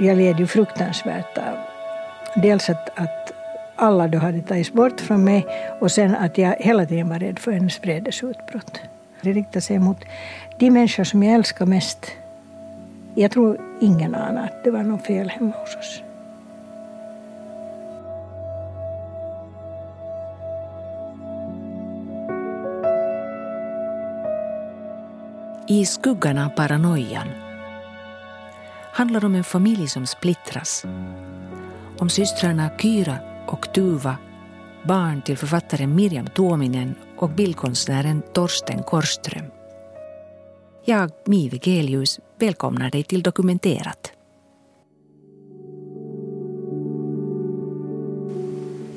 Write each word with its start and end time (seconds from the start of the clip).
jag 0.00 0.18
led 0.18 0.40
ju 0.40 0.46
fruktansvärt 0.46 1.38
av 1.38 1.56
dels 2.34 2.70
att, 2.70 2.98
att 2.98 3.32
alla 3.76 4.08
då 4.08 4.18
hade 4.18 4.42
tagits 4.42 4.72
bort 4.72 5.00
från 5.00 5.24
mig 5.24 5.46
och 5.80 5.90
sen 5.90 6.14
att 6.14 6.38
jag 6.38 6.56
hela 6.58 6.86
tiden 6.86 7.08
var 7.08 7.18
rädd 7.18 7.38
för 7.38 7.52
hennes 7.52 7.82
vredesutbrott. 7.82 8.80
Det 9.22 9.32
riktade 9.32 9.60
sig 9.60 9.78
mot 9.78 10.04
de 10.58 10.70
människor 10.70 11.04
som 11.04 11.22
jag 11.22 11.34
älskar 11.34 11.66
mest. 11.66 12.06
Jag 13.14 13.30
tror 13.30 13.60
ingen 13.80 14.14
anade 14.14 14.40
att 14.40 14.64
det 14.64 14.70
var 14.70 14.82
något 14.82 15.06
fel 15.06 15.28
hemma 15.28 15.52
hos 15.56 15.76
oss. 15.76 16.02
I 25.66 25.86
skuggan 25.86 26.38
av 26.38 26.48
paranoian 26.48 27.49
handlar 28.92 29.24
om 29.24 29.34
en 29.34 29.44
familj 29.44 29.88
som 29.88 30.06
splittras. 30.06 30.84
Om 31.98 32.08
systrarna 32.08 32.70
Kyra 32.78 33.18
och 33.46 33.72
Tuva, 33.74 34.16
barn 34.84 35.22
till 35.22 35.36
författaren 35.36 35.94
Miriam 35.94 36.26
Tuominen 36.26 36.94
och 37.16 37.30
bildkonstnären 37.30 38.22
Torsten 38.32 38.82
Korström. 38.82 39.44
Jag, 40.84 41.10
Mive 41.26 41.58
Gelius, 41.58 42.20
välkomnar 42.38 42.90
dig 42.90 43.02
till 43.02 43.22
Dokumenterat. 43.22 44.12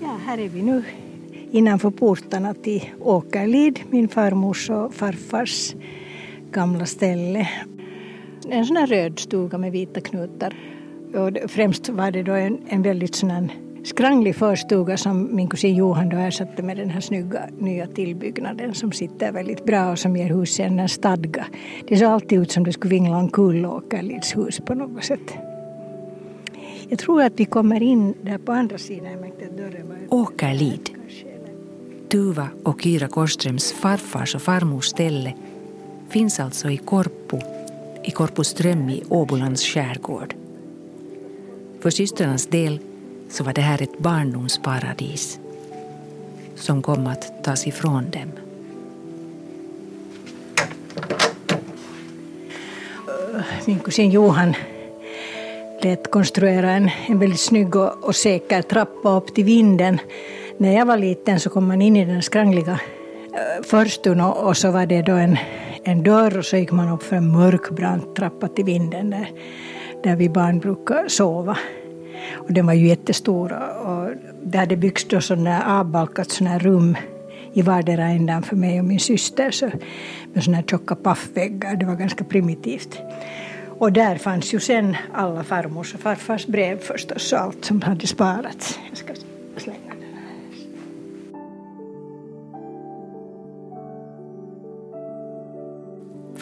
Ja, 0.02 0.18
här 0.26 0.38
är 0.38 0.50
vi 0.50 0.62
nu 0.62 0.84
innanför 1.52 1.92
portarna 1.92 2.54
till 2.54 2.90
Åkerlid, 3.02 3.80
min 3.90 4.08
farmors 4.08 4.70
och 4.70 4.94
farfars 4.94 5.74
gamla 6.52 6.86
ställe. 6.86 7.50
En 8.50 8.66
sån 8.66 8.78
här 8.78 8.88
röd 8.88 9.20
stuga 9.20 9.58
med 9.58 9.72
vita 9.72 10.02
knutar. 10.02 10.56
Och 11.14 11.52
främst 11.52 11.90
var 11.90 12.12
det 12.12 12.24
då 12.24 12.34
en, 12.34 12.58
en 12.68 12.82
väldigt 12.82 13.16
sån 13.16 13.32
här 13.32 13.50
skranglig 13.84 14.36
förstuga 14.36 14.98
som 14.98 15.36
min 15.36 15.48
kusin 15.48 15.76
Johan 15.76 16.10
då 16.10 16.18
ersatte 16.18 16.64
med 16.64 16.78
den 16.78 16.90
här 16.90 17.02
snygga 17.02 17.42
nya 17.60 17.88
tillbyggnaden 17.88 18.74
som 18.74 18.92
sitter 18.92 19.32
väldigt 19.32 19.66
bra 19.66 19.92
och 19.92 20.00
som 20.00 20.16
ger 20.16 20.28
huset 20.28 20.66
en 20.66 20.90
stadga. 20.90 21.46
Det 21.88 21.98
såg 21.98 22.08
alltid 22.08 22.40
ut 22.40 22.52
som 22.52 22.64
det 22.64 22.74
skulle 22.74 22.90
vingla 22.90 23.18
omkull 23.18 23.66
Åkerlids 23.66 24.38
hus 24.38 24.62
på 24.66 24.74
något 24.74 25.04
sätt. 25.04 25.34
Jag 26.90 27.00
tror 27.00 27.22
att 27.22 27.34
vi 27.36 27.46
kommer 27.46 27.84
in 27.84 28.14
där 28.22 28.38
på 28.38 28.52
andra 28.52 28.78
sidan. 28.78 29.26
Åkerlid. 30.10 30.90
Tuva 32.10 32.48
och 32.64 32.82
Kyra 32.82 33.08
Korströms 33.08 33.74
farfars 33.74 34.36
och 34.36 34.42
farmors 34.42 34.86
ställe 34.86 35.34
finns 36.10 36.40
alltså 36.40 36.70
i 36.70 36.78
Korpo, 36.78 37.40
i 38.04 38.12
Korpoström 38.12 38.90
i 38.90 39.04
Åbolands 39.10 39.64
skärgård. 39.64 40.36
För 41.80 41.90
systrarnas 41.90 42.48
del 42.48 42.80
så 43.30 43.44
var 43.44 43.54
det 43.54 43.62
här 43.62 43.82
ett 43.82 44.00
barndomsparadis 44.00 45.40
som 46.56 46.82
kom 46.82 47.08
att 47.08 47.44
tas 47.44 47.68
ifrån 47.68 48.10
dem. 48.10 48.32
Min 53.66 53.80
kusin 53.80 54.12
Johan 54.12 54.56
lät 55.82 56.12
konstruera 56.12 56.72
en, 56.72 56.90
en 57.08 57.20
väldigt 57.20 57.40
snygg 57.40 57.76
och, 57.76 58.04
och 58.04 58.16
säker 58.16 58.62
trappa 58.62 59.10
upp 59.10 59.36
till 59.36 59.46
vinden. 59.46 60.00
När 60.58 60.74
jag 60.74 60.86
var 60.86 60.98
liten 60.98 61.40
så 61.40 61.50
kom 61.50 61.68
man 61.68 61.82
in 61.82 61.96
i 61.96 62.06
den 62.06 62.22
skrangliga 62.22 62.80
äh, 63.34 63.64
förstun 63.64 64.22
och, 64.22 64.48
och 64.48 64.58
så 64.58 64.72
var 64.72 64.86
det 64.86 65.02
då 65.02 65.14
en, 65.14 65.38
en 65.84 66.04
dörr 66.04 66.38
och 66.38 66.46
så 66.46 66.58
gick 66.58 66.72
man 66.72 66.90
upp 66.90 67.04
för 67.04 67.16
en 67.16 67.32
mörk 67.32 67.70
brant 67.70 68.16
trappa 68.16 68.48
till 68.48 68.66
vinden 68.66 69.10
där, 69.10 69.30
där 70.04 70.16
vi 70.16 70.30
barn 70.30 70.60
brukar 70.60 71.08
sova. 71.08 71.58
Och 72.34 72.54
den 72.54 72.66
var 72.66 72.74
ju 72.74 72.88
jättestor 72.88 73.54
och 73.86 74.10
det 74.44 74.58
hade 74.58 74.78
byggts 74.78 75.08
då 75.08 75.22
sådana 75.22 75.80
avbalkat 75.80 76.32
sådana 76.32 76.60
rum 76.60 76.98
i 77.54 77.62
vardera 77.62 78.06
ändan 78.06 78.44
för 78.44 78.56
mig 78.56 78.80
och 78.80 78.86
min 78.86 79.00
syster 79.00 79.52
så, 79.52 79.72
med 80.34 80.44
sådana 80.44 80.58
här 80.58 80.64
tjocka 80.64 80.96
paffväggar. 80.96 81.76
Det 81.76 81.86
var 81.86 81.96
ganska 81.96 82.24
primitivt. 82.24 83.00
Och 83.80 83.92
där 83.92 84.16
fanns 84.16 84.54
ju 84.54 84.60
sen 84.60 84.98
alla 85.14 85.44
farmors 85.44 85.94
och 85.94 86.00
farfars 86.00 86.48
brev 86.48 86.80
förstås 86.80 87.34
och 87.34 87.40
allt 87.40 87.66
som 87.66 87.82
hade 87.82 88.08
sparats. 88.08 88.80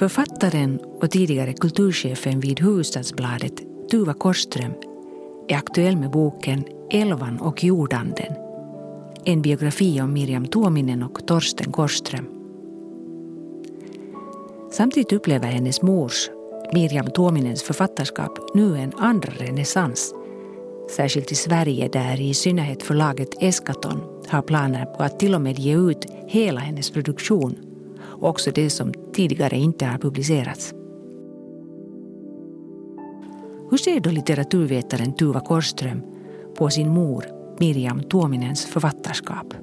Författaren 0.02 0.80
och 1.02 1.12
tidigare 1.12 1.54
kulturchefen 1.54 2.40
vid 2.40 2.60
Hufvudstadsbladet, 2.60 3.54
Tuva 3.92 4.14
Korström, 4.14 4.72
är 5.48 5.56
aktuell 5.56 5.98
med 5.98 6.12
boken 6.12 6.64
Elvan 6.92 7.40
och 7.40 7.64
jordanden. 7.64 8.34
En 9.26 9.42
biografi 9.42 10.02
om 10.02 10.14
Miriam 10.14 10.48
Tuominen 10.48 11.04
och 11.04 11.28
Torsten 11.28 11.72
Korström. 11.72 12.26
Samtidigt 14.72 15.14
upplever 15.14 15.48
hennes 15.48 15.82
mors, 15.82 16.30
Miriam 16.74 17.12
Tuominens 17.12 17.64
författarskap 17.64 18.40
nu 18.56 18.78
en 18.78 18.94
andra 18.98 19.34
renässans. 19.38 20.14
Särskilt 20.96 21.32
i 21.32 21.36
Sverige 21.36 21.90
där 21.94 22.22
i 22.22 22.34
synnerhet 22.34 22.84
förlaget 22.84 23.30
Eskaton 23.40 24.02
har 24.28 24.42
planer 24.42 24.86
på 24.86 25.04
att 25.04 25.20
till 25.20 25.36
och 25.36 25.42
med 25.42 25.60
ge 25.60 25.76
ut 25.76 26.06
hela 26.28 26.60
hennes 26.60 26.92
produktion 26.92 27.71
också 28.22 28.52
det 28.52 28.70
som 28.70 28.94
tidigare 29.14 29.58
inte 29.58 29.86
har 29.86 29.98
publicerats. 29.98 30.74
Hur 33.70 33.78
ser 33.78 34.00
då 34.00 34.10
litteraturvetaren 34.10 35.14
Tuva 35.14 35.40
Korström 35.40 36.02
på 36.56 36.70
sin 36.70 36.90
mor 36.90 37.26
Miriam 37.60 38.04
Tuominens 38.04 38.66
författarskap? 38.66 39.54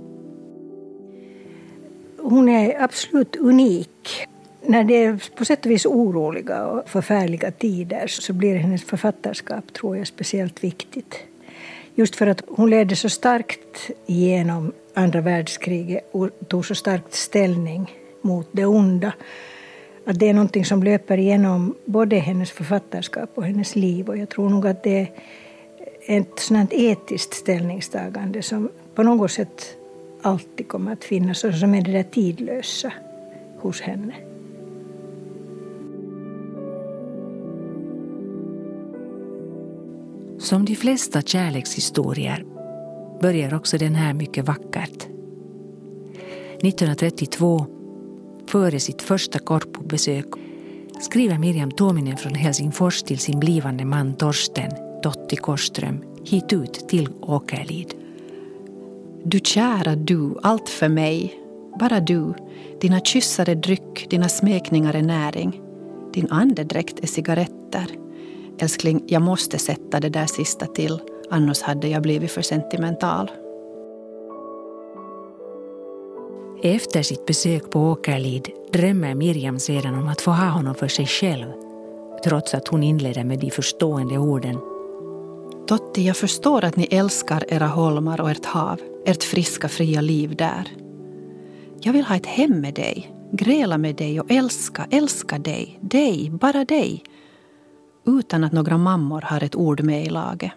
Hon 2.18 2.48
är 2.48 2.82
absolut 2.82 3.36
unik. 3.36 4.26
När 4.66 4.84
det 4.84 5.04
är 5.04 5.22
på 5.36 5.44
sätt 5.44 5.64
och 5.64 5.70
vis 5.70 5.86
oroliga 5.86 6.66
och 6.66 6.88
förfärliga 6.88 7.50
tider 7.50 8.06
så 8.06 8.32
blir 8.32 8.54
hennes 8.54 8.84
författarskap, 8.84 9.72
tror 9.72 9.96
jag, 9.96 10.06
speciellt 10.06 10.64
viktigt. 10.64 11.14
Just 11.94 12.16
för 12.16 12.26
att 12.26 12.42
hon 12.48 12.70
ledde 12.70 12.96
så 12.96 13.08
starkt 13.08 13.90
genom 14.06 14.72
andra 14.94 15.20
världskriget 15.20 16.08
och 16.12 16.30
tog 16.48 16.66
så 16.66 16.74
starkt 16.74 17.14
ställning 17.14 17.90
mot 18.22 18.48
det 18.52 18.66
onda 18.66 19.12
att 20.08 20.18
det 20.18 20.28
är 20.28 20.34
någonting 20.34 20.64
som 20.64 20.82
löper 20.82 21.18
igenom 21.18 21.74
både 21.84 22.16
hennes 22.16 22.50
författarskap 22.50 23.30
och 23.34 23.44
hennes 23.44 23.76
liv. 23.76 24.08
Och 24.08 24.16
jag 24.16 24.28
tror 24.28 24.48
nog 24.48 24.66
att 24.66 24.82
det 24.82 25.00
är 25.00 25.08
ett 26.18 26.38
sådant 26.38 26.72
etiskt 26.72 27.34
ställningstagande 27.34 28.42
som 28.42 28.68
på 28.94 29.02
något 29.02 29.30
sätt 29.30 29.76
alltid 30.22 30.68
kommer 30.68 30.92
att 30.92 31.04
finnas 31.04 31.44
och 31.44 31.54
som 31.54 31.74
är 31.74 31.82
det 31.82 31.92
där 31.92 32.02
tidlösa 32.02 32.92
hos 33.58 33.80
henne. 33.80 34.14
Som 40.38 40.64
de 40.64 40.74
flesta 40.74 41.22
kärlekshistorier 41.22 42.44
börjar 43.20 43.54
också 43.54 43.78
den 43.78 43.94
här 43.94 44.14
mycket 44.14 44.44
vackert. 44.44 45.06
1932 46.62 47.77
före 48.48 48.80
sitt 48.80 49.02
första 49.02 49.38
Korpobesök 49.38 50.26
skriver 51.00 51.38
Miriam 51.38 51.70
Tuominen 51.70 52.16
från 52.16 52.34
Helsingfors 52.34 53.02
till 53.02 53.18
sin 53.18 53.40
blivande 53.40 53.84
man 53.84 54.16
Torsten, 54.16 54.70
Totti 55.02 55.36
Korström, 55.36 56.04
hit 56.24 56.52
ut 56.52 56.88
till 56.88 57.08
Åkerlid. 57.20 57.94
Du 59.24 59.40
kära 59.40 59.96
du, 59.96 60.34
allt 60.42 60.68
för 60.68 60.88
mig, 60.88 61.40
bara 61.80 62.00
du. 62.00 62.34
Dina 62.80 63.00
kyssar 63.00 63.48
är 63.48 63.54
dryck, 63.54 64.10
dina 64.10 64.28
smekningar 64.28 64.94
är 64.94 65.02
näring. 65.02 65.60
Din 66.14 66.30
andedräkt 66.30 67.00
är 67.00 67.06
cigaretter. 67.06 67.86
Älskling, 68.58 69.04
jag 69.06 69.22
måste 69.22 69.58
sätta 69.58 70.00
det 70.00 70.08
där 70.08 70.26
sista 70.26 70.66
till, 70.66 71.00
annars 71.30 71.62
hade 71.62 71.88
jag 71.88 72.02
blivit 72.02 72.30
för 72.30 72.42
sentimental. 72.42 73.30
Efter 76.62 77.02
sitt 77.02 77.26
besök 77.26 77.70
på 77.70 77.80
Åkerlid 77.80 78.50
drömmer 78.72 79.14
Miriam 79.14 79.58
sedan 79.58 79.94
om 79.94 80.08
att 80.08 80.20
få 80.20 80.30
ha 80.30 80.48
honom 80.48 80.74
för 80.74 80.88
sig 80.88 81.06
själv 81.06 81.52
trots 82.24 82.54
att 82.54 82.68
hon 82.68 82.82
inleder 82.82 83.24
med 83.24 83.38
de 83.38 83.50
förstående 83.50 84.18
orden. 84.18 84.58
Totti, 85.66 86.06
jag 86.06 86.16
förstår 86.16 86.64
att 86.64 86.76
ni 86.76 86.88
älskar 86.90 87.44
era 87.48 87.66
holmar 87.66 88.20
och 88.20 88.30
ert 88.30 88.44
hav, 88.44 88.80
ert 89.06 89.24
friska 89.24 89.68
fria 89.68 90.00
liv 90.00 90.36
där. 90.36 90.68
Jag 91.80 91.92
vill 91.92 92.04
ha 92.04 92.16
ett 92.16 92.26
hem 92.26 92.60
med 92.60 92.74
dig, 92.74 93.14
gräla 93.32 93.78
med 93.78 93.96
dig 93.96 94.20
och 94.20 94.30
älska, 94.30 94.86
älska 94.90 95.38
dig, 95.38 95.78
dig, 95.80 96.30
bara 96.30 96.64
dig. 96.64 97.02
Utan 98.06 98.44
att 98.44 98.52
några 98.52 98.78
mammor 98.78 99.20
har 99.20 99.44
ett 99.44 99.56
ord 99.56 99.82
med 99.82 100.06
i 100.06 100.08
laget. 100.08 100.52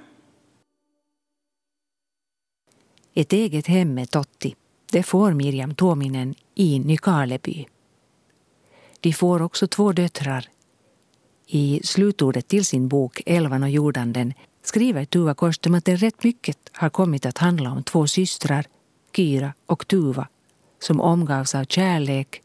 Ett 3.14 3.34
eget 3.34 3.68
hem 3.68 3.94
med 3.94 4.12
Totti 4.12 4.56
det 4.92 5.04
får 5.04 5.34
Miriam 5.34 5.76
Tuominen 5.76 6.36
i 6.56 6.80
Nykarleby. 6.80 7.68
De 9.00 9.14
får 9.14 9.42
också 9.42 9.68
två 9.68 9.92
döttrar, 9.92 10.50
I 11.48 11.82
slutordet 11.84 12.48
till 12.48 12.66
sin 12.66 12.88
bok 12.88 13.22
Elvan 13.26 13.64
och 13.64 13.70
jordanden 13.70 14.34
skriver 14.64 15.06
Tuva 15.06 15.34
Korstum 15.34 15.76
att 15.76 15.86
det 15.86 15.96
rätt 15.96 16.24
mycket 16.24 16.58
har 16.72 16.90
kommit 16.90 17.26
att 17.26 17.38
handla 17.38 17.72
om 17.72 17.84
två 17.84 18.08
systrar, 18.08 18.66
Kyra 19.16 19.54
och 19.66 19.88
Tuva, 19.88 20.28
som 20.80 21.02
omgavs 21.02 21.56
av 21.56 21.66
kärlek 21.66 22.42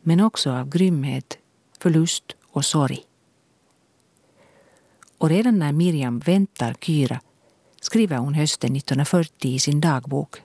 men 0.00 0.20
också 0.20 0.50
av 0.50 0.68
grymhet, 0.68 1.38
förlust 1.78 2.36
och 2.46 2.64
sorg. 2.64 3.04
Och 5.18 5.28
redan 5.28 5.58
när 5.58 5.72
Miriam 5.72 6.18
väntar 6.18 6.74
Kyra 6.80 7.20
skriver 7.80 8.16
hon 8.16 8.34
hösten 8.34 8.76
1940 8.76 9.50
i 9.50 9.58
sin 9.58 9.80
dagbok. 9.80 10.42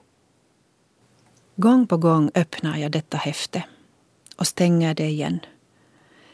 Gång 1.60 1.86
på 1.86 1.96
gång 1.96 2.30
öppnar 2.34 2.76
jag 2.76 2.90
detta 2.92 3.16
häfte 3.16 3.64
och 4.36 4.46
stänger 4.46 4.94
det 4.94 5.06
igen. 5.08 5.40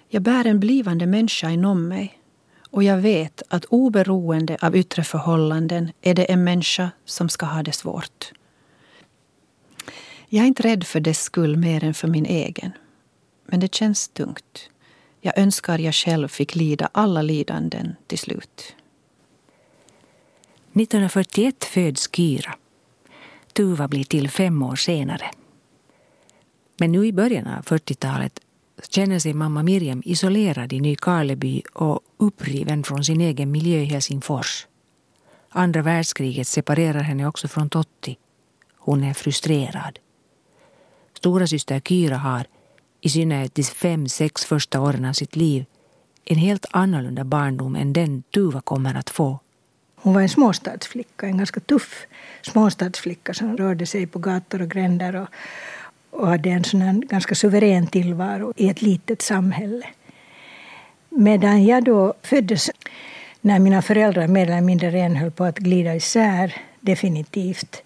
Jag 0.08 0.22
bär 0.22 0.46
en 0.46 0.60
blivande 0.60 1.06
människa 1.06 1.50
inom 1.50 1.88
mig 1.88 2.18
och 2.70 2.82
jag 2.82 2.98
vet 2.98 3.42
att 3.48 3.64
oberoende 3.64 4.58
av 4.60 4.76
yttre 4.76 5.04
förhållanden 5.04 5.92
är 6.02 6.14
det 6.14 6.24
en 6.24 6.44
människa 6.44 6.90
som 7.04 7.28
ska 7.28 7.46
ha 7.46 7.62
det 7.62 7.72
svårt. 7.72 8.32
Jag 10.28 10.42
är 10.42 10.46
inte 10.46 10.62
rädd 10.62 10.84
för 10.84 11.00
dess 11.00 11.22
skull 11.22 11.56
mer 11.56 11.84
än 11.84 11.94
för 11.94 12.08
min 12.08 12.26
egen. 12.26 12.72
Men 13.46 13.60
det 13.60 13.74
känns 13.74 14.08
tungt. 14.08 14.70
Jag 15.20 15.38
önskar 15.38 15.78
jag 15.78 15.94
själv 15.94 16.28
fick 16.28 16.54
lida 16.54 16.88
alla 16.92 17.22
lidanden 17.22 17.96
till 18.06 18.18
slut. 18.18 18.74
1941 20.72 21.64
föds 21.64 22.10
Kyra. 22.16 22.54
Tuva 23.56 23.88
blir 23.88 24.04
till 24.04 24.30
fem 24.30 24.62
år 24.62 24.76
senare. 24.76 25.30
Men 26.80 26.92
nu 26.92 27.06
i 27.06 27.12
början 27.12 27.46
av 27.46 27.64
40-talet 27.64 28.40
känner 28.88 29.18
sig 29.18 29.34
mamma 29.34 29.62
Miriam 29.62 30.02
isolerad 30.04 30.72
i 30.72 30.80
Nykarleby 30.80 31.62
och 31.72 32.00
uppriven 32.16 32.84
från 32.84 33.04
sin 33.04 33.20
egen 33.20 33.50
miljö 33.50 33.78
i 33.78 33.84
Helsingfors. 33.84 34.66
Andra 35.48 35.82
världskriget 35.82 36.48
separerar 36.48 37.00
henne 37.00 37.26
också 37.26 37.48
från 37.48 37.68
Totti. 37.68 38.18
Hon 38.76 39.04
är 39.04 39.14
frustrerad. 39.14 39.98
Stora 41.16 41.46
syster 41.46 41.80
Kyra 41.80 42.16
har, 42.16 42.46
i 43.00 43.08
synnerhet 43.08 43.54
de 43.54 43.62
fem, 43.62 44.08
sex 44.08 44.44
första 44.44 44.80
åren 44.80 45.04
av 45.04 45.12
sitt 45.12 45.36
liv, 45.36 45.64
en 46.24 46.36
helt 46.36 46.66
annorlunda 46.70 47.24
barndom 47.24 47.76
än 47.76 47.92
den 47.92 48.22
Tuva 48.22 48.60
kommer 48.60 48.94
att 48.94 49.10
få. 49.10 49.38
Hon 50.04 50.14
var 50.14 50.22
en 50.22 50.28
småstadsflicka, 50.28 51.26
en 51.26 51.38
ganska 51.38 51.60
tuff 51.60 52.06
småstadsflicka 52.42 53.34
som 53.34 53.56
rörde 53.56 53.86
sig 53.86 54.06
på 54.06 54.18
gator 54.18 54.62
och 54.62 54.70
gränder 54.70 55.16
och, 55.16 55.28
och 56.10 56.28
hade 56.28 56.50
en 56.50 56.64
sån 56.64 57.00
ganska 57.00 57.34
suverän 57.34 57.86
tillvaro 57.86 58.52
i 58.56 58.68
ett 58.68 58.82
litet 58.82 59.22
samhälle. 59.22 59.86
Medan 61.08 61.64
jag 61.64 61.84
då 61.84 62.14
föddes 62.22 62.70
när 63.40 63.58
mina 63.58 63.82
föräldrar 63.82 64.28
mer 64.28 64.46
eller 64.46 64.60
mindre 64.60 64.90
redan 64.90 65.16
höll 65.16 65.30
på 65.30 65.44
att 65.44 65.58
glida 65.58 65.94
isär 65.94 66.54
definitivt. 66.80 67.82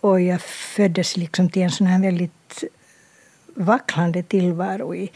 Och 0.00 0.20
jag 0.20 0.40
föddes 0.40 1.16
liksom 1.16 1.50
till 1.50 1.62
en 1.62 1.70
sån 1.70 1.86
här 1.86 2.02
väldigt 2.02 2.64
vacklande 3.54 4.22
tillvaro 4.22 4.94
i, 4.94 5.10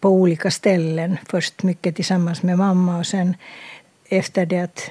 på 0.00 0.08
olika 0.08 0.50
ställen. 0.50 1.18
Först 1.26 1.62
mycket 1.62 1.96
tillsammans 1.96 2.42
med 2.42 2.58
mamma 2.58 2.98
och 2.98 3.06
sen 3.06 3.36
efter 4.08 4.46
det 4.46 4.60
att 4.60 4.90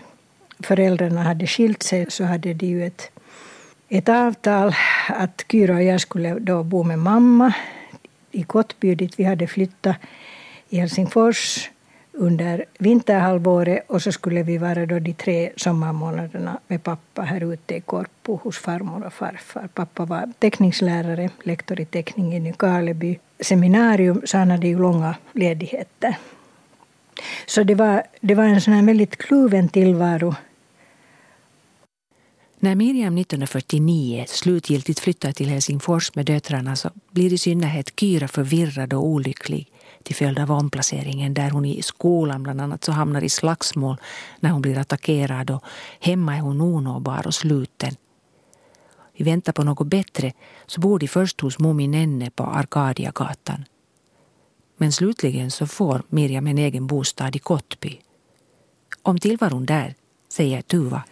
föräldrarna 0.59 1.23
hade 1.23 1.47
skilt 1.47 1.83
sig 1.83 2.05
så 2.09 2.23
hade 2.23 2.53
de 2.53 2.65
ju 2.65 2.85
ett, 2.85 3.11
ett 3.89 4.09
avtal 4.09 4.75
att 5.07 5.45
Kyra 5.51 5.75
och 5.75 5.83
jag 5.83 6.01
skulle 6.01 6.39
då 6.39 6.63
bo 6.63 6.83
med 6.83 6.99
mamma 6.99 7.53
i 8.31 8.43
Kottby 8.43 8.95
dit 8.95 9.19
vi 9.19 9.23
hade 9.23 9.47
flyttat 9.47 9.95
i 10.69 10.77
Helsingfors 10.77 11.69
under 12.11 12.65
vinterhalvåret 12.79 13.83
och 13.87 14.01
så 14.01 14.11
skulle 14.11 14.43
vi 14.43 14.57
vara 14.57 14.85
då 14.85 14.99
de 14.99 15.13
tre 15.13 15.51
sommarmånaderna 15.55 16.59
med 16.67 16.83
pappa 16.83 17.21
här 17.21 17.53
ute 17.53 17.75
i 17.75 17.81
Korpo 17.81 18.39
hos 18.43 18.57
farmor 18.57 19.05
och 19.05 19.13
farfar. 19.13 19.67
Pappa 19.73 20.05
var 20.05 20.31
teckningslärare, 20.39 21.29
lektor 21.43 21.79
i 21.79 21.85
teckning 21.85 22.35
i 22.35 22.39
Nykarleby 22.39 23.19
seminarium, 23.39 24.21
så 24.25 24.37
han 24.37 24.51
hade 24.51 24.67
ju 24.67 24.79
långa 24.79 25.15
ledigheter. 25.33 26.17
Så 27.45 27.63
det 27.63 27.75
var, 27.75 28.03
det 28.21 28.35
var 28.35 28.43
en 28.43 28.61
sån 28.61 28.73
här 28.73 28.83
väldigt 28.83 29.17
kluven 29.17 29.69
tillvaro. 29.69 30.35
När 32.59 32.75
Miriam 32.75 33.17
1949 33.17 34.25
slutgiltigt 34.27 34.99
flyttar 34.99 35.31
till 35.31 35.49
Helsingfors 35.49 36.15
med 36.15 36.25
döttrarna 36.25 36.75
så 36.75 36.89
blir 37.11 37.33
i 37.33 37.37
synnerhet 37.37 37.99
Kyra 37.99 38.27
förvirrad 38.27 38.93
och 38.93 39.05
olycklig 39.05 39.71
till 40.03 40.15
följd 40.15 40.39
av 40.39 40.51
omplaceringen 40.51 41.33
där 41.33 41.49
hon 41.49 41.65
i 41.65 41.81
skolan 41.81 42.43
bland 42.43 42.61
annat 42.61 42.83
så 42.83 42.91
hamnar 42.91 43.23
i 43.23 43.29
slagsmål 43.29 43.97
när 44.39 44.49
hon 44.49 44.61
blir 44.61 44.77
attackerad 44.77 45.51
och 45.51 45.63
hemma 45.99 46.35
är 46.35 46.39
hon 46.39 46.61
onåbar 46.61 47.27
och 47.27 47.33
sluten. 47.33 47.95
I 49.13 49.23
väntan 49.23 49.53
på 49.53 49.63
något 49.63 49.87
bättre 49.87 50.31
så 50.65 50.81
bor 50.81 50.99
de 50.99 51.07
först 51.07 51.41
hos 51.41 51.59
Momi 51.59 51.87
Nenne 51.87 52.29
på 52.29 52.43
Arkadiagatan. 52.43 53.65
Men 54.77 54.91
slutligen 54.91 55.51
så 55.51 55.67
får 55.67 56.03
Miriam 56.09 56.47
en 56.47 56.57
egen 56.57 56.87
bostad 56.87 57.35
i 57.35 57.39
Kottby. 57.39 57.99
Om 59.01 59.19
tillvaron 59.19 59.65
där 59.65 59.95
säger 60.29 60.61
Tuva. 60.61 61.03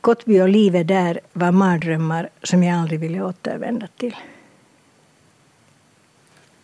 Kottby 0.00 0.40
och 0.40 0.48
livet 0.48 0.88
där 0.88 1.20
var 1.32 1.52
mardrömmar 1.52 2.28
som 2.42 2.62
jag 2.62 2.78
aldrig 2.78 3.00
ville 3.00 3.22
återvända 3.22 3.88
till. 3.96 4.16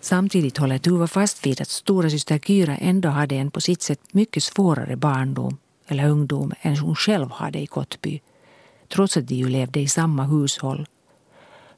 Samtidigt 0.01 0.57
håller 0.57 0.79
Tuva 0.79 1.07
fast 1.07 1.47
vid 1.47 1.61
att 1.61 1.69
stora 1.69 2.11
syster 2.11 2.39
Kyra 2.39 2.77
ändå 2.77 3.09
hade 3.09 3.35
en 3.35 3.51
på 3.51 3.61
sitt 3.61 3.83
sätt 3.83 4.01
mycket 4.13 4.43
svårare 4.43 4.97
barndom 4.97 5.59
eller 5.87 6.09
ungdom 6.09 6.53
än 6.61 6.77
hon 6.77 6.97
själv 6.97 7.31
hade 7.31 7.59
i 7.59 7.67
Kottby. 7.67 8.21
Trots 8.89 9.17
att 9.17 9.29
de 9.29 9.35
ju 9.35 9.49
levde 9.49 9.81
i 9.81 9.89
samma 9.89 10.25
hushåll. 10.25 10.87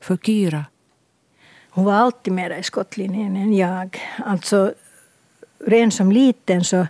För 0.01 0.17
Kyra... 0.17 0.65
Hon 1.75 1.85
var 1.85 1.93
alltid 1.93 2.33
mera 2.33 2.59
i 2.59 2.63
skottlinjen 2.63 3.37
än 3.37 3.57
jag. 3.57 4.01
Alltså, 4.25 4.75
redan 5.67 5.91
som 5.91 6.13
liten 6.13 6.65
så... 6.65 6.87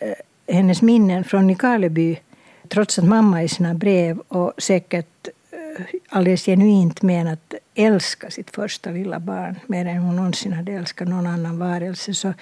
Eh, 0.00 0.14
hennes 0.48 0.82
minnen 0.82 1.24
från 1.24 1.46
Nykarleby, 1.46 2.18
trots 2.68 2.98
att 2.98 3.04
mamma 3.04 3.42
i 3.42 3.48
sina 3.48 3.74
brev 3.74 4.18
och 4.28 4.52
säkert 4.58 5.28
eh, 5.50 5.84
alldeles 6.08 6.44
genuint 6.44 7.02
menat 7.02 7.54
älska 7.74 8.30
sitt 8.30 8.50
första 8.50 8.90
lilla 8.90 9.20
barn 9.20 9.58
mer 9.66 9.86
än 9.86 9.98
hon 9.98 10.16
någonsin 10.16 10.52
hade 10.52 10.72
älskat 10.72 11.08
någon 11.08 11.26
annan 11.26 11.58
varelse 11.58 12.14
så, 12.14 12.32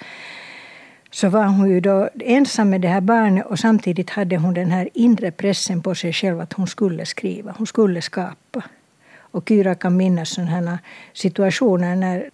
så 1.11 1.29
var 1.29 1.45
hon 1.45 1.69
ju 1.69 1.79
då 1.79 2.09
ensam 2.19 2.69
med 2.69 2.81
det 2.81 2.87
här 2.87 3.01
barnet 3.01 3.45
och 3.45 3.59
samtidigt 3.59 4.09
hade 4.09 4.37
hon 4.37 4.53
den 4.53 4.71
här 4.71 4.89
inre 4.93 5.31
pressen 5.31 5.81
på 5.81 5.95
sig 5.95 6.13
själv 6.13 6.39
att 6.39 6.53
hon 6.53 6.67
skulle 6.67 7.05
skriva, 7.05 7.55
hon 7.57 7.67
skulle 7.67 8.01
skapa. 8.01 8.63
Och 9.31 9.47
Kyra 9.47 9.75
kan 9.75 9.97
minnas 9.97 10.29
sådana 10.29 10.79
situationer 11.13 11.95
när 11.95 12.29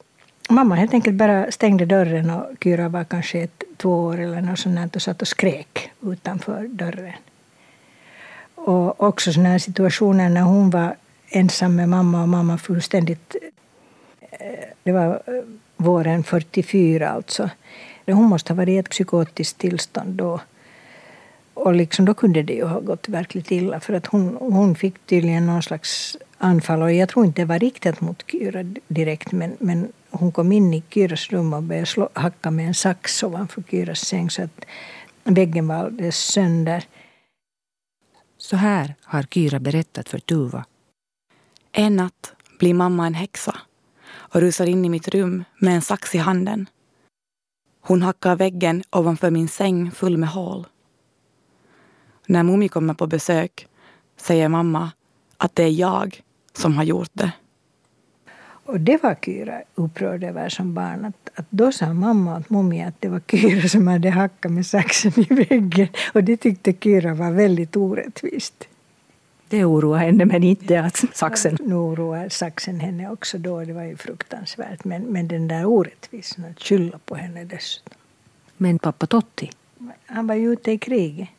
mamma 0.49 0.75
helt 0.75 0.93
enkelt 0.93 1.15
bara 1.15 1.51
stängde 1.51 1.85
dörren 1.85 2.29
och 2.29 2.45
Kyra 2.63 2.89
var 2.89 3.03
kanske 3.03 3.39
ett, 3.39 3.63
två 3.77 4.03
år 4.03 4.19
eller 4.19 4.41
något 4.41 4.59
sånt 4.59 4.95
och 4.95 5.01
satt 5.01 5.21
och 5.21 5.27
skrek 5.27 5.91
utanför 6.01 6.67
dörren. 6.67 7.13
Och 8.55 9.03
också 9.03 9.33
sådana 9.33 9.59
situationer 9.59 10.29
när 10.29 10.41
hon 10.41 10.69
var 10.69 10.95
ensam 11.29 11.75
med 11.75 11.89
mamma 11.89 12.21
och 12.21 12.29
mamma 12.29 12.57
fullständigt... 12.57 13.35
Eh, 14.21 14.69
det 14.83 14.91
var 14.91 15.21
eh, 15.25 15.43
våren 15.77 16.23
44 16.23 17.09
alltså. 17.09 17.49
Hon 18.05 18.23
måste 18.23 18.53
ha 18.53 18.57
varit 18.57 18.69
i 18.69 18.77
ett 18.77 18.89
psykotiskt 18.89 19.57
tillstånd 19.57 20.13
då. 20.13 20.39
Och 21.53 21.73
liksom 21.73 22.05
då 22.05 22.13
kunde 22.13 22.43
det 22.43 22.53
ju 22.53 22.65
ha 22.65 22.79
gått 22.79 23.09
verkligt 23.09 23.51
illa 23.51 23.79
för 23.79 23.93
att 23.93 24.05
hon, 24.05 24.37
hon 24.39 24.75
fick 24.75 25.05
tydligen 25.05 25.45
någon 25.45 25.63
slags 25.63 26.17
anfall 26.37 26.81
och 26.81 26.93
jag 26.93 27.09
tror 27.09 27.25
inte 27.25 27.41
det 27.41 27.45
var 27.45 27.59
riktat 27.59 28.01
mot 28.01 28.31
Kyra 28.31 28.63
direkt 28.87 29.31
men, 29.31 29.57
men 29.59 29.91
hon 30.09 30.31
kom 30.31 30.51
in 30.51 30.73
i 30.73 30.83
Kyras 30.89 31.29
rum 31.29 31.53
och 31.53 31.63
började 31.63 31.85
slå, 31.85 32.09
hacka 32.13 32.51
med 32.51 32.67
en 32.67 32.73
sax 32.73 33.23
ovanför 33.23 33.63
Kyras 33.69 33.99
säng 33.99 34.29
så 34.29 34.43
att 34.43 34.65
väggen 35.23 35.67
var 35.67 35.75
alldeles 35.75 36.17
sönder. 36.17 36.83
Så 38.37 38.55
här 38.55 38.95
har 39.01 39.23
Kyra 39.23 39.59
berättat 39.59 40.09
för 40.09 40.19
Tuva. 40.19 40.65
En 41.71 41.95
natt 41.95 42.33
blir 42.59 42.73
mamma 42.73 43.07
en 43.07 43.13
häxa 43.13 43.59
och 44.09 44.41
rusar 44.41 44.65
in 44.65 44.85
i 44.85 44.89
mitt 44.89 45.07
rum 45.07 45.43
med 45.59 45.75
en 45.75 45.81
sax 45.81 46.15
i 46.15 46.17
handen. 46.17 46.69
Hon 47.81 48.01
hackar 48.01 48.35
väggen 48.35 48.83
ovanför 48.89 49.31
min 49.31 49.47
säng 49.47 49.91
full 49.91 50.17
med 50.17 50.29
hål. 50.29 50.67
När 52.25 52.43
Mumi 52.43 52.69
kommer 52.69 52.93
på 52.93 53.07
besök 53.07 53.67
säger 54.17 54.49
mamma 54.49 54.91
att 55.37 55.55
det 55.55 55.63
är 55.63 55.69
jag 55.69 56.21
som 56.57 56.77
har 56.77 56.83
gjort 56.83 57.11
det. 57.13 57.31
Och 58.67 58.79
det 58.79 59.03
var 59.03 59.15
Kyra 59.21 59.61
upprörd 59.75 60.23
över 60.23 60.49
som 60.49 60.73
barn. 60.73 61.05
Att, 61.05 61.39
att 61.39 61.45
då 61.49 61.71
sa 61.71 61.93
mamma 61.93 62.37
åt 62.37 62.49
mummi 62.49 62.83
att 62.83 63.01
det 63.01 63.07
var 63.07 63.21
Kyra 63.27 63.67
som 63.69 63.87
hade 63.87 64.09
hackat 64.09 64.51
med 64.51 64.65
saxen 64.65 65.11
i 65.15 65.33
väggen. 65.33 65.87
Och 66.13 66.23
det 66.23 66.37
tyckte 66.37 66.73
Kyra 66.73 67.13
var 67.13 67.31
väldigt 67.31 67.75
orättvist. 67.75 68.67
Det 69.49 69.65
oroar 69.65 69.99
henne 69.99 70.25
men 70.25 70.43
inte 70.43 70.79
att 70.83 71.03
saxen... 71.13 71.57
Nu 71.61 71.75
oroar 71.75 72.29
saxen 72.29 72.79
henne 72.79 73.09
också 73.09 73.37
då. 73.37 73.63
Det 73.63 73.73
var 73.73 73.83
ju 73.83 73.97
fruktansvärt. 73.97 74.83
Men, 74.83 75.01
men 75.01 75.27
den 75.27 75.47
där 75.47 75.65
orättvisan 75.65 76.45
att 76.45 76.61
skylla 76.61 76.99
på 77.05 77.15
henne 77.15 77.43
dessutom. 77.43 77.93
Men 78.57 78.79
pappa 78.79 79.05
Totti? 79.07 79.51
Han 80.05 80.27
var 80.27 80.35
ju 80.35 80.53
ute 80.53 80.71
i 80.71 80.77
kriget. 80.77 81.29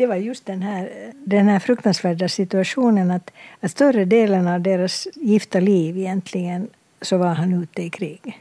Det 0.00 0.06
var 0.06 0.16
just 0.16 0.46
den 0.46 0.62
här, 0.62 1.12
den 1.24 1.48
här 1.48 1.58
fruktansvärda 1.58 2.28
situationen 2.28 3.10
att, 3.10 3.30
att 3.60 3.70
större 3.70 4.04
delen 4.04 4.48
av 4.48 4.60
deras 4.60 5.08
gifta 5.14 5.60
liv 5.60 5.98
egentligen 5.98 6.68
så 7.02 7.16
var 7.16 7.34
han 7.34 7.62
ute 7.62 7.82
i 7.82 7.90
krig. 7.90 8.40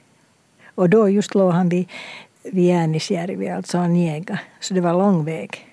Och 0.76 0.90
då 0.90 1.10
just 1.10 1.36
låg 1.36 1.52
han 1.52 1.70
vid, 1.70 1.88
vid 2.44 2.66
Järnisjärvi, 2.66 3.50
alltså 3.50 3.78
Anjega. 3.78 4.40
Så 4.60 4.74
det 4.74 4.82
var 4.82 4.94
lång 4.94 5.26
väg. 5.26 5.68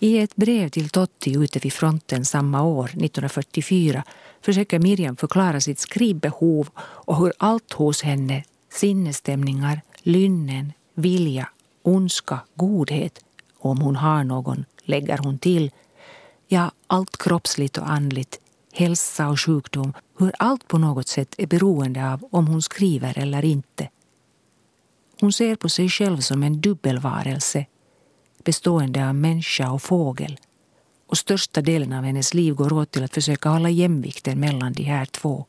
I 0.00 0.18
ett 0.18 0.36
brev 0.36 0.68
till 0.68 0.88
Totti 0.88 1.36
ute 1.38 1.58
vid 1.58 1.72
fronten 1.72 2.24
samma 2.24 2.62
år, 2.62 2.84
1944, 2.84 4.04
försöker 4.40 4.78
Miriam 4.78 5.16
förklara 5.16 5.60
sitt 5.60 5.78
skrivbehov 5.78 6.68
och 6.78 7.16
hur 7.16 7.32
allt 7.38 7.72
hos 7.72 8.02
henne, 8.02 8.44
sinnesstämningar, 8.68 9.80
lynnen, 10.02 10.72
vilja, 10.94 11.48
ondska, 11.84 12.40
godhet, 12.54 13.24
och 13.58 13.70
om 13.70 13.80
hon 13.80 13.96
har 13.96 14.24
någon, 14.24 14.64
lägger 14.82 15.18
hon 15.18 15.38
till, 15.38 15.70
ja, 16.46 16.70
allt 16.86 17.16
kroppsligt 17.16 17.78
och 17.78 17.90
andligt, 17.90 18.40
hälsa 18.72 19.28
och 19.28 19.40
sjukdom, 19.40 19.92
hur 20.18 20.32
allt 20.38 20.68
på 20.68 20.78
något 20.78 21.08
sätt 21.08 21.34
är 21.38 21.46
beroende 21.46 22.12
av 22.12 22.28
om 22.30 22.46
hon 22.46 22.62
skriver 22.62 23.18
eller 23.18 23.44
inte. 23.44 23.88
Hon 25.20 25.32
ser 25.32 25.56
på 25.56 25.68
sig 25.68 25.88
själv 25.88 26.20
som 26.20 26.42
en 26.42 26.60
dubbelvarelse 26.60 27.66
bestående 28.44 29.08
av 29.08 29.14
människa 29.14 29.70
och 29.70 29.82
fågel 29.82 30.38
och 31.06 31.18
största 31.18 31.60
delen 31.60 31.92
av 31.92 32.04
hennes 32.04 32.34
liv 32.34 32.54
går 32.54 32.72
åt 32.72 32.90
till 32.90 33.04
att 33.04 33.14
försöka 33.14 33.48
hålla 33.48 33.70
jämvikten 33.70 34.40
mellan 34.40 34.72
de 34.72 34.82
här 34.82 35.04
två. 35.04 35.46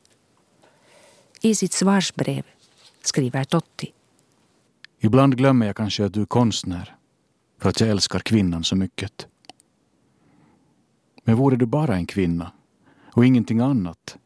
I 1.40 1.54
sitt 1.54 1.72
svarsbrev 1.72 2.42
skriver 3.02 3.44
Totti. 3.44 3.92
Ibland 4.98 5.36
glömmer 5.36 5.66
jag 5.66 5.76
kanske 5.76 6.04
att 6.04 6.14
du 6.14 6.22
är 6.22 6.26
konstnär 6.26 6.96
för 7.60 7.68
att 7.68 7.80
jag 7.80 7.90
älskar 7.90 8.18
kvinnan 8.18 8.64
så 8.64 8.76
mycket. 8.76 9.26
Men 11.24 11.36
vore 11.36 11.56
du 11.56 11.66
bara 11.66 11.96
en 11.96 12.06
kvinna 12.06 12.52
och 13.12 13.26
ingenting 13.26 13.60
annat 13.60 14.18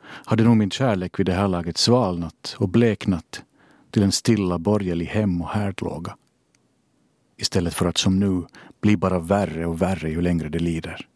hade 0.00 0.44
nog 0.44 0.56
min 0.56 0.70
kärlek 0.70 1.18
vid 1.18 1.26
det 1.26 1.32
här 1.32 1.48
laget 1.48 1.78
svalnat 1.78 2.56
och 2.58 2.68
bleknat 2.68 3.42
till 3.90 4.02
en 4.02 4.12
stilla 4.12 4.58
borgerlig 4.58 5.06
hem 5.06 5.42
och 5.42 5.48
härdlåga 5.48 6.16
istället 7.36 7.74
för 7.74 7.86
att 7.86 7.98
som 7.98 8.18
nu 8.18 8.42
bli 8.80 8.96
bara 8.96 9.18
värre 9.18 9.66
och 9.66 9.82
värre 9.82 10.10
ju 10.10 10.20
längre 10.20 10.48
det 10.48 10.58
lider. 10.58 11.08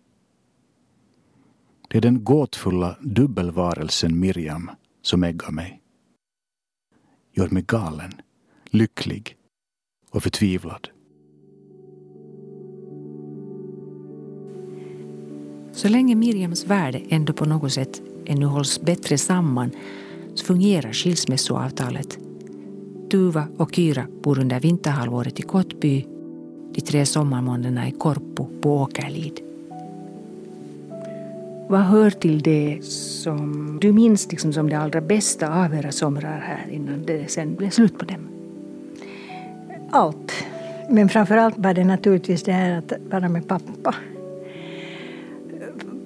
Det 1.88 1.98
är 1.98 2.02
den 2.02 2.24
gåtfulla 2.24 2.96
dubbelvarelsen 3.00 4.20
Miriam 4.20 4.70
som 5.02 5.24
äggar 5.24 5.50
mig. 5.50 5.82
Gör 7.32 7.48
mig 7.48 7.62
galen, 7.62 8.12
lycklig 8.70 9.36
och 10.10 10.22
förtvivlad. 10.22 10.88
Så 15.72 15.88
länge 15.88 16.14
Miriams 16.14 16.66
värld 16.66 17.02
ändå 17.08 17.32
på 17.32 17.44
något 17.44 17.72
sätt 17.72 18.02
ännu 18.26 18.46
hålls 18.46 18.80
bättre 18.80 19.18
samman 19.18 19.70
så 20.34 20.44
fungerar 20.44 20.92
skilsmässoavtalet. 20.92 22.18
Tuva 23.10 23.48
och 23.56 23.74
Kyra 23.74 24.06
bor 24.22 24.38
under 24.38 24.60
vinterhalvåret 24.60 25.40
i 25.40 25.42
Kottby, 25.42 26.06
de 26.72 26.80
tre 26.80 27.06
sommarmånaderna 27.06 27.88
i 27.88 27.92
Korpo 27.92 28.46
på 28.60 28.76
Åkerlid. 28.76 29.40
Vad 31.68 31.80
hör 31.80 32.10
till 32.10 32.42
det 32.42 32.84
som 32.84 33.78
du 33.80 33.92
minns 33.92 34.30
liksom 34.30 34.52
som 34.52 34.70
det 34.70 34.78
allra 34.78 35.00
bästa 35.00 35.64
av 35.64 35.74
era 35.74 35.92
somrar 35.92 36.40
här 36.40 36.70
innan 36.70 37.02
det 37.06 37.30
sen 37.30 37.54
blev 37.54 37.70
slut 37.70 37.98
på 37.98 38.04
dem? 38.04 38.39
Allt. 39.90 40.32
Men 40.88 41.08
framför 41.08 41.36
allt 41.36 41.58
var 41.58 41.74
det 41.74 41.84
naturligtvis 41.84 42.42
det 42.42 42.52
här 42.52 42.78
att 42.78 42.92
vara 43.10 43.28
med 43.28 43.48
pappa. 43.48 43.94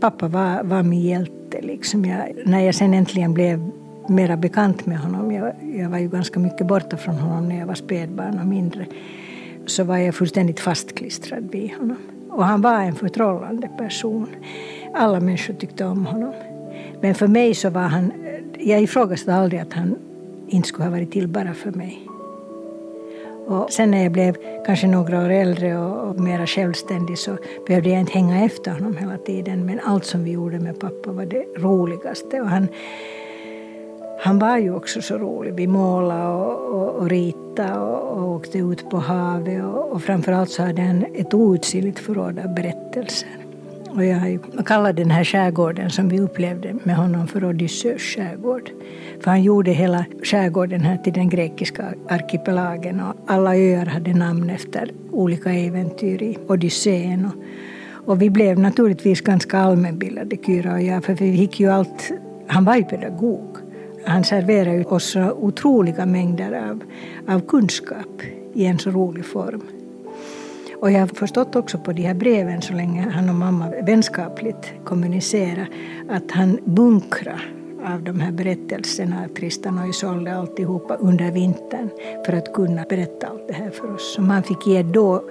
Pappa 0.00 0.28
var, 0.28 0.62
var 0.62 0.82
min 0.82 1.00
hjälte. 1.00 1.60
Liksom 1.62 2.04
jag, 2.04 2.32
när 2.46 2.60
jag 2.60 2.74
sen 2.74 2.94
äntligen 2.94 3.34
blev 3.34 3.70
mera 4.08 4.36
bekant 4.36 4.86
med 4.86 4.98
honom, 4.98 5.32
jag, 5.32 5.52
jag 5.74 5.90
var 5.90 5.98
ju 5.98 6.08
ganska 6.08 6.40
mycket 6.40 6.66
borta 6.66 6.96
från 6.96 7.14
honom 7.14 7.48
när 7.48 7.58
jag 7.58 7.66
var 7.66 7.74
spädbarn 7.74 8.38
och 8.38 8.46
mindre, 8.46 8.86
så 9.66 9.84
var 9.84 9.96
jag 9.96 10.14
fullständigt 10.14 10.60
fastklistrad 10.60 11.48
vid 11.50 11.72
honom. 11.72 11.96
Och 12.30 12.44
han 12.44 12.60
var 12.60 12.80
en 12.80 12.94
förtrollande 12.94 13.68
person. 13.68 14.28
Alla 14.94 15.20
människor 15.20 15.54
tyckte 15.54 15.84
om 15.84 16.06
honom. 16.06 16.32
Men 17.00 17.14
för 17.14 17.26
mig 17.26 17.54
så 17.54 17.70
var 17.70 17.80
han, 17.80 18.12
jag 18.58 18.82
ifrågasatte 18.82 19.34
aldrig 19.34 19.60
att 19.60 19.72
han 19.72 19.96
inte 20.48 20.68
skulle 20.68 20.84
ha 20.84 20.90
varit 20.90 21.12
till 21.12 21.28
bara 21.28 21.54
för 21.54 21.70
mig. 21.70 22.08
Och 23.46 23.72
sen 23.72 23.90
när 23.90 24.02
jag 24.02 24.12
blev 24.12 24.36
kanske 24.66 24.86
några 24.86 25.24
år 25.24 25.30
äldre 25.30 25.78
och, 25.78 26.08
och 26.08 26.20
mera 26.20 26.46
självständig 26.46 27.18
så 27.18 27.36
behövde 27.66 27.88
jag 27.90 28.00
inte 28.00 28.12
hänga 28.12 28.44
efter 28.44 28.70
honom 28.70 28.96
hela 28.96 29.18
tiden. 29.18 29.66
Men 29.66 29.80
allt 29.80 30.04
som 30.04 30.24
vi 30.24 30.30
gjorde 30.30 30.58
med 30.58 30.80
pappa 30.80 31.12
var 31.12 31.26
det 31.26 31.44
roligaste. 31.56 32.40
Och 32.40 32.48
han, 32.48 32.68
han 34.20 34.38
var 34.38 34.58
ju 34.58 34.74
också 34.74 35.02
så 35.02 35.18
rolig. 35.18 35.54
Vi 35.54 35.66
målade 35.66 36.28
och, 36.28 36.74
och, 36.74 36.94
och 36.94 37.10
ritade 37.10 37.78
och, 37.78 38.18
och 38.18 38.28
åkte 38.28 38.58
ut 38.58 38.90
på 38.90 38.96
havet 38.96 39.64
och, 39.64 39.92
och 39.92 40.02
framförallt 40.02 40.50
så 40.50 40.62
hade 40.62 40.82
han 40.82 41.04
ett 41.14 41.34
outsinligt 41.34 41.98
förråd 41.98 42.38
av 42.38 42.54
berättelser. 42.54 43.43
Och 43.94 44.04
jag, 44.04 44.38
kallar 44.66 44.92
den 44.92 45.10
här 45.10 45.24
skärgården 45.24 45.90
som 45.90 46.08
vi 46.08 46.20
upplevde 46.20 46.74
med 46.82 46.96
honom 46.96 47.26
för 47.26 47.44
Odysseus 47.44 48.02
skärgård. 48.02 48.70
För 49.20 49.30
han 49.30 49.42
gjorde 49.42 49.70
hela 49.70 50.04
skärgården 50.22 50.80
här 50.80 50.96
till 50.96 51.12
den 51.12 51.28
grekiska 51.28 51.94
arkipelagen 52.08 53.00
och 53.00 53.14
alla 53.26 53.56
öar 53.56 53.86
hade 53.86 54.14
namn 54.14 54.50
efter 54.50 54.90
olika 55.10 55.52
äventyr 55.52 56.22
i 56.22 56.38
Odysseen. 56.48 57.26
Och, 57.26 57.34
och 58.08 58.22
vi 58.22 58.30
blev 58.30 58.58
naturligtvis 58.58 59.20
ganska 59.20 59.58
allmänbildade, 59.58 60.36
Kyra 60.46 60.72
och 60.72 60.82
jag, 60.82 61.04
för 61.04 61.14
vi 61.14 61.38
fick 61.38 61.60
ju 61.60 61.70
allt... 61.70 62.12
Han 62.46 62.64
var 62.64 62.76
ju 62.76 62.84
pedagog. 62.84 63.56
Han 64.06 64.24
serverade 64.24 64.84
oss 64.84 65.04
så 65.04 65.32
otroliga 65.32 66.06
mängder 66.06 66.70
av, 66.70 66.82
av 67.34 67.40
kunskap 67.40 68.22
i 68.54 68.66
en 68.66 68.78
så 68.78 68.90
rolig 68.90 69.24
form. 69.24 69.62
Och 70.84 70.90
jag 70.90 71.00
har 71.00 71.06
förstått 71.06 71.56
också 71.56 71.78
på 71.78 71.92
de 71.92 72.02
här 72.02 72.14
breven, 72.14 72.62
så 72.62 72.72
länge 72.72 73.10
han 73.10 73.28
och 73.28 73.34
mamma 73.34 73.68
vänskapligt 73.82 74.72
kommunicerade, 74.84 75.66
att 76.08 76.30
han 76.30 76.58
bunkrade 76.64 77.40
av 77.84 78.02
de 78.02 78.20
här 78.20 78.32
berättelserna, 78.32 79.28
Tristan 79.36 79.78
och 79.78 79.88
Isolde, 79.88 80.36
alltihopa 80.36 80.94
under 80.94 81.30
vintern 81.30 81.90
för 82.26 82.32
att 82.32 82.52
kunna 82.52 82.84
berätta 82.88 83.26
allt 83.26 83.48
det 83.48 83.54
här 83.54 83.70
för 83.70 83.94
oss 83.94 84.14
som 84.14 84.30
han 84.30 84.42
fick 84.42 84.66
ge 84.66 84.82
då, 84.82 85.24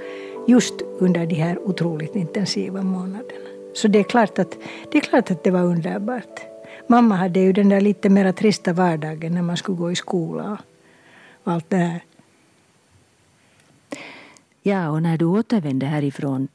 just 0.47 0.73
under 0.99 1.25
de 1.25 1.35
här 1.35 1.59
otroligt 1.59 2.15
intensiva 2.15 2.81
månaderna. 2.81 3.47
Så 3.73 3.87
det 3.87 3.99
är 3.99 4.03
klart 4.03 4.39
att 4.39 4.57
det, 4.91 4.97
är 4.97 5.01
klart 5.01 5.31
att 5.31 5.43
det 5.43 5.51
var 5.51 5.63
underbart. 5.63 6.39
Mamma 6.87 7.15
hade 7.15 7.39
ju 7.39 7.53
den 7.53 7.69
där 7.69 7.81
lite 7.81 8.09
mera 8.09 8.33
trista 8.33 8.73
vardagen 8.73 9.33
när 9.33 9.41
man 9.41 9.57
skulle 9.57 9.77
gå 9.77 9.91
i 9.91 9.95
skola 9.95 10.57
och 11.43 11.51
allt 11.51 11.69
det 11.69 11.77
här. 11.77 12.01
Ja, 14.65 14.89
och 14.89 15.01
när 15.01 15.17
du 15.17 15.25
återvände 15.25 15.85
härifrån, 15.85 16.47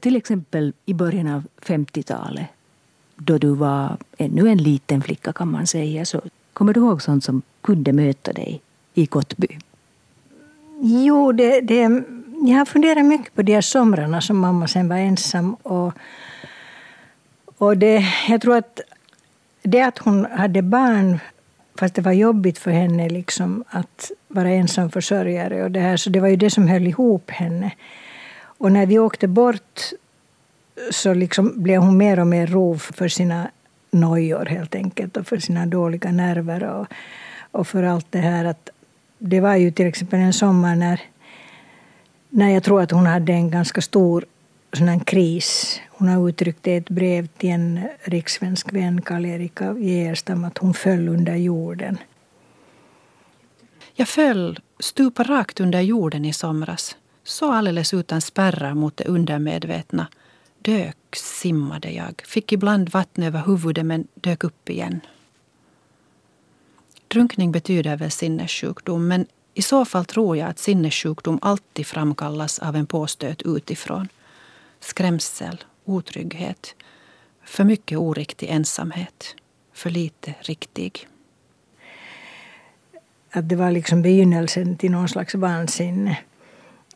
till 0.00 0.16
exempel 0.16 0.72
i 0.84 0.94
början 0.94 1.26
av 1.28 1.42
50-talet, 1.62 2.46
då 3.16 3.38
du 3.38 3.48
var 3.48 3.96
ännu 4.18 4.48
en 4.48 4.58
liten 4.58 5.02
flicka 5.02 5.32
kan 5.32 5.50
man 5.50 5.66
säga, 5.66 6.04
så 6.04 6.20
kommer 6.52 6.72
du 6.72 6.80
ihåg 6.80 7.02
sånt 7.02 7.24
som 7.24 7.42
kunde 7.60 7.92
möta 7.92 8.32
dig 8.32 8.60
i 8.94 9.06
Kottby? 9.06 9.58
Jo, 10.80 11.32
det, 11.32 11.60
det, 11.60 12.02
jag 12.42 12.58
har 12.58 12.64
funderat 12.64 13.04
mycket 13.04 13.34
på 13.34 13.42
de 13.42 13.54
här 13.54 13.60
somrarna 13.60 14.20
som 14.20 14.38
mamma 14.38 14.68
sen 14.68 14.88
var 14.88 14.96
ensam. 14.96 15.54
Och, 15.54 15.92
och 17.58 17.76
det, 17.76 18.04
jag 18.28 18.40
tror 18.40 18.56
att 18.56 18.80
det 19.62 19.82
att 19.82 19.98
hon 19.98 20.24
hade 20.24 20.62
barn, 20.62 21.18
fast 21.76 21.94
det 21.94 22.02
var 22.02 22.12
jobbigt 22.12 22.58
för 22.58 22.70
henne 22.70 23.08
liksom 23.08 23.64
att 23.68 24.10
vara 24.28 24.50
ensam 24.50 24.90
försörjare 24.90 25.64
och 25.64 25.70
det 25.70 25.80
här, 25.80 25.96
så 25.96 26.10
det 26.10 26.20
var 26.20 26.28
ju 26.28 26.36
det 26.36 26.50
som 26.50 26.68
höll 26.68 26.86
ihop 26.86 27.30
henne. 27.30 27.70
Och 28.58 28.72
när 28.72 28.86
vi 28.86 28.98
åkte 28.98 29.28
bort 29.28 29.80
så 30.90 31.14
liksom 31.14 31.62
blev 31.62 31.80
hon 31.80 31.96
mer 31.96 32.20
och 32.20 32.26
mer 32.26 32.46
rov 32.46 32.78
för 32.78 33.08
sina 33.08 33.50
nojor 33.90 34.44
helt 34.44 34.74
enkelt 34.74 35.16
och 35.16 35.26
för 35.26 35.38
sina 35.38 35.66
dåliga 35.66 36.12
nerver 36.12 36.64
och, 36.64 36.86
och 37.50 37.68
för 37.68 37.82
allt 37.82 38.06
det 38.10 38.18
här. 38.18 38.44
Att 38.44 38.70
det 39.18 39.40
var 39.40 39.56
ju 39.56 39.70
till 39.70 39.86
exempel 39.86 40.20
en 40.20 40.32
sommar 40.32 40.76
när, 40.76 41.00
när 42.28 42.50
jag 42.50 42.62
tror 42.62 42.82
att 42.82 42.90
hon 42.90 43.06
hade 43.06 43.32
en 43.32 43.50
ganska 43.50 43.80
stor 43.80 44.24
sån 44.76 44.88
här 44.88 44.98
kris. 44.98 45.80
Hon 45.90 46.08
har 46.08 46.28
uttryckt 46.28 46.66
i 46.66 46.74
ett 46.74 46.88
brev 46.88 47.26
till 47.26 47.50
en 47.50 47.88
rikssvensk 48.04 48.72
vän, 48.72 49.02
Karl-Erika 49.02 49.78
Gerstam, 49.78 50.44
att 50.44 50.58
hon 50.58 50.74
föll 50.74 51.08
under 51.08 51.36
jorden. 51.36 51.98
Jag 53.94 54.08
föll 54.08 54.60
stupa 54.80 55.22
rakt 55.22 55.60
under 55.60 55.80
jorden 55.80 56.24
i 56.24 56.32
somras. 56.32 56.96
Så 57.24 57.52
alldeles 57.52 57.94
utan 57.94 58.20
spärrar 58.20 58.74
mot 58.74 58.96
det 58.96 59.04
undermedvetna. 59.04 60.06
Dök 60.58 60.96
simmade 61.16 61.90
jag, 61.90 62.22
fick 62.26 62.52
ibland 62.52 62.88
vatten 62.88 63.24
över 63.24 63.42
huvudet 63.46 63.86
men 63.86 64.06
dök 64.14 64.44
upp 64.44 64.70
igen. 64.70 65.00
Drunkning 67.08 67.52
betyder 67.52 67.96
väl 67.96 68.10
sinnessjukdom 68.10 69.08
men 69.08 69.26
I 69.54 69.62
så 69.62 69.84
fall 69.84 70.04
tror 70.04 70.36
jag 70.36 70.48
att 70.48 70.58
sinnessjukdom 70.58 71.38
alltid 71.42 71.86
framkallas 71.86 72.58
av 72.58 72.76
en 72.76 72.86
påstöt 72.86 73.42
utifrån. 73.42 74.08
Skrämsel, 74.80 75.64
otrygghet, 75.84 76.74
för 77.44 77.64
mycket 77.64 77.98
oriktig 77.98 78.48
ensamhet, 78.50 79.34
för 79.72 79.90
lite 79.90 80.34
riktig. 80.40 81.08
Att 83.30 83.48
det 83.48 83.56
var 83.56 83.70
liksom 83.70 84.02
begynnelsen 84.02 84.76
till 84.76 84.90
någon 84.90 85.08
slags 85.08 85.34
vansinne. 85.34 86.18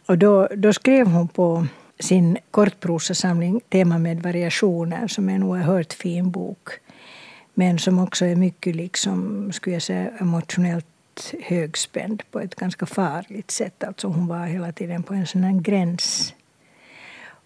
Och 0.06 0.18
då, 0.18 0.48
då 0.56 0.72
skrev 0.72 1.06
hon 1.06 1.28
på 1.28 1.66
sin 1.98 2.38
kortprosasamling 2.50 3.60
Tema 3.68 3.98
med 3.98 4.22
variationer 4.22 5.08
som 5.08 5.28
är 5.28 5.34
en 5.34 5.42
oerhört 5.42 5.92
fin 5.92 6.30
bok. 6.30 6.68
Men 7.54 7.78
som 7.78 7.98
också 7.98 8.24
är 8.24 8.36
mycket 8.36 8.76
liksom, 8.76 9.52
skulle 9.52 9.76
jag 9.76 9.82
säga, 9.82 10.10
emotionellt 10.20 11.34
högspänd 11.42 12.22
på 12.30 12.40
ett 12.40 12.54
ganska 12.54 12.86
farligt 12.86 13.50
sätt. 13.50 13.84
Alltså 13.84 14.08
hon 14.08 14.26
var 14.26 14.46
hela 14.46 14.72
tiden 14.72 15.02
på 15.02 15.14
en 15.14 15.26
sån 15.26 15.44
här 15.44 15.60
gräns. 15.60 16.34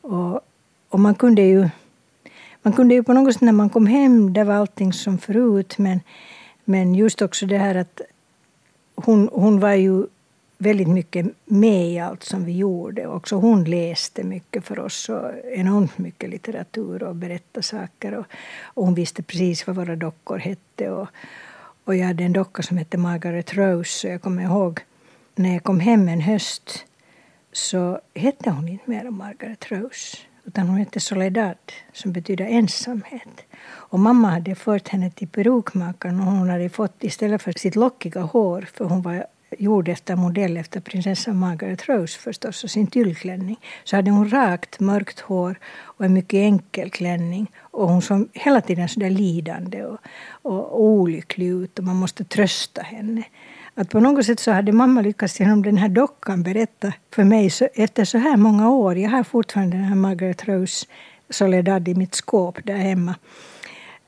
Och, 0.05 0.41
och 0.89 1.01
man 1.01 1.15
kunde 1.15 1.43
ju 1.43 1.69
man 2.63 2.73
kunde 2.73 2.95
ju 2.95 3.03
på 3.03 3.13
något 3.13 3.33
sätt 3.33 3.43
när 3.43 3.53
man 3.53 3.71
kom 3.71 3.87
hem, 3.87 4.33
där 4.33 4.45
var 4.45 4.55
allting 4.55 4.93
som 4.93 5.19
förut. 5.19 5.79
Men, 5.79 6.01
men 6.65 6.95
just 6.95 7.23
också 7.23 7.47
det 7.47 7.59
här 7.59 7.75
att 7.75 8.01
hon, 8.95 9.29
hon 9.33 9.61
var 9.61 9.73
ju 9.73 10.07
väldigt 10.59 10.89
mycket 10.89 11.27
med 11.45 11.91
i 11.91 11.99
allt 11.99 12.23
som 12.23 12.45
vi 12.45 12.57
gjorde. 12.57 13.07
Också 13.07 13.37
hon 13.37 13.65
läste 13.65 14.25
mycket 14.25 14.65
för 14.65 14.79
oss, 14.79 15.09
och 15.09 15.31
enormt 15.53 15.99
mycket 15.99 16.31
litteratur 16.31 17.03
och 17.03 17.17
berättade 17.17 17.63
saker. 17.63 18.15
Och, 18.15 18.27
och 18.65 18.85
hon 18.85 18.95
visste 18.95 19.23
precis 19.23 19.67
vad 19.67 19.77
våra 19.77 19.97
dockor 19.97 20.39
hette. 20.39 20.91
Och, 20.91 21.09
och 21.85 21.97
jag 21.97 22.07
hade 22.07 22.25
en 22.25 22.33
docka 22.33 22.63
som 22.63 22.77
hette 22.77 22.99
Margaret 22.99 23.55
Rose. 23.55 24.09
Och 24.09 24.15
jag 24.15 24.23
kommer 24.23 24.43
ihåg 24.43 24.81
när 25.35 25.53
jag 25.53 25.63
kom 25.63 25.81
hem 25.81 26.09
en 26.09 26.21
höst 26.21 26.85
så 27.57 28.01
hette 28.15 28.51
hon 28.51 28.69
inte 28.69 28.91
mer 28.91 29.11
Margaret 29.11 29.71
Rose. 29.71 30.17
Utan 30.47 30.69
hon 30.69 30.79
hette 30.79 31.01
Soledad, 31.01 31.57
som 31.93 32.13
betyder 32.13 32.45
ensamhet. 32.45 33.45
Och 33.67 33.99
mamma 33.99 34.29
hade 34.29 34.55
fört 34.55 34.89
henne 34.89 35.11
till 35.11 35.29
perukmakaren 35.29 36.21
och 36.21 36.27
hon 36.27 36.49
hade 36.51 36.69
fått 36.69 37.05
istället 37.05 37.43
för 37.43 37.53
sitt 37.53 37.77
lockiga 37.77 38.21
hår, 38.21 38.69
för 38.73 38.85
hon 38.85 39.03
var 39.03 39.27
gjord 39.59 39.89
efter 39.89 40.17
modell 40.17 40.57
efter 40.57 40.81
prinsessan 40.81 41.37
Margaret 41.37 41.89
Rose 41.89 42.19
förstås 42.19 42.65
och 42.65 42.71
sin 42.71 42.87
tyllklänning 42.87 43.57
så 43.85 43.97
hade 43.97 44.11
hon 44.11 44.31
rakt 44.31 44.81
mörkt 44.81 45.21
hår 45.21 45.59
och 45.83 46.05
en 46.05 46.13
mycket 46.13 46.39
enkel 46.39 46.91
klänning. 46.91 47.51
Och 47.59 47.89
hon 47.89 48.03
såg 48.03 48.29
hela 48.33 48.61
tiden 48.61 48.89
så 48.89 49.01
där 49.01 49.11
lidande 49.11 49.85
och, 49.85 49.99
och 50.43 50.83
olycklig 50.83 51.49
ut 51.49 51.79
och 51.79 51.85
man 51.85 51.97
måste 51.97 52.25
trösta 52.25 52.83
henne. 52.83 53.23
Att 53.75 53.91
på 53.91 54.01
något 54.01 54.27
sätt 54.27 54.41
så 54.41 54.51
hade 54.51 54.73
mamma 54.73 55.01
lyckats 55.01 55.41
genom 55.41 55.63
den 55.63 55.77
här 55.77 55.89
dockan 55.89 56.43
berätta 56.43 56.93
för 57.11 57.25
mig 57.25 57.51
så, 57.51 57.69
efter 57.75 58.05
så 58.05 58.19
här 58.19 58.37
många 58.37 58.71
år. 58.71 58.99
Jag 58.99 59.11
har 59.11 59.25
fortfarande 59.25 59.77
den 59.77 59.85
här 59.85 59.95
Margaret 59.95 60.49
Rose 60.49 60.87
Soledad 61.31 61.89
i 61.89 61.95
mitt 61.95 62.15
skåp 62.15 62.59
där 62.65 62.77
hemma. 62.77 63.15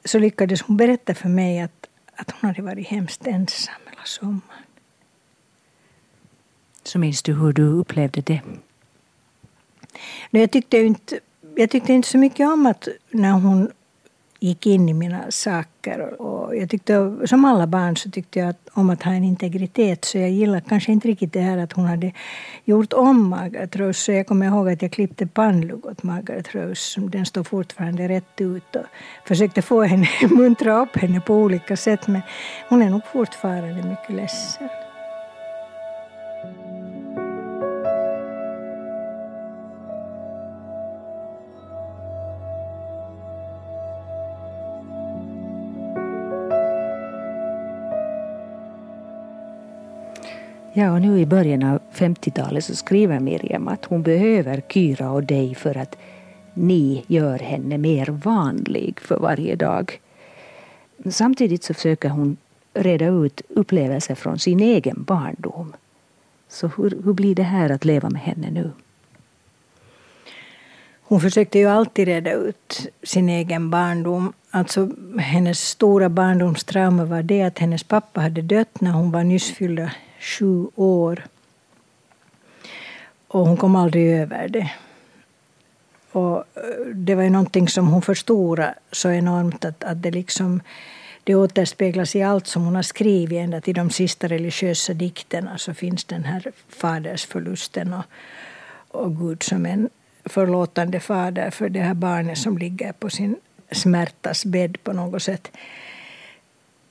Så 0.04 0.18
lyckades 0.18 0.62
hon 0.62 0.76
berätta 0.76 1.14
för 1.14 1.28
mig 1.28 1.60
att, 1.60 1.86
att 2.16 2.30
hon 2.30 2.48
hade 2.48 2.62
varit 2.62 2.86
hemskt 2.86 3.26
ensam 3.26 3.74
hela 3.90 4.04
sommaren. 4.04 4.64
Så 6.82 6.98
minns 6.98 7.22
du 7.22 7.34
hur 7.34 7.52
du 7.52 7.62
upplevde 7.62 8.20
det? 8.20 8.40
Jag 10.30 10.50
tyckte, 10.50 10.78
inte, 10.78 11.18
jag 11.56 11.70
tyckte 11.70 11.92
inte 11.92 12.08
så 12.08 12.18
mycket 12.18 12.48
om 12.48 12.66
att 12.66 12.88
när 13.10 13.32
hon 13.32 13.70
gick 14.40 14.66
in 14.66 14.88
i 14.88 14.94
mina 14.94 15.30
saker. 15.30 16.22
Och 16.22 16.56
jag 16.56 16.70
tyckte, 16.70 17.16
som 17.26 17.44
alla 17.44 17.66
barn 17.66 17.96
så 17.96 18.10
tyckte 18.10 18.38
jag 18.38 18.54
om 18.72 18.90
att 18.90 19.02
ha 19.02 19.12
en 19.12 19.24
integritet. 19.24 20.04
Så 20.04 20.18
jag 20.18 20.30
gillade 20.30 20.60
kanske 20.68 20.92
inte 20.92 21.08
riktigt 21.08 21.32
det 21.32 21.40
här 21.40 21.58
att 21.58 21.72
hon 21.72 21.84
hade 21.84 22.12
gjort 22.64 22.92
om 22.92 23.28
Margaret 23.28 23.76
Rose. 23.76 24.00
Så 24.00 24.12
jag 24.12 24.26
kommer 24.26 24.46
ihåg 24.46 24.68
att 24.68 24.82
jag 24.82 24.92
klippte 24.92 25.26
pannlugg 25.26 25.86
åt 25.86 26.02
Margaret 26.02 26.54
Rose. 26.54 27.00
Den 27.00 27.26
står 27.26 27.44
fortfarande 27.44 28.08
rätt 28.08 28.40
ut. 28.40 28.76
Och 28.76 28.86
försökte 29.24 29.62
få 29.62 29.82
henne, 29.82 30.08
muntra 30.30 30.82
upp 30.82 30.96
henne 30.96 31.20
på 31.20 31.34
olika 31.34 31.76
sätt. 31.76 32.06
Men 32.06 32.22
hon 32.68 32.82
är 32.82 32.90
nog 32.90 33.02
fortfarande 33.12 33.88
mycket 33.88 34.10
ledsen. 34.10 34.68
Ja, 50.78 50.92
och 50.92 51.00
nu 51.00 51.20
i 51.20 51.26
början 51.26 51.62
av 51.62 51.80
50-talet 51.92 52.64
så 52.64 52.76
skriver 52.76 53.20
Miriam 53.20 53.68
att 53.68 53.84
hon 53.84 54.02
behöver 54.02 54.62
Kyra 54.68 55.10
och 55.10 55.22
dig 55.22 55.54
för 55.54 55.76
att 55.76 55.96
ni 56.54 57.04
gör 57.06 57.38
henne 57.38 57.78
mer 57.78 58.06
vanlig 58.06 59.00
för 59.00 59.18
varje 59.18 59.56
dag. 59.56 60.00
Samtidigt 61.10 61.64
så 61.64 61.74
försöker 61.74 62.08
hon 62.08 62.36
reda 62.74 63.06
ut 63.06 63.40
upplevelser 63.48 64.14
från 64.14 64.38
sin 64.38 64.60
egen 64.60 65.02
barndom. 65.02 65.72
Så 66.48 66.66
hur, 66.76 67.02
hur 67.04 67.12
blir 67.12 67.34
det 67.34 67.42
här 67.42 67.70
att 67.70 67.84
leva 67.84 68.10
med 68.10 68.22
henne 68.22 68.50
nu? 68.50 68.70
Hon 71.02 71.20
försökte 71.20 71.58
ju 71.58 71.66
alltid 71.66 72.08
reda 72.08 72.32
ut 72.32 72.90
sin 73.02 73.28
egen 73.28 73.70
barndom. 73.70 74.32
Alltså, 74.50 74.90
hennes 75.18 75.68
stora 75.68 76.08
barndomstrauma 76.08 77.04
var 77.04 77.22
det 77.22 77.42
att 77.42 77.58
hennes 77.58 77.82
pappa 77.82 78.20
hade 78.20 78.42
dött 78.42 78.80
när 78.80 78.90
hon 78.90 79.10
var 79.10 79.24
nyss 79.24 79.52
fyllda 79.52 79.90
sju 80.26 80.66
år. 80.74 81.26
Och 83.28 83.46
hon 83.46 83.56
kom 83.56 83.76
aldrig 83.76 84.20
över 84.20 84.48
det. 84.48 84.70
Och 86.12 86.38
eh, 86.38 86.86
det 86.94 87.14
var 87.14 87.22
ju 87.22 87.30
någonting 87.30 87.68
som 87.68 87.88
hon 87.88 88.02
förstorade 88.02 88.74
så 88.92 89.10
enormt 89.10 89.64
att, 89.64 89.84
att 89.84 90.02
det 90.02 90.10
liksom 90.10 90.60
det 91.24 91.34
återspeglas 91.34 92.16
i 92.16 92.22
allt 92.22 92.46
som 92.46 92.64
hon 92.64 92.74
har 92.74 92.82
skrivit. 92.82 93.38
Ända 93.38 93.60
till 93.60 93.74
de 93.74 93.90
sista 93.90 94.28
religiösa 94.28 94.94
dikterna 94.94 95.58
så 95.58 95.74
finns 95.74 96.04
den 96.04 96.24
här 96.24 96.52
fadersförlusten 96.68 97.92
och, 97.92 98.04
och 98.88 99.16
Gud 99.18 99.42
som 99.42 99.66
en 99.66 99.88
förlåtande 100.24 101.00
fader 101.00 101.50
för 101.50 101.68
det 101.68 101.80
här 101.80 101.94
barnet 101.94 102.38
som 102.38 102.58
ligger 102.58 102.92
på 102.92 103.10
sin 103.10 103.36
smärtas 103.72 104.44
bädd 104.44 104.82
på 104.84 104.92
något 104.92 105.22
sätt. 105.22 105.50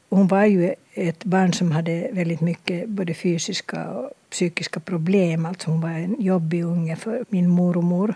Hon 0.10 0.28
var 0.28 0.46
ju 0.46 0.74
ett 0.94 1.24
barn 1.24 1.54
som 1.54 1.72
hade 1.72 2.10
väldigt 2.12 2.41
mycket 2.41 2.89
både 2.89 3.13
fysiska 3.13 3.89
och 3.89 4.12
psykiska 4.30 4.80
problem. 4.80 5.46
Alltså 5.46 5.72
hon 5.72 5.82
var 5.82 5.89
en 5.89 6.22
jobbig 6.22 6.63
unge 6.63 6.96
för 6.96 7.26
min 7.30 7.50
mormor 7.50 8.15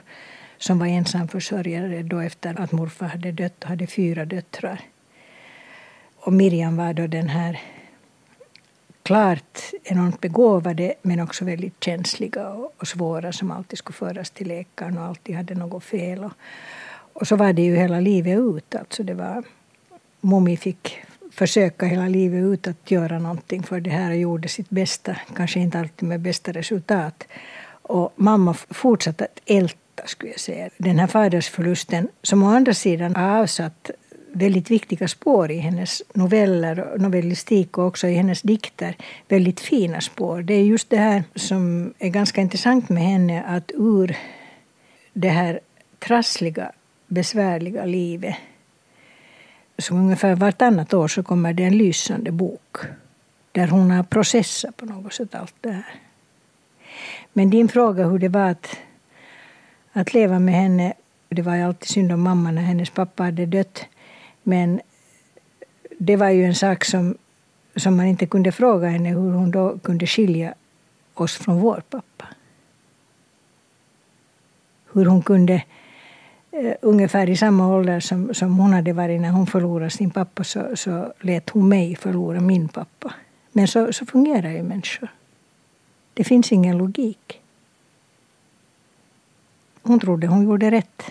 som 0.57 0.79
var 0.79 0.87
ensamförsörjare 0.87 2.03
då 2.03 2.19
efter 2.19 2.61
att 2.61 2.71
morfar 2.71 3.07
hade 3.07 3.31
dött 3.31 3.63
och 3.63 3.69
hade 3.69 3.87
fyra 3.87 4.25
döttrar. 4.25 4.81
Och 6.15 6.33
Miriam 6.33 6.77
var 6.77 6.93
då 6.93 7.07
den 7.07 7.29
här 7.29 7.59
klart 9.03 9.59
enormt 9.83 10.21
begåvade 10.21 10.93
men 11.01 11.19
också 11.19 11.45
väldigt 11.45 11.83
känsliga 11.83 12.49
och, 12.49 12.87
svåra 12.87 13.31
som 13.31 13.51
alltid 13.51 13.79
skulle 13.79 13.95
föras 13.95 14.31
till 14.31 14.47
läkaren 14.47 14.97
och 14.97 15.03
alltid 15.03 15.35
hade 15.35 15.55
något 15.55 15.83
fel. 15.83 16.23
Och, 16.23 16.31
och 17.13 17.27
så 17.27 17.35
var 17.35 17.53
det 17.53 17.61
ju 17.61 17.75
hela 17.75 17.99
livet 17.99 18.39
ut. 18.39 18.75
Alltså 18.75 19.03
det 19.03 19.13
var, 19.13 19.43
mommi 20.21 20.57
fick 20.57 20.97
försöka 21.39 21.85
hela 21.85 22.07
livet 22.07 22.43
ut 22.43 22.67
att 22.67 22.91
göra 22.91 23.19
någonting 23.19 23.63
för 23.63 23.79
det 23.79 23.89
här 23.89 24.09
och 24.09 24.17
gjorde 24.17 24.47
sitt 24.47 24.69
bästa, 24.69 25.15
kanske 25.35 25.59
inte 25.59 25.79
alltid 25.79 26.09
med 26.09 26.19
bästa 26.19 26.51
resultat. 26.51 27.23
Och 27.81 28.13
mamma 28.15 28.53
fortsatte 28.53 29.23
att 29.23 29.39
älta, 29.45 30.07
skulle 30.07 30.31
jag 30.31 30.39
säga, 30.39 30.69
den 30.77 30.99
här 30.99 31.07
fadersförlusten 31.07 32.07
som 32.23 32.43
å 32.43 32.47
andra 32.47 32.73
sidan 32.73 33.15
har 33.15 33.41
avsatt 33.41 33.91
väldigt 34.31 34.71
viktiga 34.71 35.07
spår 35.07 35.51
i 35.51 35.57
hennes 35.57 36.01
noveller 36.13 36.79
och 36.79 37.01
novellistik 37.01 37.77
och 37.77 37.85
också 37.85 38.07
i 38.07 38.13
hennes 38.13 38.41
dikter. 38.41 38.95
Väldigt 39.27 39.59
fina 39.59 40.01
spår. 40.01 40.41
Det 40.41 40.53
är 40.53 40.63
just 40.63 40.89
det 40.89 40.97
här 40.97 41.23
som 41.35 41.93
är 41.99 42.09
ganska 42.09 42.41
intressant 42.41 42.89
med 42.89 43.03
henne 43.03 43.43
att 43.43 43.71
ur 43.73 44.17
det 45.13 45.29
här 45.29 45.59
trassliga, 45.99 46.71
besvärliga 47.07 47.85
livet 47.85 48.35
så 49.79 49.95
ungefär 49.95 50.35
vartannat 50.35 50.93
år 50.93 51.07
så 51.07 51.23
kommer 51.23 51.53
det 51.53 51.63
en 51.63 51.77
lysande 51.77 52.31
bok 52.31 52.77
där 53.51 53.67
hon 53.67 53.91
har 53.91 54.03
processat 54.03 54.77
på 54.77 54.85
något 54.85 55.13
sätt 55.13 55.35
allt 55.35 55.55
det 55.61 55.71
här. 55.71 55.95
Men 57.33 57.49
din 57.49 57.69
fråga 57.69 58.07
hur 58.07 58.19
det 58.19 58.29
var 58.29 58.49
att, 58.49 58.77
att 59.93 60.13
leva 60.13 60.39
med 60.39 60.53
henne, 60.53 60.93
det 61.29 61.41
var 61.41 61.55
ju 61.55 61.61
alltid 61.61 61.89
synd 61.89 62.11
om 62.11 62.21
mamma 62.21 62.51
när 62.51 62.61
hennes 62.61 62.89
pappa 62.89 63.23
hade 63.23 63.45
dött. 63.45 63.85
Men 64.43 64.81
det 65.99 66.15
var 66.15 66.29
ju 66.29 66.45
en 66.45 66.55
sak 66.55 66.85
som, 66.85 67.17
som 67.75 67.97
man 67.97 68.05
inte 68.05 68.25
kunde 68.25 68.51
fråga 68.51 68.87
henne 68.87 69.09
hur 69.09 69.31
hon 69.31 69.51
då 69.51 69.77
kunde 69.79 70.07
skilja 70.07 70.53
oss 71.13 71.37
från 71.37 71.59
vår 71.59 71.83
pappa. 71.89 72.25
Hur 74.93 75.05
hon 75.05 75.21
kunde 75.21 75.63
ungefär 76.81 77.29
i 77.29 77.37
samma 77.37 77.67
ålder 77.67 77.99
som, 77.99 78.33
som 78.33 78.57
hon 78.57 78.73
hade 78.73 78.93
varit 78.93 79.21
när 79.21 79.29
hon 79.29 79.47
förlorade 79.47 79.89
sin 79.89 80.11
pappa 80.11 80.43
så, 80.43 80.75
så 80.75 81.13
lät 81.19 81.49
hon 81.49 81.69
mig 81.69 81.95
förlora 81.95 82.39
min 82.39 82.67
pappa. 82.67 83.13
Men 83.51 83.67
så, 83.67 83.93
så 83.93 84.05
fungerar 84.05 84.51
ju 84.51 84.63
människor. 84.63 85.09
Det 86.13 86.23
finns 86.23 86.51
ingen 86.51 86.77
logik. 86.77 87.41
Hon 89.81 89.99
trodde 89.99 90.27
hon 90.27 90.43
gjorde 90.43 90.71
rätt. 90.71 91.03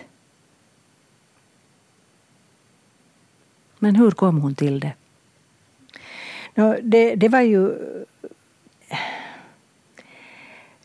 Men 3.79 3.97
hur 3.97 4.11
kom 4.11 4.41
hon 4.41 4.55
till 4.55 4.81
det? 4.81 4.93
No, 6.55 6.77
det, 6.83 7.15
det 7.15 7.29
var 7.29 7.41
ju... 7.41 7.79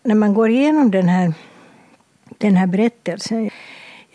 När 0.04 0.16
man 0.16 0.34
går 0.34 0.50
igenom 0.50 0.92
den 0.92 1.10
här, 1.10 1.34
den 2.38 2.56
här 2.56 2.68
berättelsen. 2.68 3.50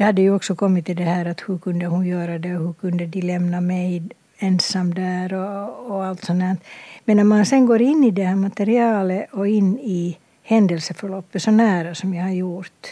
Jag 0.01 0.07
hade 0.07 0.23
ju 0.23 0.35
också 0.35 0.55
kommit 0.55 0.87
till 0.87 0.97
det 0.97 1.05
här 1.05 1.27
att 1.27 1.41
hur 1.47 1.59
kunde 1.59 1.87
hon 1.87 2.07
göra 2.07 2.39
det 2.39 2.57
och 2.57 2.67
hur 2.67 2.73
kunde 2.73 3.07
de 3.07 3.21
lämna 3.21 3.61
mig 3.61 4.03
ensam 4.39 4.95
där 4.95 5.35
och, 5.35 5.91
och 5.91 6.05
allt 6.05 6.25
sånt. 6.25 6.61
Men 7.05 7.17
när 7.17 7.25
man 7.25 7.47
sen 7.47 7.67
går 7.67 7.83
in 7.83 8.05
i 8.05 8.11
det 8.11 8.25
här 8.25 8.37
materialet 8.37 9.33
och 9.33 9.49
in 9.49 9.79
i 9.79 10.19
händelseförloppet 10.43 11.43
så 11.43 11.51
nära 11.51 11.95
som 11.95 12.15
jag 12.15 12.25
har 12.25 12.31
gjort 12.31 12.87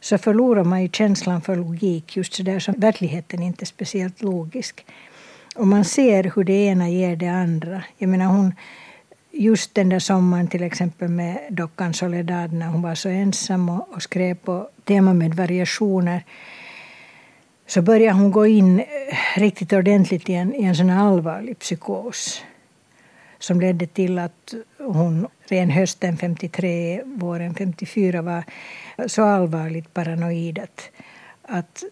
så 0.00 0.18
förlorar 0.18 0.64
man 0.64 0.82
ju 0.82 0.88
känslan 0.88 1.40
för 1.40 1.56
logik 1.56 2.16
just 2.16 2.34
så 2.34 2.42
där 2.42 2.58
som 2.58 2.74
verkligheten 2.74 3.42
inte 3.42 3.62
är 3.62 3.66
speciellt 3.66 4.22
logisk. 4.22 4.86
Och 5.54 5.66
man 5.66 5.84
ser 5.84 6.32
hur 6.34 6.44
det 6.44 6.66
ena 6.66 6.88
ger 6.88 7.16
det 7.16 7.28
andra. 7.28 7.82
Jag 7.98 8.08
menar 8.08 8.26
hon, 8.26 8.54
just 9.38 9.74
den 9.74 9.88
där 9.88 9.98
sommaren 9.98 10.48
till 10.48 10.62
exempel 10.62 11.08
med 11.08 11.38
dockan 11.50 11.94
Soledad 11.94 12.52
när 12.52 12.66
hon 12.66 12.82
var 12.82 12.94
så 12.94 13.08
ensam 13.08 13.68
och, 13.68 13.88
och 13.94 14.02
skrev 14.02 14.34
på 14.34 14.68
tema 14.84 15.14
med 15.14 15.34
variationer 15.34 16.24
så 17.66 17.82
började 17.82 18.18
hon 18.18 18.30
gå 18.30 18.46
in 18.46 18.80
eh, 18.80 18.86
riktigt 19.36 19.72
ordentligt 19.72 20.28
i 20.28 20.34
en, 20.34 20.54
i 20.54 20.64
en 20.64 20.76
sån 20.76 20.90
allvarlig 20.90 21.58
psykos 21.58 22.42
som 23.38 23.60
ledde 23.60 23.86
till 23.86 24.18
att 24.18 24.54
hon 24.78 25.26
redan 25.48 25.70
hösten 25.70 26.16
53, 26.16 27.02
våren 27.04 27.54
54 27.54 28.22
var 28.22 28.44
så 29.06 29.24
allvarligt 29.24 29.94
paranoid 29.94 30.58
att, 30.58 30.90
att 31.42 31.82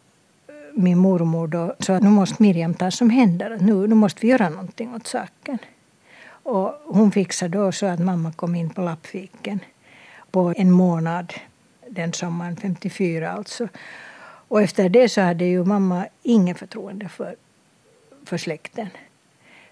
eh, 0.48 0.54
min 0.74 0.98
mormor 0.98 1.46
då 1.46 1.74
sa 1.78 1.94
att 1.94 2.02
nu 2.02 2.08
måste 2.08 2.42
Miriam 2.42 2.74
ta 2.74 2.90
som 2.90 3.10
händer. 3.10 3.58
Nu, 3.60 3.86
nu 3.86 3.94
måste 3.94 4.20
vi 4.20 4.28
göra 4.28 4.48
någonting 4.48 4.94
åt 4.94 5.06
saken. 5.06 5.58
Och 6.44 6.74
hon 6.86 7.12
fixade 7.12 7.58
då 7.58 7.72
så 7.72 7.86
att 7.86 8.00
mamma 8.00 8.32
kom 8.32 8.54
in 8.54 8.70
på 8.70 8.82
Lappviken 8.82 9.60
på 10.30 10.54
en 10.56 10.70
månad 10.70 11.34
den 11.88 12.12
sommaren 12.12 12.56
54 12.56 13.30
alltså. 13.32 13.68
Och 14.48 14.62
efter 14.62 14.88
det 14.88 15.08
så 15.08 15.20
hade 15.20 15.44
ju 15.44 15.64
mamma 15.64 16.06
inget 16.22 16.58
förtroende 16.58 17.08
för, 17.08 17.36
för 18.24 18.38
släkten. 18.38 18.88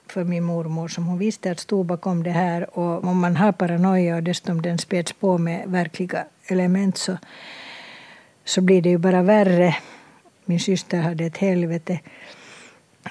För 0.06 0.24
min 0.24 0.44
mormor 0.44 0.88
som 0.88 1.06
hon 1.06 1.18
visste 1.18 1.50
att 1.50 1.60
stod 1.60 1.86
bakom 1.86 2.22
det 2.22 2.30
här. 2.30 2.78
Och 2.78 3.04
om 3.04 3.18
man 3.18 3.36
har 3.36 3.52
paranoia 3.52 4.16
och 4.16 4.22
dessutom 4.22 4.62
den 4.62 4.78
späds 4.78 5.12
på 5.12 5.38
med 5.38 5.62
verkliga 5.66 6.24
element 6.46 6.96
så, 6.98 7.18
så 8.44 8.60
blir 8.60 8.82
det 8.82 8.88
ju 8.88 8.98
bara 8.98 9.22
värre. 9.22 9.76
Min 10.44 10.60
syster 10.60 11.00
hade 11.00 11.24
ett 11.24 11.36
helvete. 11.36 12.00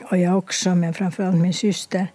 Och 0.10 0.18
jag 0.18 0.38
också, 0.38 0.76
men 0.76 0.94
framförallt 0.94 1.38
min 1.38 1.54
syster. 1.54 2.08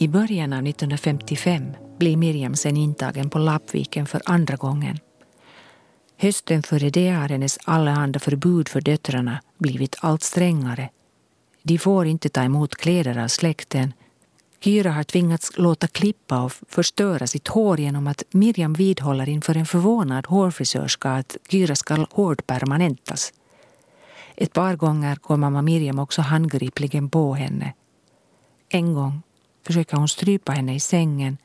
I 0.00 0.08
början 0.08 0.52
av 0.52 0.66
1955 0.66 1.76
blir 1.98 2.16
Miriam 2.16 2.54
sen 2.54 2.76
intagen 2.76 3.30
på 3.30 3.38
Lappviken 3.38 4.06
för 4.06 4.22
andra 4.24 4.56
gången. 4.56 4.98
Hösten 6.16 6.62
före 6.62 6.90
det 6.90 7.10
har 7.10 7.28
hennes 7.28 7.58
allehanda 7.64 8.18
förbud 8.18 8.68
för 8.68 8.80
döttrarna 8.80 9.40
blivit 9.58 9.96
allt 10.00 10.22
strängare. 10.22 10.90
De 11.62 11.78
får 11.78 12.06
inte 12.06 12.28
ta 12.28 12.42
emot 12.42 12.74
kläder 12.74 13.18
av 13.18 13.28
släkten. 13.28 13.92
Kyra 14.60 14.90
har 14.90 15.04
tvingats 15.04 15.52
låta 15.56 15.86
klippa 15.86 16.42
och 16.42 16.52
förstöra 16.68 17.26
sitt 17.26 17.48
hår 17.48 17.80
genom 17.80 18.06
att 18.06 18.22
Miriam 18.30 18.72
vidhåller 18.72 19.28
inför 19.28 19.56
en 19.56 19.66
förvånad 19.66 20.26
hårfrisörska 20.26 21.10
att 21.10 21.36
Kyra 21.48 21.76
ska 21.76 22.06
hårdpermanentas. 22.10 23.32
Ett 24.36 24.52
par 24.52 24.76
gånger 24.76 25.18
går 25.22 25.36
mamma 25.36 25.62
Miriam 25.62 25.98
också 25.98 26.22
handgripligen 26.22 27.10
på 27.10 27.34
henne. 27.34 27.74
En 28.68 28.94
gång 28.94 29.22
försöker 29.66 29.96
hon 29.96 30.08
strypa 30.08 30.52
henne 30.52 30.74
i 30.74 30.80
sängen, 30.80 31.36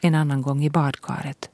en 0.00 0.14
annan 0.14 0.42
gång 0.42 0.64
i 0.64 0.70
badkaret. 0.70 1.50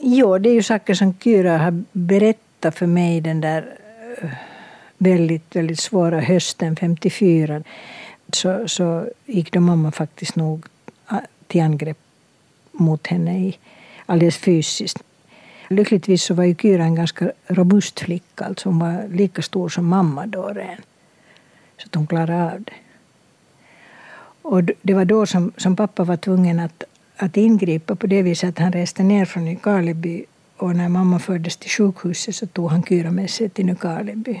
Jo, 0.00 0.38
det 0.38 0.48
är 0.48 0.54
ju 0.54 0.62
saker 0.62 0.94
som 0.94 1.14
Kyra 1.18 1.58
har 1.58 1.82
berättat 1.92 2.74
för 2.74 2.86
mig 2.86 3.20
den 3.20 3.40
där 3.40 3.78
eh, 4.22 4.30
väldigt, 4.98 5.56
väldigt 5.56 5.80
svåra 5.80 6.20
hösten 6.20 6.76
54. 6.76 7.62
Så, 8.32 8.68
så 8.68 9.06
gick 9.26 9.52
då 9.52 9.60
mamma 9.60 9.92
faktiskt 9.92 10.36
nog 10.36 10.66
till 11.46 11.62
angrepp 11.62 11.98
mot 12.72 13.06
henne 13.06 13.38
i, 13.38 13.58
alldeles 14.06 14.36
fysiskt. 14.36 15.02
Lyckligtvis 15.68 16.22
så 16.22 16.34
var 16.34 16.44
ju 16.44 16.54
Kyra 16.54 16.84
en 16.84 16.94
ganska 16.94 17.32
robust 17.46 18.00
flicka. 18.00 18.44
Alltså 18.44 18.68
hon 18.68 18.78
var 18.78 19.08
lika 19.08 19.42
stor 19.42 19.68
som 19.68 19.86
mamma 19.86 20.26
då 20.26 20.48
redan. 20.48 20.76
Så 21.76 21.86
att 21.86 21.94
hon 21.94 22.06
klarade 22.06 22.52
av 22.52 22.62
det. 22.62 22.72
Och 24.50 24.64
det 24.82 24.94
var 24.94 25.04
då 25.04 25.26
som, 25.26 25.52
som 25.56 25.76
pappa 25.76 26.04
var 26.04 26.16
tvungen 26.16 26.60
att, 26.60 26.84
att 27.16 27.36
ingripa 27.36 27.94
på 27.94 28.06
det 28.06 28.22
viset 28.22 28.48
att 28.48 28.58
han 28.58 28.72
reste 28.72 29.02
ner 29.02 29.24
från 29.24 29.44
Nykarleby 29.44 30.24
och 30.56 30.76
när 30.76 30.88
mamma 30.88 31.18
fördes 31.18 31.56
till 31.56 31.70
sjukhuset 31.70 32.34
så 32.34 32.46
tog 32.46 32.70
han 32.70 32.82
Kyra 32.82 33.10
med 33.10 33.30
sig 33.30 33.48
till 33.48 33.66
Nykarleby. 33.66 34.40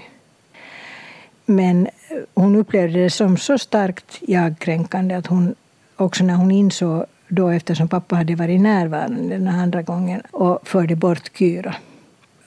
Men 1.46 1.86
eh, 1.86 1.90
hon 2.34 2.56
upplevde 2.56 3.02
det 3.02 3.10
som 3.10 3.36
så 3.36 3.58
starkt 3.58 4.18
jagkränkande 4.20 5.14
att 5.14 5.26
hon 5.26 5.54
också 5.96 6.24
när 6.24 6.34
hon 6.34 6.50
insåg 6.50 7.04
då 7.28 7.48
eftersom 7.48 7.88
pappa 7.88 8.16
hade 8.16 8.34
varit 8.34 8.60
närvarande 8.60 9.38
den 9.38 9.48
andra 9.48 9.82
gången 9.82 10.20
och 10.30 10.68
förde 10.68 10.96
bort 10.96 11.30
Kyra 11.38 11.74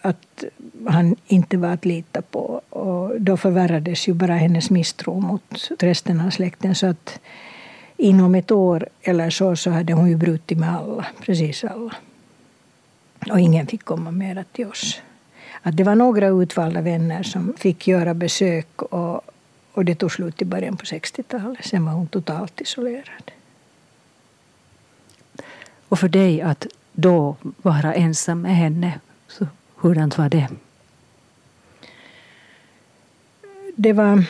att 0.02 0.43
han 0.88 1.15
inte 1.28 1.58
var 1.58 1.69
att 1.69 1.86
lita 1.86 2.21
på. 2.21 2.62
Och 2.69 3.21
då 3.21 3.38
förvärrades 3.38 4.08
ju 4.08 4.13
bara 4.13 4.36
hennes 4.36 4.69
misstro 4.69 5.19
mot 5.19 5.69
resten 5.80 6.21
av 6.21 6.30
släkten. 6.30 6.76
Så 6.76 6.88
att 6.88 7.19
inom 8.04 8.36
ett 8.36 8.52
år 8.52 8.88
eller 9.02 9.30
så, 9.30 9.56
så 9.56 9.70
hade 9.70 9.94
hon 9.94 10.10
ju 10.10 10.16
brutit 10.16 10.58
med 10.58 10.76
alla, 10.76 11.06
precis 11.22 11.63
alla. 11.63 11.96
Och 13.32 13.39
ingen 13.39 13.68
fick 13.68 13.84
komma 13.84 14.12
mera 14.12 14.44
till 14.44 14.68
oss. 14.68 15.02
Att 15.62 15.78
det 15.78 15.84
var 15.84 15.96
några 15.96 16.28
utvalda 16.28 16.82
vänner 16.82 17.24
som 17.24 17.54
fick 17.58 17.88
göra 17.88 18.13
besök 18.13 18.82
och, 18.82 19.22
och 19.74 19.86
det 19.86 19.96
tog 19.96 20.12
slut 20.12 20.42
i 20.42 20.46
början 20.46 20.78
på 20.78 20.86
60-talet. 20.86 21.66
Sen 21.66 21.86
var 21.86 21.94
hon 21.94 22.08
totalt 22.08 22.62
isolerad. 22.62 23.32
Och 25.89 26.00
för 26.00 26.08
dig 26.08 26.42
att 26.42 26.68
då 26.92 27.36
vara 27.62 27.94
ensam 27.94 28.42
med 28.42 28.56
henne, 28.56 29.00
så 29.28 29.48
hurdant 29.76 30.18
var 30.18 30.30
det? 30.30 30.48
Det 33.76 33.94
var 33.94 34.24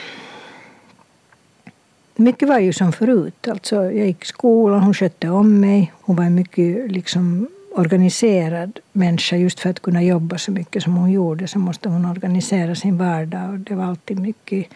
mycket 2.15 2.49
var 2.49 2.60
ju 2.60 2.73
som 2.73 2.91
förut. 2.91 3.47
Alltså, 3.47 3.76
jag 3.76 4.08
gick 4.08 4.23
i 4.23 4.28
skolan, 4.28 4.84
hon 4.84 4.93
skötte 4.93 5.30
om 5.30 5.60
mig. 5.60 5.91
Hon 6.02 6.15
var 6.15 6.23
en 6.23 6.36
mycket 6.36 6.91
liksom, 6.91 7.47
organiserad 7.71 8.80
människa. 8.91 9.36
Just 9.36 9.60
för 9.60 9.69
att 9.69 9.80
kunna 9.80 10.04
jobba 10.04 10.38
så 10.38 10.52
mycket 10.52 10.84
som 10.84 10.95
hon 10.95 11.12
gjorde 11.12 11.47
så 11.47 11.60
måste 11.60 11.89
hon 11.89 12.06
organisera 12.06 12.76
sin 12.76 12.97
vardag. 12.97 13.49
Och 13.49 13.60
det 13.60 13.76
var 13.76 13.86
alltid 13.86 14.19
mycket, 14.19 14.67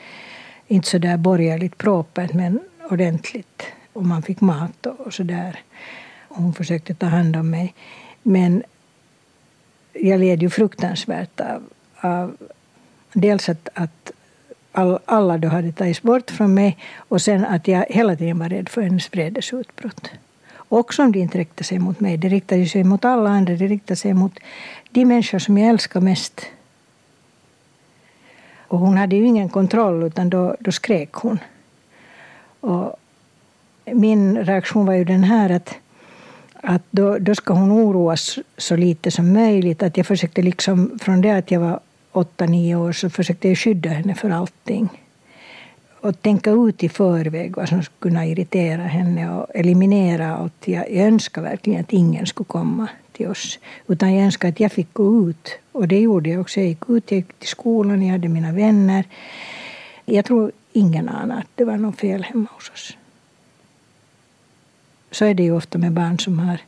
inte 0.67 0.89
så 0.89 0.97
där 0.97 1.17
borgerligt 1.17 1.78
propert, 1.78 2.34
men 2.34 2.60
ordentligt. 2.89 3.63
Och 3.93 4.06
man 4.06 4.21
fick 4.21 4.41
mat 4.41 4.86
och 4.86 5.13
så 5.13 5.23
där. 5.23 5.60
Hon 6.28 6.54
försökte 6.54 6.93
ta 6.93 7.06
hand 7.06 7.36
om 7.36 7.50
mig. 7.50 7.73
Men 8.23 8.63
jag 9.93 10.19
led 10.19 10.41
ju 10.41 10.50
fruktansvärt 10.50 11.39
av, 11.39 11.63
av 12.02 12.38
dels 13.13 13.50
att, 13.50 13.69
att 13.73 14.12
all, 14.78 15.00
alla 15.06 15.38
då 15.38 15.48
hade 15.48 15.72
tagits 15.72 16.02
bort 16.02 16.32
från 16.32 16.54
mig 16.54 16.78
och 16.98 17.22
sen 17.22 17.46
att 17.46 17.68
jag 17.68 17.86
hela 17.90 18.16
tiden 18.16 18.40
var 18.40 18.50
rädd 18.50 18.70
för 18.70 18.82
hennes 18.82 19.13
vredesutbrott. 19.13 20.10
Också 20.70 21.04
om 21.04 21.12
det 21.12 21.20
inte 21.20 21.38
riktade 21.38 21.63
sig 21.63 21.80
mot 21.80 22.00
mig. 22.00 22.18
Det 22.18 22.30
riktade 22.30 22.66
sig 22.66 22.84
mot 22.84 23.06
alla 23.06 23.30
andra. 23.30 23.54
Det 23.54 23.68
riktade 23.68 23.96
sig 23.96 24.13
mot 24.13 24.40
de 24.92 25.06
människor 25.06 25.40
som 25.40 25.58
jag 25.58 25.70
älskar 25.70 26.02
mest. 26.02 26.42
Och 28.68 28.80
hon 28.80 28.98
hade 28.98 29.16
ju 29.16 29.26
ingen 29.26 29.50
kontroll, 29.50 30.04
utan 30.04 30.30
då, 30.30 30.56
då 30.60 30.72
skrek 30.72 31.13
hon. 31.13 31.40
Och 32.60 32.96
min 33.86 34.38
reaktion 34.38 34.86
var 34.86 34.94
ju 34.94 35.04
den 35.04 35.24
här 35.24 35.50
att, 35.50 35.76
att 36.54 36.84
då, 36.92 37.18
då 37.18 37.36
ska 37.36 37.54
hon 37.54 37.72
oroas 37.72 38.40
så 38.58 38.76
lite 38.76 39.12
som 39.12 39.34
möjligt. 39.34 39.84
Att 39.84 39.98
jag 39.98 40.06
försökte 40.06 40.42
liksom, 40.42 41.00
från 41.02 41.22
det 41.22 41.32
att 41.32 41.52
jag 41.52 41.60
var 41.60 41.80
åtta, 42.18 42.46
nio 42.46 42.76
år 42.76 42.92
så 42.92 43.10
försökte 43.10 43.48
jag 43.48 43.58
skydda 43.58 43.90
henne 43.90 44.16
för 44.16 44.30
allting. 44.30 44.90
Och 46.02 46.22
tänka 46.22 46.52
ut 46.52 46.84
i 46.84 46.90
förväg 46.90 47.56
vad 47.56 47.70
som 47.70 47.84
skulle 47.84 48.00
kunna 48.00 48.26
irritera 48.26 48.82
henne 48.82 49.32
och 49.32 49.48
eliminera 49.54 50.36
allt. 50.36 50.68
Jag, 50.68 50.92
jag 50.92 51.08
önskar 51.08 51.42
verkligen 51.42 51.82
att 51.82 51.94
ingen 51.94 52.26
skulle 52.26 52.48
komma 52.48 52.88
till 53.12 53.28
oss. 53.28 53.60
Utan 53.88 54.14
jag 54.14 54.26
önskade 54.26 54.50
att 54.50 54.60
jag 54.60 54.72
fick 54.72 54.94
gå 54.94 55.30
ut. 55.30 55.50
Och 55.72 55.88
det 55.88 56.00
gjorde 56.00 56.30
jag 56.30 56.42
också. 56.42 56.60
Jag 56.60 56.68
gick 56.68 56.90
ut, 56.90 57.12
jag 57.12 57.18
gick 57.18 57.34
till 57.40 57.50
skolan, 57.50 58.04
jag 58.04 58.12
hade 58.12 58.28
mina 58.28 58.52
vänner. 58.52 59.06
Jag 60.06 60.26
tror 60.26 60.52
ingen 60.74 61.10
anade 61.10 61.40
att 61.40 61.48
det 61.56 61.66
var 61.66 61.78
något 61.78 62.00
fel 62.00 62.24
hemma 62.24 62.48
hos 62.52 62.70
oss. 62.70 62.98
Så 65.12 65.26
är 65.26 65.34
det 65.34 65.44
ju 65.44 65.52
ofta 65.52 65.78
med 65.78 65.92
barn 65.92 66.20
som 66.20 66.40
har 66.40 66.60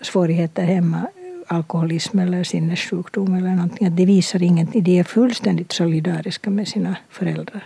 svårigheter 0.00 0.62
hemma, 0.62 1.06
alkoholism 1.52 2.18
eller 2.18 2.44
sinnessjukdom 2.44 3.34
eller 3.34 3.50
någonting, 3.50 3.86
att 3.86 3.96
de 3.96 4.06
visar 4.06 4.42
ingenting. 4.42 4.84
De 4.84 4.98
är 4.98 5.04
fullständigt 5.04 5.72
solidariska 5.72 6.50
med 6.50 6.68
sina 6.68 6.96
föräldrar. 7.10 7.64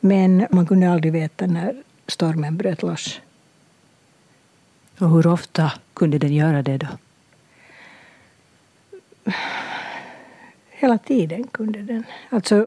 Men 0.00 0.46
man 0.50 0.66
kunde 0.66 0.90
aldrig 0.90 1.12
veta 1.12 1.46
när 1.46 1.82
stormen 2.06 2.56
bröt 2.56 2.82
loss. 2.82 3.20
Och 4.98 5.10
hur 5.10 5.26
ofta 5.26 5.72
kunde 5.94 6.18
den 6.18 6.34
göra 6.34 6.62
det 6.62 6.78
då? 6.78 6.88
Hela 10.70 10.98
tiden 10.98 11.44
kunde 11.44 11.82
den. 11.82 12.04
Alltså, 12.30 12.66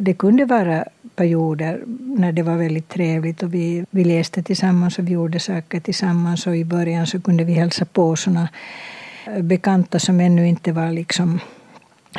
det 0.00 0.14
kunde 0.14 0.44
vara 0.44 0.84
perioder 1.14 1.82
när 2.00 2.32
det 2.32 2.42
var 2.42 2.56
väldigt 2.56 2.88
trevligt 2.88 3.42
och 3.42 3.54
vi, 3.54 3.84
vi 3.90 4.04
läste 4.04 4.42
tillsammans 4.42 4.98
och 4.98 5.08
vi 5.08 5.12
gjorde 5.12 5.40
saker 5.40 5.80
tillsammans 5.80 6.46
och 6.46 6.56
i 6.56 6.64
början 6.64 7.06
så 7.06 7.20
kunde 7.20 7.44
vi 7.44 7.52
hälsa 7.52 7.84
på 7.84 8.16
sådana 8.16 8.48
eh, 9.26 9.42
bekanta 9.42 9.98
som 9.98 10.20
ännu 10.20 10.48
inte 10.48 10.72
var 10.72 10.92
liksom 10.92 11.40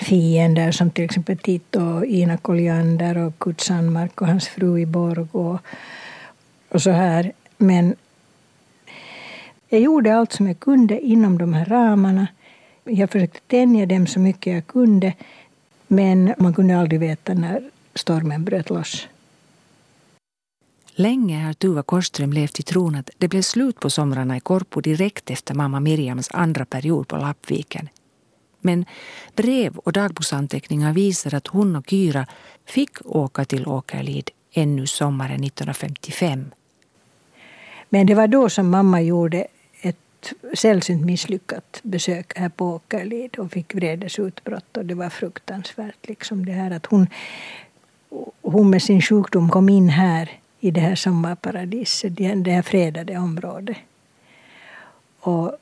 fiender 0.01 0.71
som 0.71 0.91
till 0.91 1.05
exempel 1.05 1.37
Tito 1.37 1.81
och 1.81 2.05
Ina 2.05 2.37
Colliander 2.37 3.17
och 3.17 3.39
Kurt 3.39 3.61
Sandmark 3.61 4.21
och 4.21 4.27
hans 4.27 4.47
fru 4.47 4.79
i 4.79 4.85
Borg 4.85 5.27
och, 5.31 5.59
och 6.69 6.81
så 6.81 6.91
här. 6.91 7.31
Men 7.57 7.95
jag 9.69 9.81
gjorde 9.81 10.15
allt 10.15 10.33
som 10.33 10.47
jag 10.47 10.59
kunde 10.59 10.99
inom 10.99 11.37
de 11.37 11.53
här 11.53 11.65
ramarna. 11.65 12.27
Jag 12.83 13.09
försökte 13.09 13.39
tänja 13.47 13.85
dem 13.85 14.07
så 14.07 14.19
mycket 14.19 14.53
jag 14.53 14.67
kunde 14.67 15.13
men 15.87 16.33
man 16.37 16.53
kunde 16.53 16.77
aldrig 16.77 16.99
veta 16.99 17.33
när 17.33 17.63
stormen 17.95 18.43
bröt 18.43 18.69
loss. 18.69 19.07
Länge 20.99 21.45
har 21.45 21.53
Tuva 21.53 21.83
Korström 21.83 22.33
levt 22.33 22.59
i 22.59 22.63
tron 22.63 22.95
att 22.95 23.09
det 23.17 23.27
blev 23.27 23.41
slut 23.41 23.79
på 23.79 23.89
somrarna 23.89 24.37
i 24.37 24.39
Korpo 24.39 24.81
direkt 24.81 25.29
efter 25.29 25.53
mamma 25.53 25.79
Miriams 25.79 26.29
andra 26.31 26.65
period 26.65 27.07
på 27.07 27.17
Lappviken. 27.17 27.89
Men 28.59 28.85
brev 29.35 29.77
och 29.77 29.93
dagboksanteckningar 29.93 30.93
visar 30.93 31.35
att 31.35 31.47
hon 31.47 31.75
och 31.75 31.89
Kyra 31.89 32.27
fick 32.65 33.05
åka 33.05 33.45
till 33.45 33.67
Åkerlid 33.67 34.29
ännu 34.51 34.87
sommaren 34.87 35.43
1955. 35.43 36.51
Men 37.89 38.07
det 38.07 38.15
var 38.15 38.27
då 38.27 38.49
som 38.49 38.69
mamma 38.69 39.01
gjorde 39.01 39.47
sällsynt 40.53 41.05
misslyckat 41.05 41.79
besök 41.83 42.37
här 42.37 42.49
på 42.49 42.65
Åkerlid 42.65 43.39
och 43.39 43.51
fick 43.51 43.75
vredesutbrott 43.75 44.77
och 44.77 44.85
det 44.85 44.95
var 44.95 45.09
fruktansvärt. 45.09 46.07
Liksom 46.07 46.45
det 46.45 46.51
här 46.51 46.71
att 46.71 46.85
hon, 46.85 47.07
hon 48.41 48.69
med 48.69 48.81
sin 48.81 49.01
sjukdom 49.01 49.49
kom 49.49 49.69
in 49.69 49.89
här 49.89 50.29
i 50.59 50.71
det 50.71 50.81
här 50.81 50.95
sommarparadiset, 50.95 52.17
det 52.17 52.51
här 52.51 52.61
fredade 52.61 53.17
området. 53.17 53.77
Och, 55.19 55.57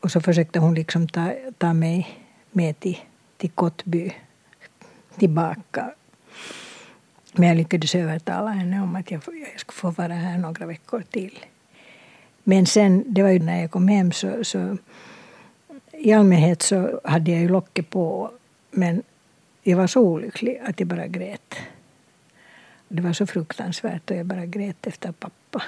och 0.00 0.10
så 0.10 0.20
försökte 0.20 0.58
hon 0.58 0.74
liksom 0.74 1.08
ta, 1.08 1.32
ta 1.58 1.72
mig 1.72 2.20
med 2.50 2.80
till, 2.80 2.98
till 3.36 3.50
Kottby 3.50 4.12
tillbaka. 5.18 5.94
Men 7.32 7.48
jag 7.48 7.56
lyckades 7.56 7.94
övertala 7.94 8.50
henne 8.50 8.82
om 8.82 8.96
att 8.96 9.10
jag, 9.10 9.22
jag 9.26 9.60
skulle 9.60 9.76
få 9.76 9.90
vara 9.90 10.14
här 10.14 10.38
några 10.38 10.66
veckor 10.66 11.02
till. 11.10 11.38
Men 12.44 12.66
sen, 12.66 13.04
det 13.06 13.22
var 13.22 13.30
ju 13.30 13.38
när 13.38 13.60
jag 13.60 13.70
kom 13.70 13.88
hem 13.88 14.12
så, 14.12 14.44
så 14.44 14.76
i 15.92 16.12
allmänhet 16.12 16.62
så 16.62 17.00
hade 17.04 17.30
jag 17.30 17.40
ju 17.40 17.48
locket 17.48 17.90
på 17.90 18.30
men 18.70 19.02
jag 19.62 19.76
var 19.76 19.86
så 19.86 20.00
olycklig 20.00 20.60
att 20.64 20.80
jag 20.80 20.88
bara 20.88 21.06
grät. 21.06 21.54
Det 22.88 23.02
var 23.02 23.12
så 23.12 23.26
fruktansvärt 23.26 24.10
och 24.10 24.16
jag 24.16 24.26
bara 24.26 24.46
grät 24.46 24.86
efter 24.86 25.12
pappa. 25.12 25.62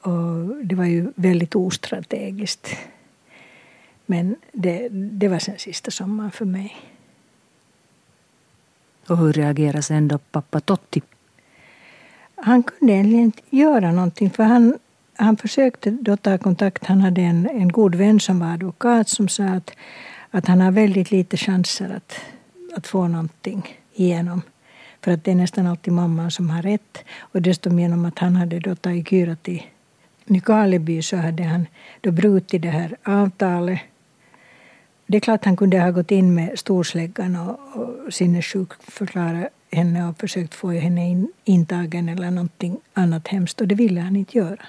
Och 0.00 0.56
det 0.64 0.74
var 0.74 0.84
ju 0.84 1.12
väldigt 1.14 1.54
ostrategiskt. 1.54 2.68
Men 4.06 4.36
det, 4.52 4.88
det 4.90 5.28
var 5.28 5.38
sen 5.38 5.58
sista 5.58 5.90
sommaren 5.90 6.30
för 6.30 6.44
mig. 6.44 6.76
Och 9.08 9.18
hur 9.18 9.32
reagerade 9.32 9.82
sen 9.82 10.08
då 10.08 10.18
pappa 10.18 10.60
Totti? 10.60 11.02
Han 12.34 12.62
kunde 12.62 12.92
egentligen 12.92 13.24
inte 13.24 13.42
göra 13.50 13.92
någonting 13.92 14.30
för 14.30 14.44
han, 14.44 14.78
han 15.16 15.36
försökte 15.36 15.90
då 15.90 16.16
ta 16.16 16.38
kontakt. 16.38 16.84
Han 16.84 17.00
hade 17.00 17.20
en, 17.20 17.46
en 17.46 17.68
god 17.68 17.94
vän 17.94 18.20
som 18.20 18.38
var 18.38 18.52
advokat 18.52 19.08
som 19.08 19.28
sa 19.28 19.44
att, 19.44 19.70
att 20.30 20.46
han 20.46 20.60
har 20.60 20.70
väldigt 20.70 21.10
lite 21.10 21.36
chanser 21.36 21.90
att, 21.96 22.20
att 22.76 22.86
få 22.86 23.08
någonting 23.08 23.78
igenom. 23.94 24.42
För 25.00 25.12
att 25.12 25.24
det 25.24 25.30
är 25.30 25.34
nästan 25.34 25.66
alltid 25.66 25.92
mamman 25.92 26.30
som 26.30 26.50
har 26.50 26.62
rätt. 26.62 26.98
Och 27.18 27.42
dessutom 27.42 27.78
genom 27.78 28.04
att 28.04 28.18
han 28.18 28.36
hade 28.36 28.58
då 28.58 28.74
tagit 28.74 29.08
Kyra 29.08 29.36
till 29.36 29.62
Nykarleby 30.24 31.02
så 31.02 31.16
hade 31.16 31.42
han 31.42 31.66
då 32.00 32.10
brutit 32.10 32.62
det 32.62 32.70
här 32.70 32.96
avtalet. 33.02 33.80
Det 35.06 35.16
är 35.16 35.20
klart 35.20 35.40
att 35.40 35.44
han 35.44 35.56
kunde 35.56 35.80
ha 35.80 35.90
gått 35.90 36.10
in 36.10 36.34
med 36.34 36.58
storsläggan 36.58 37.36
och, 37.36 37.58
och 37.74 38.14
sinnessjukförklarat 38.14 39.48
henne 39.72 40.08
och 40.08 40.18
försökt 40.18 40.54
få 40.54 40.70
henne 40.70 41.10
in, 41.10 41.32
intagen 41.44 42.08
eller 42.08 42.30
någonting 42.30 42.76
annat 42.94 43.28
hemskt 43.28 43.60
och 43.60 43.68
det 43.68 43.74
ville 43.74 44.00
han 44.00 44.16
inte 44.16 44.38
göra. 44.38 44.66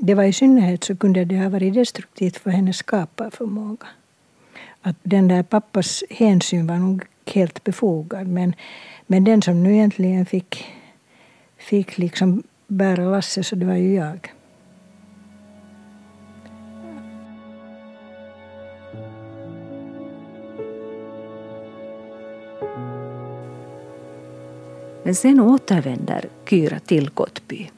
Det 0.00 0.14
var 0.14 0.24
i 0.24 0.32
synnerhet 0.32 0.84
så 0.84 0.96
kunde 0.96 1.24
det 1.24 1.38
ha 1.38 1.48
varit 1.48 1.74
destruktivt 1.74 2.36
för 2.36 2.50
hennes 2.50 2.76
skaparförmåga. 2.76 3.86
Att 4.82 4.96
den 5.02 5.28
där 5.28 5.42
pappas 5.42 6.04
hänsyn 6.10 6.66
var 6.66 6.76
nog 6.76 7.02
helt 7.26 7.64
befogad 7.64 8.26
men, 8.26 8.54
men 9.06 9.24
den 9.24 9.42
som 9.42 9.62
nu 9.62 9.72
egentligen 9.72 10.26
fick, 10.26 10.64
fick 11.56 11.98
liksom 11.98 12.42
bära 12.66 13.04
lasset 13.04 13.46
så 13.46 13.56
det 13.56 13.66
var 13.66 13.74
ju 13.74 13.94
jag. 13.94 14.32
Men 25.02 25.14
sen 25.14 25.40
återvänder 25.40 26.28
Kyra 26.48 26.78
till 26.78 27.10
Gottby. 27.10 27.70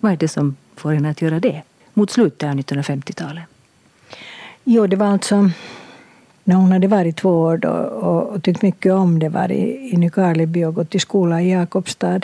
Vad 0.00 0.12
är 0.12 0.16
det 0.16 0.28
som 0.28 0.56
får 0.80 0.92
henne 0.92 1.10
att 1.10 1.22
göra 1.22 1.40
det 1.40 1.62
mot 1.94 2.10
slutet 2.10 2.48
av 2.48 2.54
1950-talet? 2.54 3.44
Jo, 4.64 4.86
det 4.86 4.96
var 4.96 5.06
alltså 5.06 5.50
när 6.44 6.56
hon 6.56 6.72
hade 6.72 6.88
varit 6.88 7.16
två 7.16 7.30
år 7.30 7.56
då, 7.56 7.70
och, 7.70 8.22
och 8.22 8.42
tyckt 8.42 8.62
mycket 8.62 8.92
om 8.92 9.18
det, 9.18 9.28
var 9.28 9.52
i, 9.52 9.90
i 9.92 9.96
Nykarleby 9.96 10.64
och 10.64 10.74
gått 10.74 10.94
i 10.94 10.98
skola 10.98 11.42
i 11.42 11.50
Jakobstad 11.52 12.20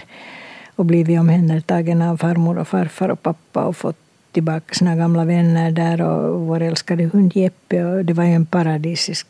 och 0.77 0.85
blivit 0.85 1.21
omhändertagen 1.21 2.03
av 2.03 2.17
farmor 2.17 2.59
och 2.59 2.69
farfar 2.69 3.09
och 3.09 3.23
pappa 3.23 3.65
och 3.65 3.77
fått 3.77 3.97
tillbaka 4.33 4.75
sina 4.75 4.97
gamla 4.97 5.25
vänner 5.25 5.71
där 5.71 6.03
och 6.03 6.41
vår 6.41 6.63
älskade 6.63 7.05
hund 7.05 7.37
Jeppe. 7.37 7.85
Och 7.85 8.05
det 8.05 8.13
var 8.13 8.25
ju 8.25 8.33
en 8.33 8.47
paradisisk 8.47 9.27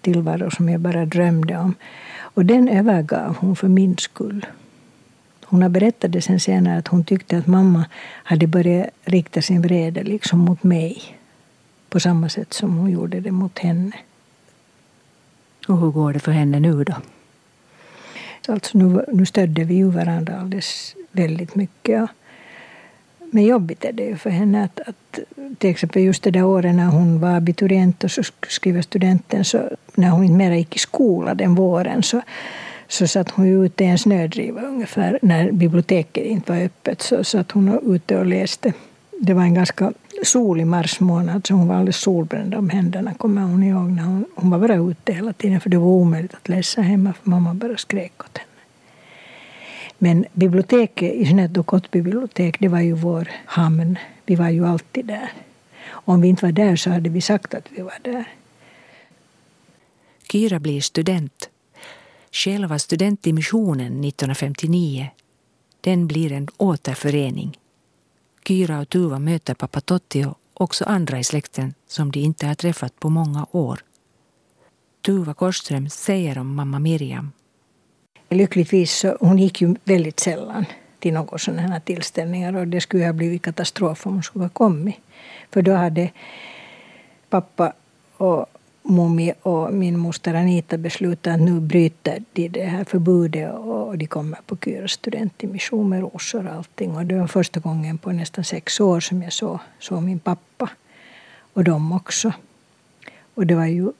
tillvaro 0.00 0.50
som 0.50 0.68
jag 0.68 0.80
bara 0.80 1.04
drömde 1.04 1.56
om. 1.56 1.74
Och 2.20 2.44
den 2.44 2.68
övergav 2.68 3.36
hon 3.40 3.56
för 3.56 3.68
min 3.68 3.96
skull. 3.96 4.46
Hon 5.50 5.62
har 5.62 5.68
berättat 5.68 6.12
det 6.12 6.22
sen 6.22 6.40
senare 6.40 6.78
att 6.78 6.88
hon 6.88 7.04
tyckte 7.04 7.38
att 7.38 7.46
mamma 7.46 7.84
hade 8.24 8.46
börjat 8.46 8.90
rikta 9.04 9.42
sin 9.42 9.62
vrede 9.62 10.02
liksom 10.02 10.38
mot 10.38 10.62
mig. 10.62 11.02
På 11.88 12.00
samma 12.00 12.28
sätt 12.28 12.52
som 12.52 12.76
hon 12.76 12.90
gjorde 12.90 13.20
det 13.20 13.30
mot 13.30 13.58
henne. 13.58 13.92
Och 15.68 15.78
hur 15.78 15.90
går 15.90 16.12
det 16.12 16.18
för 16.18 16.32
henne 16.32 16.60
nu 16.60 16.84
då? 16.84 16.94
Alltså 18.48 18.78
nu, 18.78 19.04
nu 19.12 19.26
stödde 19.26 19.64
vi 19.64 19.74
ju 19.74 19.90
varandra 19.90 20.40
alldeles 20.40 20.94
väldigt 21.12 21.54
mycket. 21.54 22.10
Men 23.32 23.44
jobbigt 23.44 23.84
är 23.84 23.92
det 23.92 24.02
ju 24.04 24.16
för 24.16 24.30
henne 24.30 24.64
att, 24.64 24.80
att 24.80 25.18
till 25.58 25.70
exempel 25.70 26.02
just 26.02 26.22
det 26.22 26.30
där 26.30 26.44
året 26.44 26.74
när 26.74 26.86
hon 26.86 27.20
var 27.20 27.36
abiturient 27.36 28.04
och 28.04 28.10
så 28.10 28.22
skriva 28.48 28.82
studenten, 28.82 29.44
så 29.44 29.70
när 29.94 30.10
hon 30.10 30.24
inte 30.24 30.36
mera 30.36 30.56
gick 30.56 30.76
i 30.76 30.78
skola 30.78 31.34
den 31.34 31.54
våren 31.54 32.02
så, 32.02 32.22
så 32.88 33.06
satt 33.06 33.30
hon 33.30 33.64
ute 33.64 33.84
i 33.84 33.86
en 33.86 33.98
snödriva 33.98 34.60
ungefär 34.62 35.18
när 35.22 35.52
biblioteket 35.52 36.24
inte 36.24 36.52
var 36.52 36.60
öppet. 36.60 37.02
Så 37.02 37.24
satt 37.24 37.52
hon 37.52 37.94
ute 37.94 38.18
och 38.18 38.26
läste. 38.26 38.72
Det 39.20 39.34
var 39.34 39.42
en 39.42 39.54
ganska 39.54 39.92
solig 40.24 40.66
marsmånad 40.66 41.46
så 41.46 41.54
hon 41.54 41.68
var 41.68 41.74
alldeles 41.74 41.96
solbränd 41.96 42.54
om 42.54 42.70
händerna 42.70 43.14
kommer 43.14 43.42
hon 43.42 43.62
ihåg. 43.62 43.90
När 43.90 44.02
hon, 44.02 44.24
hon 44.34 44.50
var 44.50 44.58
bara 44.58 44.74
ute 44.76 45.12
hela 45.12 45.32
tiden 45.32 45.60
för 45.60 45.70
det 45.70 45.78
var 45.78 45.86
omöjligt 45.86 46.34
att 46.34 46.48
läsa 46.48 46.82
hemma 46.82 47.12
för 47.12 47.30
mamma 47.30 47.54
bara 47.54 47.76
skrek 47.76 48.12
åt 48.18 48.38
henne. 48.38 48.48
Men 49.98 50.24
biblioteket, 50.32 51.14
i 51.14 51.26
synnerhet 51.26 51.54
då 51.54 51.62
Kottbybibliotek, 51.62 52.56
det 52.60 52.68
var 52.68 52.80
ju 52.80 52.92
vår 52.92 53.28
hamn. 53.44 53.98
Vi 54.26 54.34
var 54.34 54.48
ju 54.48 54.66
alltid 54.66 55.06
där. 55.06 55.32
Om 55.88 56.20
vi 56.20 56.28
inte 56.28 56.44
var 56.44 56.52
där 56.52 56.76
så 56.76 56.90
hade 56.90 57.10
vi 57.10 57.20
sagt 57.20 57.54
att 57.54 57.64
vi 57.70 57.82
var 57.82 57.98
där. 58.02 58.28
Kyra 60.32 60.58
blir 60.58 60.80
student. 60.80 61.50
Själva 62.32 62.78
studentdimissionen 62.78 64.04
1959. 64.04 65.10
Den 65.80 66.06
blir 66.06 66.32
en 66.32 66.48
återförening. 66.56 67.58
Kyra 68.48 68.80
och 68.80 68.88
Tuva 68.88 69.18
möter 69.18 69.54
pappa 69.54 69.80
Totti 69.80 70.26
också 70.54 70.84
andra 70.84 71.18
i 71.18 71.24
släkten 71.24 71.74
som 71.86 72.12
de 72.12 72.20
inte 72.20 72.46
har 72.46 72.54
träffat 72.54 73.00
på 73.00 73.08
många 73.08 73.46
år. 73.50 73.80
Tuva 75.06 75.34
Korsström 75.34 75.88
säger 75.88 76.38
om 76.38 76.54
mamma 76.54 76.78
Miriam. 76.78 77.32
Lyckligtvis 78.28 78.92
så 78.92 79.16
hon 79.20 79.38
gick 79.38 79.60
ju 79.60 79.74
väldigt 79.84 80.20
sällan 80.20 80.64
till 80.98 81.14
några 81.14 81.38
sådana 81.38 81.62
här 81.62 81.80
tillställningar 81.80 82.56
och 82.56 82.68
det 82.68 82.80
skulle 82.80 83.06
ha 83.06 83.12
blivit 83.12 83.42
katastrof 83.42 84.06
om 84.06 84.12
hon 84.12 84.22
skulle 84.22 84.44
ha 84.44 84.50
kommit. 84.50 84.96
För 85.50 85.62
då 85.62 85.72
hade 85.72 86.10
pappa 87.30 87.72
och 88.16 88.46
Mummi 88.90 89.32
och 89.42 89.72
min 89.74 89.98
moster 89.98 90.34
Anita 90.34 90.78
beslutade 90.78 91.34
att 91.34 91.40
nu 91.40 91.60
bryter 91.60 92.22
de 92.32 92.48
det 92.48 92.64
här 92.64 92.84
förbudet 92.84 93.54
och 93.54 93.98
de 93.98 94.06
kommer 94.06 94.38
på 94.46 94.56
Kyros 94.56 94.92
studentmission 94.92 95.88
med 95.88 96.00
rosor 96.00 96.46
och 96.46 96.54
allting. 96.54 96.96
Och 96.96 97.06
det 97.06 97.14
var 97.14 97.26
första 97.26 97.60
gången 97.60 97.98
på 97.98 98.12
nästan 98.12 98.44
sex 98.44 98.80
år 98.80 99.00
som 99.00 99.22
jag 99.22 99.32
såg, 99.32 99.58
såg 99.78 100.02
min 100.02 100.18
pappa 100.18 100.70
och 101.52 101.64
dem 101.64 101.92
också. 101.92 102.32
Och 103.34 103.46
det 103.46 103.54
var 103.54 103.66
ju, 103.66 103.92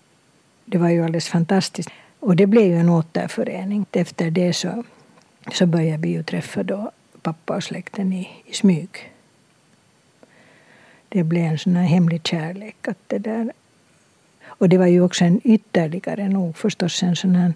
det 0.64 0.79
var 0.79 0.88
ju 0.88 1.05
alldeles 1.05 1.29
fantastiskt. 1.29 1.90
Och 2.20 2.37
det 2.37 2.46
blev 2.46 2.64
ju 2.64 2.77
en 2.77 2.88
återförening. 2.88 3.87
Efter 3.92 4.31
det 4.31 4.53
så, 4.53 4.85
så 5.53 5.66
började 5.66 6.03
vi 6.03 6.09
ju 6.09 6.22
träffa 6.22 6.62
då 6.62 6.90
pappa 7.22 7.57
och 7.57 7.64
släkten 7.64 8.12
i, 8.12 8.29
i 8.44 8.55
smyg. 8.55 9.12
Det 11.09 11.24
blev 11.24 11.44
en 11.44 11.59
sån 11.59 11.77
här 11.77 11.87
hemlig 11.87 12.27
kärlek. 12.27 12.88
Att 12.88 12.98
det 13.07 13.18
där 13.18 13.53
och 14.59 14.68
det 14.68 14.79
var 14.79 14.87
ju 14.87 15.03
också 15.03 15.25
en 15.25 15.40
ytterligare 15.44 16.29
nog 16.29 16.57
förstås 16.57 17.03
en 17.03 17.16
sån 17.16 17.35
här 17.35 17.55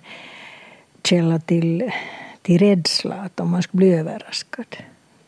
källa 1.05 1.39
till, 1.39 1.91
till 2.43 2.59
rädsla 2.59 3.15
att 3.15 3.41
om 3.41 3.51
man 3.51 3.63
skulle 3.63 3.79
bli 3.79 3.95
överraskad 3.95 4.77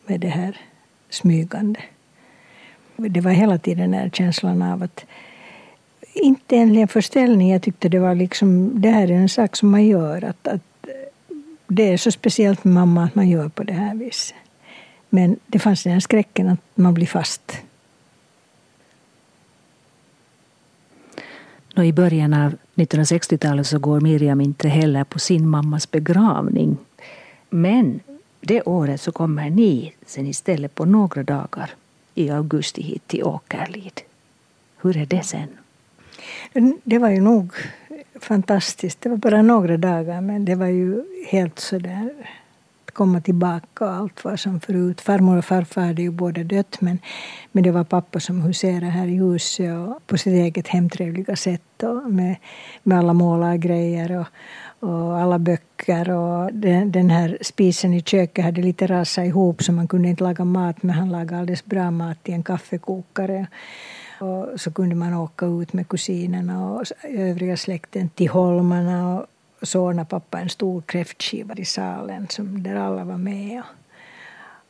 med 0.05 0.19
det 0.19 0.27
här 0.27 0.57
smygande. 1.09 1.79
Det 2.95 3.21
var 3.21 3.31
hela 3.31 3.57
tiden 3.57 3.91
den 3.91 3.99
här 3.99 4.09
känslan 4.09 4.61
av 4.61 4.83
att 4.83 5.05
inte 6.13 6.55
en 6.55 6.87
förställning, 6.87 7.51
jag 7.51 7.61
tyckte 7.61 7.89
det 7.89 7.99
var 7.99 8.15
liksom, 8.15 8.81
det 8.81 8.89
här 8.89 9.11
är 9.11 9.15
en 9.15 9.29
sak 9.29 9.55
som 9.55 9.69
man 9.69 9.85
gör. 9.85 10.23
Att, 10.23 10.47
att 10.47 10.87
det 11.67 11.93
är 11.93 11.97
så 11.97 12.11
speciellt 12.11 12.63
med 12.63 12.73
mamma 12.73 13.03
att 13.03 13.15
man 13.15 13.29
gör 13.29 13.49
på 13.49 13.63
det 13.63 13.73
här 13.73 13.95
viset. 13.95 14.35
Men 15.09 15.39
det 15.47 15.59
fanns 15.59 15.83
den 15.83 16.01
skräcken 16.01 16.49
att 16.49 16.59
man 16.75 16.93
blir 16.93 17.07
fast 17.07 17.57
No, 21.77 21.83
I 21.83 21.93
början 21.93 22.33
av 22.33 22.55
1960-talet 22.75 23.67
så 23.67 23.79
går 23.79 24.01
Miriam 24.01 24.41
inte 24.41 24.67
heller 24.67 25.03
på 25.03 25.19
sin 25.19 25.47
mammas 25.47 25.91
begravning. 25.91 26.77
Men 27.49 27.99
det 28.41 28.61
året 28.61 29.01
så 29.01 29.11
kommer 29.11 29.49
ni 29.49 29.93
sen 30.05 30.27
istället 30.27 30.75
på 30.75 30.85
några 30.85 31.23
dagar 31.23 31.71
i 32.13 32.29
augusti 32.29 32.81
hit 32.81 33.07
till 33.07 33.23
Åkerlid. 33.23 34.01
Hur 34.81 34.97
är 34.97 35.05
det 35.05 35.23
sen? 35.23 35.47
Det 36.83 36.97
var 36.97 37.09
ju 37.09 37.21
nog 37.21 37.53
fantastiskt. 38.19 39.01
Det 39.01 39.09
var 39.09 39.17
bara 39.17 39.41
några 39.41 39.77
dagar 39.77 40.21
men 40.21 40.45
det 40.45 40.55
var 40.55 40.67
ju 40.67 41.03
helt 41.27 41.59
sådär 41.59 42.09
komma 42.95 43.21
tillbaka 43.21 43.85
och 43.85 43.91
allt 43.91 44.23
var 44.23 44.35
som 44.35 44.59
förut. 44.59 45.01
Farmor 45.01 45.37
och 45.37 45.45
farfar 45.45 45.81
hade 45.81 46.01
ju 46.01 46.11
båda 46.11 46.43
dött 46.43 46.81
men, 46.81 46.99
men 47.51 47.63
det 47.63 47.71
var 47.71 47.83
pappa 47.83 48.19
som 48.19 48.41
huserade 48.41 48.85
här 48.85 49.07
i 49.07 49.15
huset 49.15 49.77
och 49.77 50.07
på 50.07 50.17
sitt 50.17 50.33
eget 50.33 50.67
hemtrevliga 50.67 51.35
sätt 51.35 51.83
och 51.83 52.11
med, 52.11 52.35
med 52.83 52.97
alla 52.97 53.13
målargrejer 53.13 54.19
och, 54.19 54.27
och 54.89 55.17
alla 55.17 55.39
böcker 55.39 56.09
och 56.09 56.53
den, 56.53 56.91
den, 56.91 57.09
här 57.09 57.37
spisen 57.41 57.93
i 57.93 58.01
köket 58.01 58.45
hade 58.45 58.61
lite 58.61 58.87
rasat 58.87 59.25
ihop 59.25 59.63
så 59.63 59.71
man 59.71 59.87
kunde 59.87 60.09
inte 60.09 60.23
laga 60.23 60.45
mat 60.45 60.83
men 60.83 60.95
han 60.95 61.09
lagade 61.09 61.39
alldeles 61.39 61.65
bra 61.65 61.91
mat 61.91 62.17
i 62.23 62.31
en 62.31 62.43
kaffekokare. 62.43 63.47
Och 64.19 64.59
så 64.59 64.71
kunde 64.71 64.95
man 64.95 65.13
åka 65.13 65.45
ut 65.45 65.73
med 65.73 65.87
kusinerna 65.87 66.71
och 66.71 66.83
övriga 67.03 67.57
släkten 67.57 68.09
till 68.09 68.29
Holmarna 68.29 69.15
och 69.15 69.25
så 69.61 69.81
ordnade 69.81 70.09
pappa 70.09 70.39
en 70.39 70.49
stor 70.49 70.81
kräftskiva 70.81 71.55
i 71.55 71.65
salen 71.65 72.27
som 72.29 72.63
där 72.63 72.75
alla 72.75 73.03
var 73.03 73.17
med. 73.17 73.61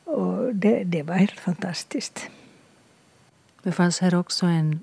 Och 0.04 0.56
det, 0.56 0.84
det 0.84 1.04
var 1.04 1.16
helt 1.16 1.40
fantastiskt. 1.40 2.30
Det 3.64 3.72
fanns 3.72 4.00
här 4.00 4.16
också 4.16 4.46
en, 4.46 4.80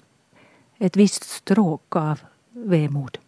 ett 0.79 0.97
visst 0.97 1.25
stråk 1.25 1.97
av 1.97 2.21
vemod. 2.51 3.19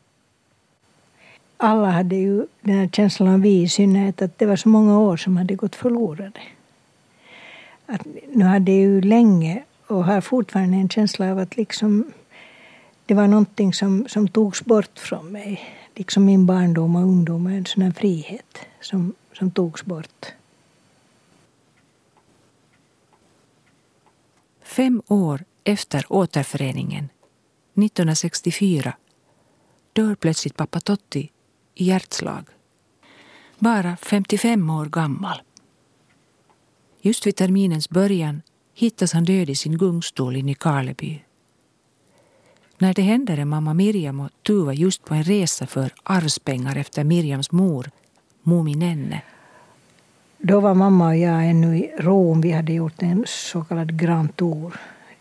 Alla 1.56 1.90
hade 1.90 2.16
ju 2.16 2.46
den 2.60 2.78
här 2.78 2.88
känslan, 2.88 3.42
vi 3.42 3.62
i 3.62 3.68
synnerhet, 3.68 4.22
att 4.22 4.38
det 4.38 4.46
var 4.46 4.56
så 4.56 4.68
många 4.68 4.98
år 4.98 5.16
som 5.16 5.36
hade 5.36 5.54
gått 5.54 5.76
förlorade. 5.76 6.40
Att 7.86 8.06
nu 8.32 8.44
hade 8.44 8.72
jag 8.72 8.80
ju 8.80 9.00
länge 9.00 9.64
och 9.86 10.04
har 10.04 10.20
fortfarande 10.20 10.76
en 10.76 10.88
känsla 10.88 11.30
av 11.30 11.38
att 11.38 11.56
liksom 11.56 12.12
det 13.06 13.14
var 13.14 13.26
någonting 13.26 13.74
som, 13.74 14.08
som 14.08 14.28
togs 14.28 14.64
bort 14.64 14.98
från 14.98 15.32
mig 15.32 15.60
liksom 15.94 16.24
min 16.24 16.46
barndom 16.46 16.96
och 16.96 17.02
ungdom 17.02 17.46
en 17.46 17.66
sån 17.66 17.82
här 17.82 17.92
frihet 17.92 18.58
som, 18.80 19.14
som 19.32 19.50
togs 19.50 19.84
bort. 19.84 20.26
Fem 24.62 25.02
år 25.06 25.44
efter 25.64 26.04
återföreningen, 26.08 27.04
1964, 27.74 28.96
dör 29.92 30.14
plötsligt 30.14 30.56
pappa 30.56 30.80
Totti 30.80 31.30
i 31.74 31.84
hjärtslag. 31.84 32.48
Bara 33.58 33.96
55 33.96 34.70
år 34.70 34.86
gammal. 34.86 35.42
Just 37.00 37.26
vid 37.26 37.36
terminens 37.36 37.90
början 37.90 38.42
hittas 38.74 39.12
han 39.12 39.24
död 39.24 39.50
i 39.50 39.54
sin 39.54 39.78
gungstol 39.78 40.36
i 40.36 40.42
Nykarleby. 40.42 41.24
När 42.78 42.94
det 42.94 43.02
händer 43.02 43.38
är 43.38 43.44
mamma 43.44 43.74
Miriam 43.74 44.20
och 44.20 44.30
Tuva 44.46 44.72
just 44.72 45.04
på 45.04 45.14
en 45.14 45.24
resa 45.24 45.66
för 45.66 45.92
arvspengar 46.02 46.76
efter 46.76 47.04
Miriams 47.04 47.52
mor, 47.52 47.90
Muminenne. 48.42 49.22
Då 50.38 50.60
var 50.60 50.74
mamma 50.74 51.08
och 51.08 51.16
jag 51.16 51.46
ännu 51.46 51.78
i 51.78 51.92
Rom. 51.98 52.40
Vi 52.40 52.52
hade 52.52 52.72
gjort 52.72 53.02
en 53.02 53.24
så 53.26 53.64
kallad 53.64 54.00
Grand 54.00 54.36
Tour 54.36 54.74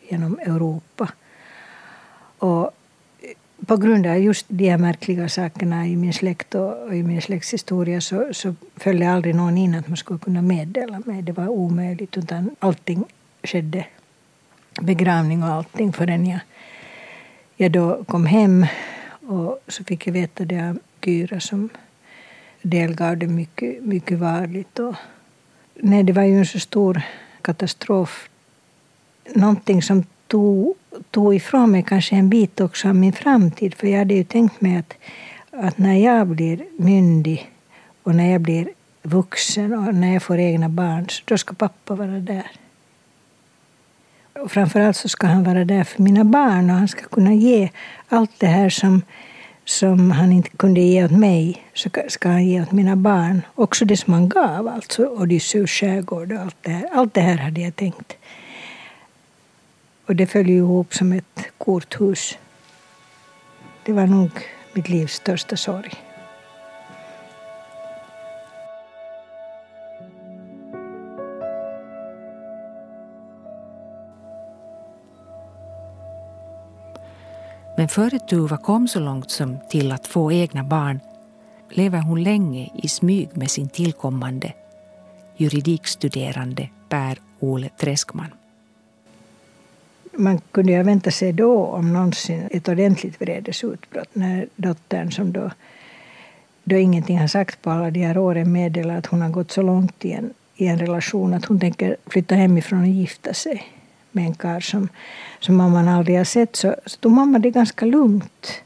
genom 0.10 0.39
Europa. 0.39 1.10
Och 2.38 2.72
på 3.66 3.78
grund 3.78 4.06
av 4.06 4.18
just 4.18 4.46
de 4.50 4.70
här 4.70 4.78
märkliga 4.78 5.30
sakerna 5.30 5.88
i 5.88 5.96
min 5.96 6.13
släkt 6.13 6.56
och 6.56 6.96
i 6.96 7.04
min 7.04 7.22
släktshistoria 7.22 8.02
så, 8.02 8.30
så 8.32 8.56
följde 8.76 9.12
aldrig 9.12 9.36
någon 9.36 9.58
in 9.58 9.76
att 9.76 9.88
man 9.88 9.98
skulle 9.98 10.20
kunna 10.20 10.42
meddela 10.42 11.00
mig. 11.06 11.22
Det 11.22 11.32
var 11.32 11.48
omöjligt. 11.48 12.18
Utan 12.18 12.56
allting 12.60 13.06
skedde, 13.44 13.86
begravning 14.82 15.44
och 15.44 15.50
allting, 15.50 15.94
förrän 15.94 16.26
jag 16.26 16.39
jag 17.63 17.71
då 17.71 18.04
kom 18.04 18.26
hem 18.26 18.65
och 19.28 19.60
så 19.67 19.84
fick 19.84 20.08
jag 20.08 20.13
veta 20.13 20.45
det 20.45 20.69
av 20.69 20.80
Kyra 21.02 21.39
som 21.39 21.69
delgav 22.62 23.17
det 23.17 23.28
mycket, 23.28 23.84
mycket 23.84 24.19
varligt. 24.19 24.80
Och, 24.80 24.95
nej, 25.76 26.04
det 26.04 26.13
var 26.13 26.23
ju 26.23 26.38
en 26.38 26.45
så 26.45 26.60
stor 26.60 27.02
katastrof. 27.41 28.30
Någonting 29.36 29.82
som 29.82 30.04
tog, 30.28 30.76
tog 31.12 31.36
ifrån 31.36 31.71
mig 31.71 31.84
kanske 31.84 32.15
en 32.15 32.30
bit 32.30 32.60
också 32.60 32.88
av 32.88 32.95
min 32.95 33.13
framtid. 33.13 33.76
För 33.76 33.88
jag 33.88 33.99
hade 33.99 34.13
ju 34.13 34.23
tänkt 34.23 34.62
mig 34.62 34.78
att, 34.78 34.93
att 35.52 35.78
när 35.78 35.97
jag 35.97 36.28
blir 36.28 36.65
myndig 36.78 37.52
och 38.04 38.15
när 38.15 38.32
jag 38.32 38.41
blir 38.41 38.69
vuxen 39.02 39.73
och 39.73 39.95
när 39.95 40.13
jag 40.13 40.23
får 40.23 40.39
egna 40.39 40.69
barn, 40.69 41.10
så 41.10 41.21
då 41.26 41.38
ska 41.38 41.54
pappa 41.54 41.95
vara 41.95 42.19
där. 42.19 42.52
Och 44.39 44.52
framförallt 44.52 44.98
så 44.98 45.10
ska 45.10 45.28
han 45.28 45.43
vara 45.43 45.65
där 45.65 45.84
för 45.84 46.02
mina 46.02 46.24
barn 46.24 46.69
och 46.69 46.76
han 46.76 46.88
ska 46.88 47.02
kunna 47.02 47.34
ge 47.34 47.69
allt 48.10 48.32
det 48.38 48.48
här 48.48 48.69
som, 48.69 49.02
som 49.65 50.12
han 50.12 50.32
inte 50.32 50.49
kunde 50.49 50.82
ge 50.82 51.05
åt 51.05 51.12
mig, 51.12 51.64
så 51.74 51.89
ska 52.08 52.30
han 52.30 52.45
ge 52.45 52.62
åt 52.62 52.72
mina 52.72 52.95
barn. 52.95 53.41
Också 53.55 53.86
det 53.86 53.97
som 53.97 54.14
han 54.14 54.30
gav, 54.30 54.68
alltså 54.68 55.05
Odysseus 55.08 55.72
skärgård 55.72 56.32
och 56.32 56.39
allt 56.39 56.58
det 56.62 56.72
här. 56.72 56.89
Allt 56.93 57.14
det 57.14 57.22
här 57.22 57.38
hade 57.38 57.62
jag 57.62 57.76
tänkt. 57.76 58.14
Och 60.05 60.16
det 60.16 60.28
föll 60.28 60.49
ihop 60.49 60.93
som 60.93 61.14
ett 61.14 61.39
korthus. 61.58 62.38
Det 63.84 63.93
var 63.93 64.08
nog 64.08 64.32
mitt 64.74 64.89
livs 64.89 65.14
största 65.14 65.58
sorg. 65.58 65.93
Men 77.76 77.88
före 77.88 78.19
Tuva 78.19 78.57
kom 78.57 78.88
så 78.88 78.99
långt 78.99 79.32
som 79.32 79.57
till 79.69 79.91
att 79.91 80.07
få 80.07 80.32
egna 80.32 80.63
barn 80.63 80.99
lever 81.69 81.99
hon 81.99 82.24
länge 82.24 82.69
i 82.84 82.88
smyg 82.88 83.30
med 83.34 83.51
sin 83.51 83.69
tillkommande 83.69 84.53
juridikstuderande 85.38 86.69
Per-Ole 86.89 87.69
Träskman. 87.69 88.32
Man 90.11 90.41
kunde 90.51 90.71
ju 90.71 90.84
vänta 90.84 91.11
sig 91.11 91.34
då 91.34 91.65
om 91.65 91.93
någonsin 91.93 92.47
ett 92.51 92.69
ordentligt 92.69 93.21
vredesutbrott 93.21 94.09
när 94.13 94.47
dottern 94.55 95.11
som 95.11 95.32
då, 95.32 95.51
då 96.63 96.76
ingenting 96.76 97.19
har 97.19 97.28
sagt 97.28 97.61
på 97.61 97.69
alla 97.69 97.91
de 97.91 97.99
här 98.05 98.17
åren 98.17 98.51
meddelar 98.51 98.97
att 98.97 99.05
hon 99.05 99.21
har 99.21 99.30
gått 99.30 99.51
så 99.51 99.61
långt 99.61 100.05
i 100.05 100.11
en, 100.11 100.34
i 100.55 100.67
en 100.67 100.80
relation 100.80 101.34
att 101.34 101.45
hon 101.45 101.59
tänker 101.59 101.95
flytta 102.05 102.36
hemifrån 102.36 102.82
och 102.82 102.88
gifta 102.88 103.34
sig 103.34 103.63
med 104.14 104.26
en 104.26 104.34
karl 104.34 104.61
som, 104.61 104.89
som 105.39 105.55
mamman 105.55 105.88
aldrig 105.88 106.18
har 106.18 106.24
sett 106.24 106.55
så, 106.55 106.76
så 106.86 106.97
tog 106.97 107.11
mamma 107.11 107.39
det 107.39 107.49
ganska 107.49 107.86
lugnt. 107.86 108.61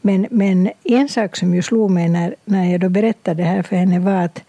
Men, 0.00 0.26
men 0.30 0.70
en 0.84 1.08
sak 1.08 1.36
som 1.36 1.54
ju 1.54 1.62
slog 1.62 1.90
mig 1.90 2.08
när, 2.08 2.34
när 2.44 2.72
jag 2.72 2.80
då 2.80 2.88
berättade 2.88 3.42
det 3.42 3.48
här 3.48 3.62
för 3.62 3.76
henne 3.76 3.98
var 3.98 4.12
att, 4.12 4.42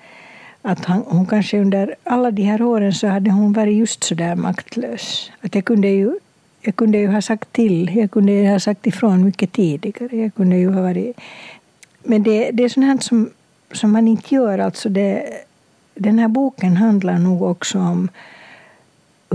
att 0.61 0.86
han, 0.86 1.03
hon 1.07 1.25
kanske 1.25 1.61
under 1.61 1.95
alla 2.03 2.31
de 2.31 2.43
här 2.43 2.61
åren 2.61 2.93
så 2.93 3.07
hade 3.07 3.31
hon 3.31 3.53
varit 3.53 3.77
just 3.77 4.03
så 4.03 4.15
där 4.15 4.36
maktlös. 4.36 5.31
Att 5.41 5.55
jag 5.55 5.65
kunde 5.65 5.88
ju 5.88 6.19
jag 6.65 6.75
kunde 6.75 6.97
ju 6.97 7.07
ha 7.07 7.21
sagt 7.21 7.53
till, 7.53 7.95
jag 7.95 8.11
kunde 8.11 8.31
ju 8.31 8.49
ha 8.49 8.59
sagt 8.59 8.88
ifrån 8.88 9.25
mycket 9.25 9.51
tidigare. 9.51 10.17
Jag 10.17 10.36
kunde 10.36 10.57
ju 10.57 10.71
ha 10.71 10.81
varit... 10.81 11.17
Men 12.03 12.23
det, 12.23 12.51
det 12.51 12.63
är 12.63 12.69
sånt 12.69 12.86
här 12.86 12.97
som, 12.97 13.29
som 13.71 13.91
man 13.91 14.07
inte 14.07 14.36
gör. 14.36 14.59
Alltså 14.59 14.89
det, 14.89 15.23
den 15.95 16.19
här 16.19 16.27
boken 16.27 16.77
handlar 16.77 17.19
nog 17.19 17.41
också 17.41 17.79
om 17.79 18.09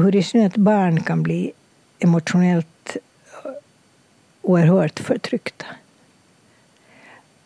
hur 0.00 0.16
i 0.16 0.22
synnerhet 0.22 0.56
barn 0.56 1.00
kan 1.00 1.22
bli 1.22 1.52
emotionellt 1.98 2.96
oerhört 4.42 5.00
förtryckta. 5.00 5.66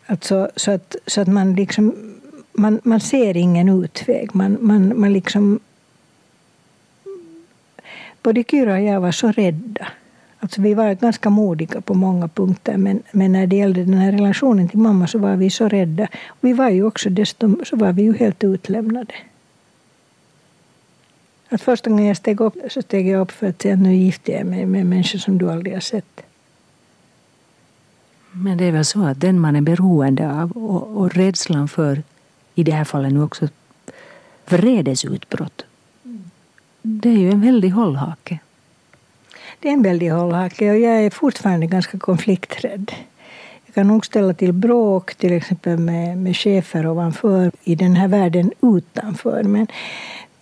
Alltså, 0.05 0.49
så, 0.55 0.71
att, 0.71 0.95
så 1.07 1.21
att 1.21 1.27
man 1.27 1.55
liksom 1.55 2.13
man, 2.53 2.79
man 2.83 2.99
ser 2.99 3.37
ingen 3.37 3.69
utväg. 3.69 4.35
Man, 4.35 4.57
man, 4.61 4.99
man 4.99 5.13
liksom 5.13 5.59
både 8.21 8.43
Kyra 8.43 8.73
och 8.73 8.81
jag 8.81 9.01
var 9.01 9.11
så 9.11 9.31
rädda. 9.31 9.87
Alltså 10.39 10.61
vi 10.61 10.73
var 10.73 10.93
ganska 10.93 11.29
modiga 11.29 11.81
på 11.81 11.93
många 11.93 12.27
punkter 12.27 12.77
men, 12.77 13.03
men 13.11 13.31
när 13.31 13.47
det 13.47 13.55
gällde 13.55 13.83
den 13.83 13.93
här 13.93 14.11
relationen 14.11 14.69
till 14.69 14.79
mamma 14.79 15.07
så 15.07 15.17
var 15.17 15.35
vi 15.35 15.49
så 15.49 15.67
rädda. 15.67 16.07
Vi 16.41 16.53
var 16.53 16.69
ju 16.69 16.83
också 16.83 17.09
dessutom 17.09 17.61
så 17.65 17.75
var 17.75 17.93
vi 17.93 18.03
ju 18.03 18.17
helt 18.17 18.43
utlämnade. 18.43 19.13
Att 21.53 21.61
första 21.61 21.89
gången 21.89 22.05
jag 22.05 22.17
steg 22.17 22.41
upp 22.41 22.53
så 22.69 22.81
steg 22.81 23.07
jag 23.07 23.21
upp 23.21 23.31
för 23.31 23.47
att 23.47 23.61
säga 23.61 23.75
nu 23.75 23.95
gifte 23.95 24.31
jag 24.31 24.45
mig 24.45 24.65
med 24.65 24.85
människor 24.85 25.19
som 25.19 25.37
du 25.37 25.51
aldrig 25.51 25.73
har 25.73 25.81
sett. 25.81 26.21
Men 28.31 28.57
det 28.57 28.65
är 28.65 28.71
väl 28.71 28.85
så 28.85 29.05
att 29.05 29.21
den 29.21 29.39
man 29.39 29.55
är 29.55 29.61
beroende 29.61 30.31
av 30.31 30.51
och, 30.51 30.97
och 30.97 31.13
rädslan 31.13 31.67
för, 31.67 32.03
i 32.55 32.63
det 32.63 32.71
här 32.71 32.83
fallet 32.83 33.13
nu 33.13 33.23
också, 33.23 33.47
vredesutbrott 34.45 35.65
det 36.83 37.09
är 37.09 37.17
ju 37.17 37.31
en 37.31 37.41
väldig 37.41 37.69
hållhake. 37.69 38.39
Det 39.59 39.69
är 39.69 39.73
en 39.73 39.83
väldig 39.83 40.09
hållhake 40.09 40.71
och 40.71 40.79
jag 40.79 41.05
är 41.05 41.09
fortfarande 41.09 41.65
ganska 41.65 41.99
konflikträdd. 41.99 42.91
Jag 43.65 43.75
kan 43.75 43.87
nog 43.87 44.05
ställa 44.05 44.33
till 44.33 44.53
bråk 44.53 45.15
till 45.15 45.33
exempel 45.33 45.77
med, 45.77 46.17
med 46.17 46.37
chefer 46.37 46.87
ovanför 46.87 47.51
i 47.63 47.75
den 47.75 47.95
här 47.95 48.07
världen 48.07 48.51
utanför. 48.61 49.43
Men 49.43 49.67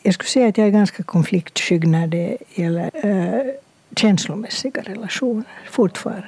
jag 0.03 0.13
skulle 0.13 0.29
säga 0.29 0.47
att 0.47 0.57
jag 0.57 0.67
är 0.67 0.71
ganska 0.71 1.03
konfliktskygg 1.03 1.87
när 1.87 2.07
det 2.07 2.37
gäller 2.55 2.91
äh, 2.93 3.53
känslomässiga 3.95 4.81
relationer 4.81 5.45
fortfarande. 5.69 6.27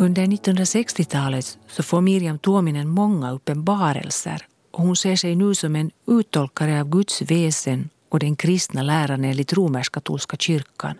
Under 0.00 0.26
1960-talet 0.26 1.58
så 1.66 1.82
får 1.82 2.00
Miriam 2.00 2.38
Tuominen 2.38 2.88
många 2.88 3.32
uppenbarelser 3.32 4.46
och 4.70 4.82
hon 4.82 4.96
ser 4.96 5.16
sig 5.16 5.34
nu 5.34 5.54
som 5.54 5.76
en 5.76 5.90
uttolkare 6.06 6.80
av 6.80 6.88
Guds 6.88 7.22
väsen 7.22 7.88
och 8.08 8.18
den 8.18 8.36
kristna 8.36 8.82
läran 8.82 9.24
enligt 9.24 9.52
romersk-katolska 9.52 10.36
kyrkan. 10.36 10.94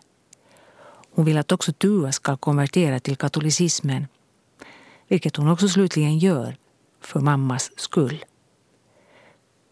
Hon 1.15 1.25
vill 1.25 1.39
att 1.39 1.53
också 1.53 1.73
Tua 1.73 2.13
ska 2.13 2.37
konvertera 2.37 3.01
till 3.01 3.17
katolicismen, 3.17 4.07
vilket 5.09 5.37
hon 5.37 5.49
också 5.49 5.69
slutligen 5.69 6.19
gör 6.19 6.57
för 7.01 7.21
mammas 7.21 7.71
skull. 7.77 8.25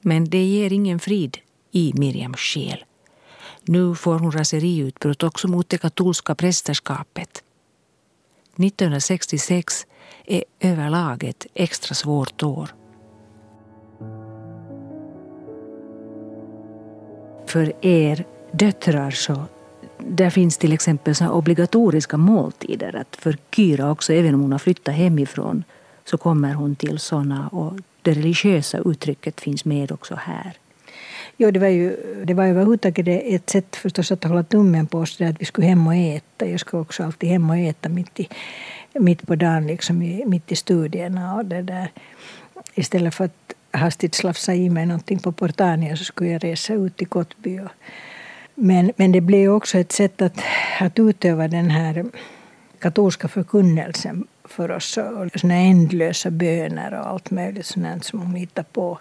Men 0.00 0.24
det 0.24 0.44
ger 0.44 0.72
ingen 0.72 0.98
frid 0.98 1.38
i 1.70 1.92
Miriams 1.94 2.38
själ. 2.38 2.84
Nu 3.62 3.94
får 3.94 4.18
hon 4.18 4.32
raseriutbrott 4.32 5.22
också 5.22 5.48
mot 5.48 5.68
det 5.68 5.78
katolska 5.78 6.34
prästerskapet 6.34 7.42
1966 8.58 9.86
är 10.26 10.44
överlag 10.60 11.24
ett 11.24 11.46
extra 11.54 11.94
svårt 11.94 12.42
år. 12.42 12.74
För 17.46 17.84
er 17.86 18.26
döttrar 18.52 19.10
så 19.10 19.44
där 19.98 20.30
finns 20.30 20.58
till 20.58 20.72
exempel 20.72 21.14
så 21.14 21.28
obligatoriska 21.28 22.16
måltider. 22.16 22.96
Att 22.96 23.16
för 23.16 23.36
Kyra 23.56 23.90
också, 23.90 24.12
även 24.12 24.34
om 24.34 24.40
hon 24.40 24.52
har 24.52 24.58
flyttat 24.58 24.94
hemifrån, 24.94 25.64
så 26.04 26.18
kommer 26.18 26.54
hon 26.54 26.76
till 26.76 26.98
såna 26.98 27.48
och 27.48 27.72
det 28.02 28.12
religiösa 28.12 28.78
uttrycket 28.84 29.40
finns 29.40 29.64
med 29.64 29.92
också 29.92 30.14
här. 30.14 30.52
Jo, 31.36 31.50
det 31.50 31.58
var 31.58 31.68
ju 31.68 31.96
det 32.24 32.34
var 32.34 32.44
överhuvudtaget 32.44 33.08
ett 33.08 33.50
sätt 33.50 33.76
förstås 33.76 34.12
att 34.12 34.24
hålla 34.24 34.42
tummen 34.42 34.86
på 34.86 34.98
oss, 34.98 35.20
att 35.20 35.40
vi 35.40 35.44
skulle 35.44 35.66
hem 35.66 35.86
och 35.86 35.94
äta. 35.94 36.46
Jag 36.46 36.60
skulle 36.60 36.80
också 36.80 37.02
alltid 37.02 37.28
hem 37.28 37.50
och 37.50 37.56
äta 37.56 37.88
mitt, 37.88 38.20
i, 38.20 38.28
mitt 38.92 39.26
på 39.26 39.34
dagen, 39.34 39.66
liksom 39.66 39.98
mitt 40.26 40.52
i 40.52 40.56
studierna. 40.56 41.34
Och 41.34 41.44
det 41.44 41.62
där. 41.62 41.90
Istället 42.74 43.14
för 43.14 43.24
att 43.24 43.54
hastigt 43.70 44.14
slafsa 44.14 44.54
i 44.54 44.70
mig 44.70 44.86
någonting 44.86 45.18
på 45.18 45.32
Portania 45.32 45.96
så 45.96 46.04
skulle 46.04 46.30
jag 46.30 46.44
resa 46.44 46.74
ut 46.74 46.96
till 46.96 47.06
Kottby. 47.06 47.60
Men, 48.58 48.92
men 48.96 49.12
det 49.12 49.20
blev 49.20 49.52
också 49.52 49.78
ett 49.78 49.92
sätt 49.92 50.22
att, 50.22 50.38
att 50.80 50.98
utöva 50.98 51.48
den 51.48 51.70
här 51.70 52.04
katolska 52.78 53.28
förkunnelsen 53.28 54.26
för 54.44 54.70
oss. 54.70 54.98
Och 54.98 55.40
såna 55.40 55.54
ändlösa 55.54 56.30
böner 56.30 57.00
och 57.00 57.06
allt 57.06 57.30
möjligt 57.30 57.66
sånt 57.66 58.04
som 58.04 58.20
hon 58.20 58.34
hittade 58.34 58.68
på 58.72 58.98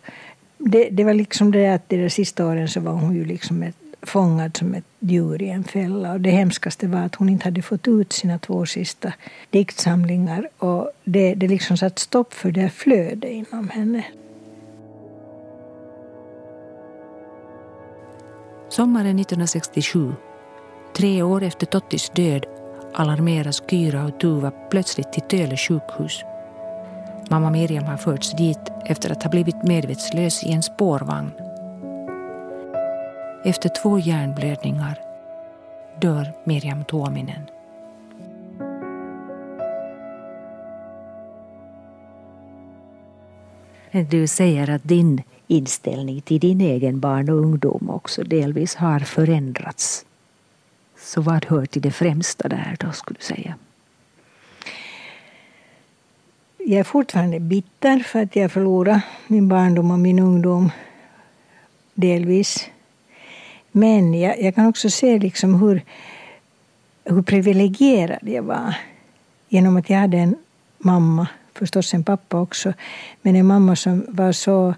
det, 0.58 0.90
det 0.92 1.04
var 1.04 1.14
liksom 1.14 1.52
det 1.52 1.68
att 1.68 1.90
de 1.90 2.10
sista 2.10 2.46
åren 2.46 2.68
så 2.68 2.80
var 2.80 2.92
hon 2.92 3.16
ju 3.16 3.26
liksom 3.26 3.64
ett, 3.64 3.76
fångad 4.02 4.58
som 4.58 4.74
ett 4.74 4.86
djur 5.00 5.42
i 5.42 5.50
en 5.50 5.64
fälla. 5.64 6.12
Och 6.12 6.22
det 6.22 6.30
hemskaste 6.30 6.88
var 6.88 7.00
att 7.00 7.16
hon 7.16 7.30
inte 7.30 7.44
hade 7.44 7.62
fått 7.62 7.88
ut 7.88 8.14
sina 8.14 8.40
två 8.40 8.66
sista 8.66 9.14
diktsamlingar. 9.50 10.50
Och 10.58 10.92
det, 11.04 11.36
det 11.36 11.48
liksom 11.48 11.78
satt 11.78 12.00
stopp 12.00 12.34
för 12.34 12.52
det 12.52 12.70
flödet 12.70 13.32
inom 13.32 13.70
henne. 13.70 14.04
Sommaren 18.76 19.20
1967, 19.20 20.14
tre 20.96 21.24
år 21.24 21.44
efter 21.44 21.66
Tottis 21.66 22.10
död, 22.10 22.46
alarmeras 22.94 23.64
Kyra 23.70 24.06
och 24.06 24.20
Tuva 24.20 24.52
plötsligt 24.52 25.14
till 25.14 25.22
Töle 25.22 25.58
sjukhus. 25.58 26.24
Mamma 27.30 27.50
Miriam 27.50 27.84
har 27.84 27.98
förts 27.98 28.32
dit 28.32 28.72
efter 28.86 29.12
att 29.12 29.24
ha 29.24 29.30
blivit 29.30 29.64
medvetslös 29.64 30.44
i 30.44 30.52
en 30.52 30.64
spårvagn. 30.64 31.32
Efter 33.46 33.70
två 33.70 34.00
hjärnblödningar 34.00 35.00
dör 36.02 36.34
Miriam 36.44 36.86
Tuominen. 36.86 37.50
Du 44.10 44.28
säger 44.28 44.70
att 44.70 44.84
din 44.84 45.22
inställning 45.48 46.22
till 46.22 46.40
din 46.40 46.62
egen 46.62 47.00
barn 47.00 47.30
och 47.30 47.38
ungdom 47.38 47.90
också 47.90 48.24
delvis 48.24 48.76
har 48.76 49.00
förändrats. 49.00 50.06
Så 51.00 51.22
vad 51.22 51.46
hör 51.46 51.66
till 51.66 51.82
det 51.82 51.92
främsta 51.92 52.48
där 52.48 52.78
då, 52.80 52.92
skulle 52.92 53.18
du 53.20 53.26
säga? 53.26 53.56
jag 56.66 56.80
är 56.80 56.84
fortfarande 56.84 57.40
bitter 57.40 58.00
för 58.00 58.22
att 58.22 58.36
jag 58.36 58.52
förlorade 58.52 59.02
min 59.28 59.48
barndom 59.48 59.92
och 59.92 60.00
min 60.00 60.20
ungdom. 60.20 60.72
Delvis. 61.94 62.70
Men 63.72 64.14
jag, 64.14 64.42
jag 64.42 64.56
kan 64.56 64.68
också 64.68 64.90
se 64.90 65.20
liksom 65.20 65.62
hur, 65.62 65.82
hur 67.04 67.22
privilegierad 67.22 68.20
jag 68.22 68.44
var. 68.44 68.76
Genom 69.50 69.78
att 69.78 69.90
jag 69.90 69.98
hade 69.98 70.18
en 70.18 70.36
mamma, 70.78 71.28
förstås 71.54 71.94
en 71.94 72.04
pappa 72.04 72.40
också, 72.40 72.74
men 73.22 73.36
en 73.36 73.46
mamma 73.46 73.76
som 73.76 74.06
var 74.08 74.32
så, 74.32 74.74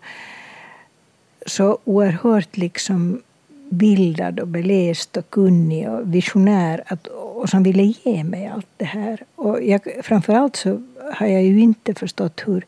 så 1.47 1.77
oerhört 1.83 2.57
liksom 2.57 3.21
bildad 3.69 4.39
och 4.39 4.47
beläst 4.47 5.17
och 5.17 5.29
kunnig 5.29 5.89
och 5.89 6.13
visionär 6.13 6.83
att, 6.85 7.07
och 7.07 7.49
som 7.49 7.63
ville 7.63 7.83
ge 7.83 8.23
mig 8.23 8.47
allt 8.47 8.67
det 8.77 8.85
här. 8.85 9.23
Och 9.35 9.63
jag, 9.63 9.81
framförallt 10.01 10.55
så 10.55 10.81
har 11.13 11.27
jag 11.27 11.43
ju 11.43 11.59
inte 11.59 11.93
förstått 11.93 12.43
hur 12.45 12.65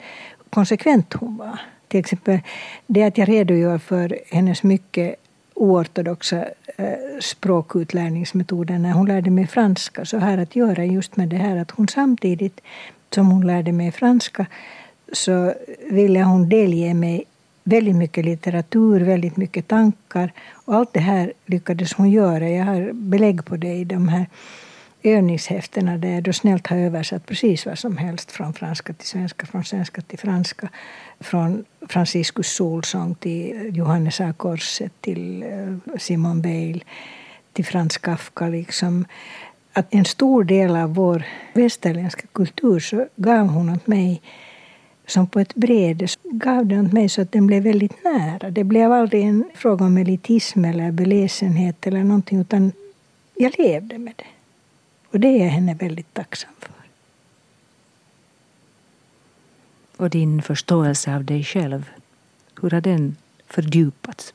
konsekvent 0.49 1.13
hon 1.13 1.37
var. 1.37 1.59
Till 1.87 1.99
exempel 1.99 2.39
det 2.87 3.03
att 3.03 3.17
jag 3.17 3.29
redogör 3.29 3.77
för 3.77 4.19
hennes 4.31 4.63
mycket 4.63 5.15
oortodoxa 5.53 6.45
eh, 6.77 6.93
språkutlärningsmetoder 7.19 8.79
när 8.79 8.91
hon 8.91 9.07
lärde 9.07 9.29
mig 9.29 9.47
franska 9.47 10.05
så 10.05 10.17
har 10.17 10.37
att 10.37 10.55
göra 10.55 10.85
just 10.85 11.17
med 11.17 11.29
det 11.29 11.35
här 11.35 11.57
att 11.57 11.71
hon 11.71 11.87
samtidigt 11.87 12.61
som 13.13 13.31
hon 13.31 13.47
lärde 13.47 13.71
mig 13.71 13.91
franska 13.91 14.45
så 15.13 15.53
ville 15.91 16.23
hon 16.23 16.49
delge 16.49 16.93
mig 16.93 17.25
väldigt 17.69 17.95
mycket 17.95 18.25
litteratur, 18.25 19.01
väldigt 19.01 19.37
mycket 19.37 19.67
tankar. 19.67 20.33
Och 20.51 20.75
allt 20.75 20.93
det 20.93 20.99
här 20.99 21.33
lyckades 21.45 21.93
hon 21.93 22.09
göra. 22.09 22.49
Jag 22.49 22.65
har 22.65 22.91
belägg 22.93 23.45
på 23.45 23.57
det 23.57 23.73
i 23.73 23.83
de 23.83 24.07
här 24.07 24.25
övningshäftena 25.03 25.97
där 25.97 26.09
jag 26.09 26.23
då 26.23 26.33
snällt 26.33 26.67
har 26.67 26.77
översatt 26.77 27.25
precis 27.25 27.65
vad 27.65 27.79
som 27.79 27.97
helst 27.97 28.31
från 28.31 28.53
franska 28.53 28.93
till 28.93 29.07
svenska, 29.07 29.45
från 29.45 29.63
svenska 29.63 30.01
till 30.01 30.19
franska, 30.19 30.69
från 31.19 31.65
Franciscus 31.89 32.47
solsång 32.55 33.15
till 33.15 33.71
Johannes 33.73 34.21
A. 34.21 34.33
Korset 34.37 34.91
till 35.01 35.43
eh, 35.43 35.97
Simon 35.97 36.41
Weil 36.41 36.83
till 37.53 37.65
Frans 37.65 37.97
Kafka. 37.97 38.47
Liksom. 38.47 39.05
Att 39.73 39.93
en 39.93 40.05
stor 40.05 40.43
del 40.43 40.75
av 40.75 40.93
vår 40.95 41.23
västerländska 41.53 42.27
kultur 42.33 42.79
så 42.79 43.07
gav 43.15 43.47
hon 43.47 43.69
åt 43.69 43.87
mig 43.87 44.21
som 45.09 45.27
på 45.27 45.39
ett 45.39 45.55
bräde 45.55 46.07
gav 46.23 46.65
den 46.65 46.85
åt 46.85 46.93
mig 46.93 47.09
så 47.09 47.21
att 47.21 47.31
den 47.31 47.47
blev 47.47 47.63
väldigt 47.63 48.03
nära. 48.03 48.49
Det 48.49 48.63
blev 48.63 48.91
aldrig 48.91 49.23
en 49.23 49.43
fråga 49.53 49.85
om 49.85 49.97
elitism 49.97 50.65
eller 50.65 50.91
beläsenhet 50.91 51.87
eller 51.87 52.03
någonting 52.03 52.39
utan 52.39 52.71
jag 53.35 53.59
levde 53.59 53.97
med 53.97 54.13
det. 54.15 54.25
Och 55.11 55.19
det 55.19 55.27
är 55.27 55.43
jag 55.43 55.51
henne 55.51 55.73
väldigt 55.73 56.13
tacksam 56.13 56.51
för. 56.59 56.73
Och 59.97 60.09
din 60.09 60.41
förståelse 60.41 61.15
av 61.15 61.23
dig 61.25 61.43
själv, 61.43 61.89
hur 62.61 62.69
har 62.69 62.81
den 62.81 63.15
fördjupats? 63.47 64.33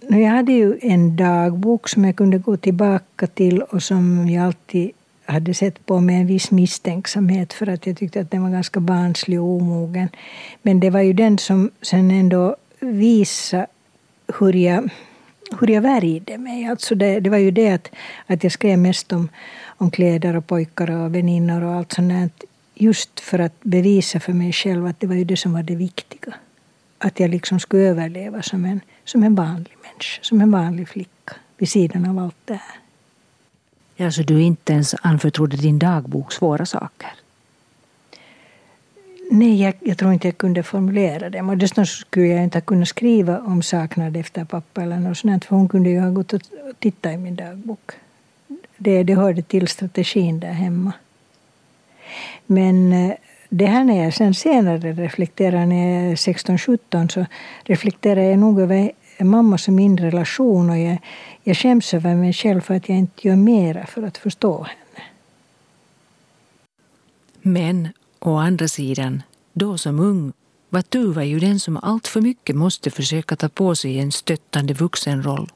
Jag 0.00 0.30
hade 0.30 0.52
ju 0.52 0.78
en 0.82 1.16
dagbok 1.16 1.88
som 1.88 2.04
jag 2.04 2.16
kunde 2.16 2.38
gå 2.38 2.56
tillbaka 2.56 3.26
till 3.26 3.62
och 3.62 3.82
som 3.82 4.28
jag 4.28 4.44
alltid 4.44 4.90
hade 5.24 5.54
sett 5.54 5.86
på 5.86 6.00
med 6.00 6.20
en 6.20 6.26
viss 6.26 6.50
misstänksamhet 6.50 7.52
för 7.52 7.68
att 7.68 7.86
jag 7.86 7.96
tyckte 7.96 8.20
att 8.20 8.30
den 8.30 8.42
var 8.42 8.50
ganska 8.50 8.80
barnslig 8.80 9.40
och 9.40 9.48
omogen. 9.48 10.08
Men 10.62 10.80
det 10.80 10.90
var 10.90 11.00
ju 11.00 11.12
den 11.12 11.38
som 11.38 11.70
sen 11.82 12.10
ändå 12.10 12.56
visade 12.80 13.66
hur 14.38 14.52
jag, 14.52 14.90
hur 15.60 15.70
jag 15.70 15.80
värjde 15.80 16.38
mig. 16.38 16.66
Alltså 16.66 16.94
det, 16.94 17.20
det 17.20 17.30
var 17.30 17.38
ju 17.38 17.50
det 17.50 17.70
att, 17.70 17.90
att 18.26 18.42
jag 18.42 18.52
skrev 18.52 18.78
mest 18.78 19.12
om, 19.12 19.28
om 19.66 19.90
kläder 19.90 20.36
och 20.36 20.46
pojkar 20.46 20.90
och 20.90 21.14
väninnor 21.14 21.64
och 21.64 21.74
allt 21.74 21.92
sånt 21.92 22.44
just 22.74 23.20
för 23.20 23.38
att 23.38 23.60
bevisa 23.62 24.20
för 24.20 24.32
mig 24.32 24.52
själv 24.52 24.86
att 24.86 25.00
det 25.00 25.06
var 25.06 25.14
ju 25.14 25.24
det 25.24 25.36
som 25.36 25.52
var 25.52 25.62
det 25.62 25.76
viktiga. 25.76 26.34
Att 26.98 27.20
jag 27.20 27.30
liksom 27.30 27.60
skulle 27.60 27.82
överleva 27.82 28.42
som 28.42 28.64
en, 28.64 28.80
som 29.04 29.22
en 29.22 29.34
vanlig 29.34 29.76
människa, 29.82 30.22
som 30.22 30.40
en 30.40 30.50
vanlig 30.50 30.88
flicka 30.88 31.34
vid 31.58 31.68
sidan 31.68 32.04
av 32.06 32.18
allt 32.18 32.36
det 32.44 32.54
här. 32.54 32.83
Ja, 33.96 34.10
så 34.10 34.22
du 34.22 34.42
inte 34.42 34.72
ens 34.72 34.94
anförtrodde 35.02 35.56
din 35.56 35.78
dagbok 35.78 36.32
svåra 36.32 36.66
saker? 36.66 37.12
Nej, 39.30 39.62
jag, 39.62 39.74
jag, 39.80 39.98
tror 39.98 40.12
inte 40.12 40.28
jag 40.28 40.38
kunde 40.38 40.62
formulera 40.62 41.30
dem. 41.30 41.48
Och 41.48 41.56
dessutom 41.56 41.86
skulle 41.86 42.26
jag 42.26 42.44
inte 42.44 42.58
ha 42.58 42.62
kunnat 42.62 42.88
skriva 42.88 43.40
om 43.40 43.62
saknad 43.62 44.16
efter 44.16 44.44
pappa 44.44 44.82
eller 44.82 44.98
något 44.98 45.18
sånt, 45.18 45.44
för 45.44 45.56
hon 45.56 45.68
kunde 45.68 45.90
ju 45.90 46.00
ha 46.00 46.10
gått 46.10 46.32
och 46.32 46.40
tittat 46.78 47.12
i 47.12 47.16
min 47.16 47.36
dagbok. 47.36 47.92
Det, 48.76 49.02
det 49.02 49.14
hörde 49.14 49.42
till 49.42 49.68
strategin 49.68 50.40
där 50.40 50.52
hemma. 50.52 50.92
Men 52.46 52.92
eh, 52.92 53.14
det 53.48 53.66
här 53.66 53.84
när 53.84 54.04
jag 54.04 54.14
sen 54.14 54.34
senare 54.34 54.92
reflekterar, 54.92 55.66
när 55.66 56.02
jag 56.02 56.12
är 56.12 56.16
16-17, 56.16 57.08
så 57.08 57.26
reflekterar 57.64 58.20
jag 58.20 58.38
nog 58.38 58.60
över 58.60 58.92
mammas 59.18 59.68
och 59.68 59.74
min 59.74 59.96
relation 59.96 60.70
och 60.70 60.78
jag, 60.78 60.98
jag 61.42 61.56
skäms 61.56 61.94
över 61.94 62.14
mig 62.14 62.32
själv 62.32 62.60
för 62.60 62.74
att 62.74 62.88
jag 62.88 62.98
inte 62.98 63.28
gör 63.28 63.36
mera 63.36 63.86
för 63.86 64.02
att 64.02 64.18
förstå 64.18 64.62
henne. 64.62 65.06
Men 67.42 67.88
å 68.20 68.36
andra 68.36 68.68
sidan, 68.68 69.22
då 69.52 69.78
som 69.78 70.00
ung 70.00 70.32
var 70.68 70.82
Tuva 70.82 71.24
ju 71.24 71.38
den 71.38 71.60
som 71.60 71.76
allt 71.76 72.08
för 72.08 72.20
mycket 72.20 72.56
måste 72.56 72.90
försöka 72.90 73.36
ta 73.36 73.48
på 73.48 73.74
sig 73.74 73.98
en 73.98 74.12
stöttande 74.12 74.74
vuxenroll. 74.74 75.52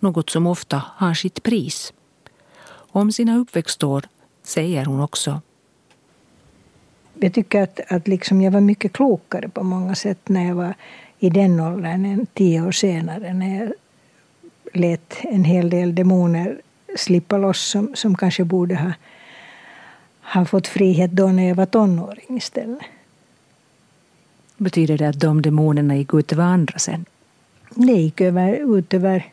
Något 0.00 0.30
som 0.30 0.46
ofta 0.46 0.82
har 0.96 1.14
sitt 1.14 1.42
pris. 1.42 1.92
Om 2.94 3.12
sina 3.12 3.36
uppväxtår 3.36 4.04
säger 4.42 4.84
hon 4.84 5.00
också 5.00 5.40
jag 7.22 7.32
tycker 7.32 7.62
att, 7.62 7.80
att 7.88 8.08
liksom 8.08 8.42
jag 8.42 8.50
var 8.50 8.60
mycket 8.60 8.92
klokare 8.92 9.48
på 9.48 9.62
många 9.62 9.94
sätt 9.94 10.28
när 10.28 10.48
jag 10.48 10.54
var 10.54 10.74
i 11.22 11.30
den 11.30 11.60
åldern 11.60 12.26
tio 12.34 12.62
år 12.62 12.72
senare 12.72 13.34
när 13.34 13.58
jag 13.58 13.72
lät 14.72 15.16
en 15.22 15.44
hel 15.44 15.70
del 15.70 15.94
demoner 15.94 16.60
slippa 16.96 17.38
loss 17.38 17.60
som, 17.70 17.90
som 17.94 18.16
kanske 18.16 18.44
borde 18.44 18.76
ha, 18.76 18.92
ha 20.22 20.44
fått 20.44 20.68
frihet 20.68 21.10
då 21.10 21.26
när 21.26 21.48
jag 21.48 21.54
var 21.54 21.66
tonåring 21.66 22.36
istället. 22.36 22.82
Betyder 24.56 24.98
det 24.98 25.08
att 25.08 25.20
de 25.20 25.42
demonerna 25.42 25.96
gick 25.96 26.14
ut 26.14 26.32
över 26.32 26.44
andra 26.44 26.78
sen? 26.78 27.04
Det 27.74 27.92
gick 27.92 28.20
över, 28.20 28.76
ut 28.78 28.94
över 28.94 29.24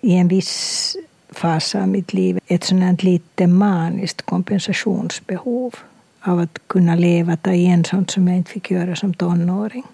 i 0.00 0.16
en 0.16 0.28
viss 0.28 0.96
fas 1.30 1.74
av 1.74 1.88
mitt 1.88 2.12
liv 2.12 2.38
ett 2.46 2.64
sådant 2.64 3.02
lite 3.02 3.46
maniskt 3.46 4.22
kompensationsbehov 4.22 5.74
av 6.20 6.38
att 6.38 6.58
kunna 6.66 6.94
leva, 6.94 7.36
ta 7.36 7.52
igen 7.52 7.84
sånt 7.84 8.10
som 8.10 8.28
jag 8.28 8.36
inte 8.36 8.50
fick 8.50 8.70
göra 8.70 8.96
som 8.96 9.14
tonåring. 9.14 9.84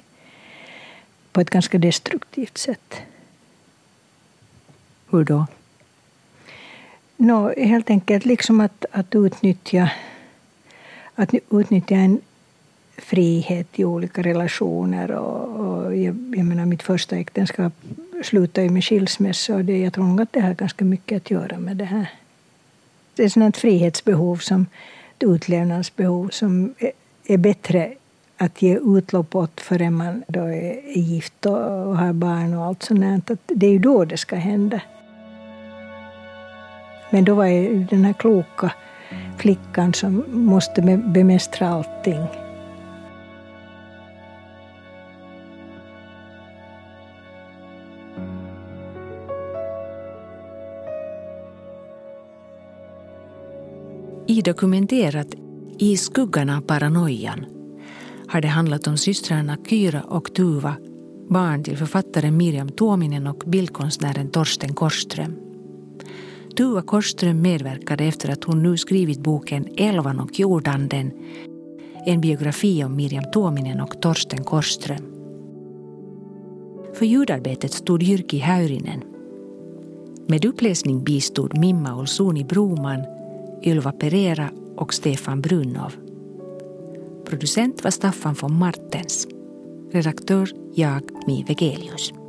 På 1.33 1.41
ett 1.41 1.51
ganska 1.51 1.79
destruktivt 1.79 2.59
sätt. 2.59 2.95
Hur 5.11 5.25
då? 5.25 5.47
No, 7.17 7.53
helt 7.57 7.91
enkelt 7.91 8.25
liksom 8.25 8.61
att, 8.61 8.85
att, 8.91 9.15
utnyttja, 9.15 9.91
att 11.15 11.35
utnyttja 11.51 11.95
en 11.95 12.21
frihet 12.97 13.79
i 13.79 13.85
olika 13.85 14.23
relationer. 14.23 15.11
Och, 15.11 15.67
och 15.67 15.97
jag, 15.97 16.35
jag 16.37 16.47
menar, 16.47 16.67
mitt 16.67 16.83
första 16.83 17.17
äktenskap 17.17 17.73
slutade 18.23 18.71
med 18.71 18.85
skilsmässa 18.85 19.55
och 19.55 19.65
det, 19.65 19.79
jag 19.79 19.93
tror 19.93 20.05
nog 20.05 20.21
att 20.21 20.33
det 20.33 20.41
har 20.41 20.55
ganska 20.55 20.85
mycket 20.85 21.17
att 21.17 21.31
göra 21.31 21.59
med 21.59 21.77
det 21.77 21.85
här. 21.85 22.11
Det 23.15 23.23
är 23.23 23.27
ett 23.27 23.33
sådant 23.33 23.57
frihetsbehov, 23.57 24.37
som, 24.37 24.67
ett 25.17 25.23
utlevnadsbehov 25.23 26.29
som 26.29 26.75
är, 26.79 26.93
är 27.25 27.37
bättre 27.37 27.95
att 28.43 28.63
ge 28.63 28.79
utlopp 28.79 29.35
åt 29.35 29.61
förrän 29.61 29.95
man 29.95 30.23
då 30.29 30.41
är 30.41 30.99
gift 30.99 31.47
och 31.47 31.97
har 31.99 32.13
barn 32.13 32.55
och 32.55 32.65
allt 32.65 32.83
sånt. 32.83 33.31
Att 33.31 33.39
det 33.47 33.67
är 33.67 33.71
ju 33.71 33.79
då 33.79 34.05
det 34.05 34.17
ska 34.17 34.37
hända. 34.37 34.81
Men 37.11 37.25
då 37.25 37.35
var 37.35 37.45
jag 37.45 37.63
ju 37.63 37.85
den 37.85 38.05
här 38.05 38.13
kloka 38.13 38.73
flickan 39.39 39.95
som 39.95 40.25
måste 40.29 40.83
bemästra 41.07 41.69
allting. 41.69 42.27
I 54.27 54.43
dokumenterat 54.43 55.35
I 55.79 55.97
skuggan 55.97 56.51
av 56.51 56.61
paranoian 56.61 57.62
har 58.33 58.41
det 58.41 58.49
handlat 58.49 58.87
om 58.87 58.97
systrarna 58.97 59.57
Kyra 59.69 60.03
och 60.03 60.35
Tuva, 60.35 60.75
barn 61.29 61.65
till 61.65 61.77
författaren 61.77 62.37
Miriam 62.37 62.69
Tuominen 62.69 63.27
och 63.27 63.43
bildkonstnären 63.47 64.31
Torsten 64.31 64.75
Korsström. 64.75 65.37
Tuva 66.57 66.83
Korsström 66.83 67.43
medverkade 67.43 68.05
efter 68.05 68.33
att 68.33 68.45
hon 68.45 68.63
nu 68.63 68.77
skrivit 68.77 69.21
boken 69.21 69.69
Elvan 69.77 70.21
och 70.21 70.41
jordanden, 70.41 71.13
en 72.07 72.21
biografi 72.21 72.85
om 72.85 72.97
Miriam 72.97 73.25
Tuominen 73.33 73.81
och 73.81 74.01
Torsten 74.03 74.45
Korsström. 74.45 75.05
För 76.95 77.07
ljudarbetet 77.07 77.73
stod 77.73 78.03
Jyrki 78.03 78.39
Häyrinen. 78.39 79.03
Med 80.29 80.45
uppläsning 80.45 81.05
bistod 81.05 81.59
Mimma 81.59 81.97
Olsuni 81.97 82.45
Broman, 82.45 83.03
Ylva 83.65 83.93
Pereira 83.93 84.51
och 84.77 84.95
Stefan 84.95 85.41
Brunnov. 85.41 86.02
Producent 87.33 87.85
var 87.85 87.91
Staffan 87.91 88.35
von 88.35 88.59
Martens. 88.59 89.27
Redaktör 89.93 90.49
jag, 90.75 91.03
Mi 91.27 91.45
Vegelius. 91.49 92.22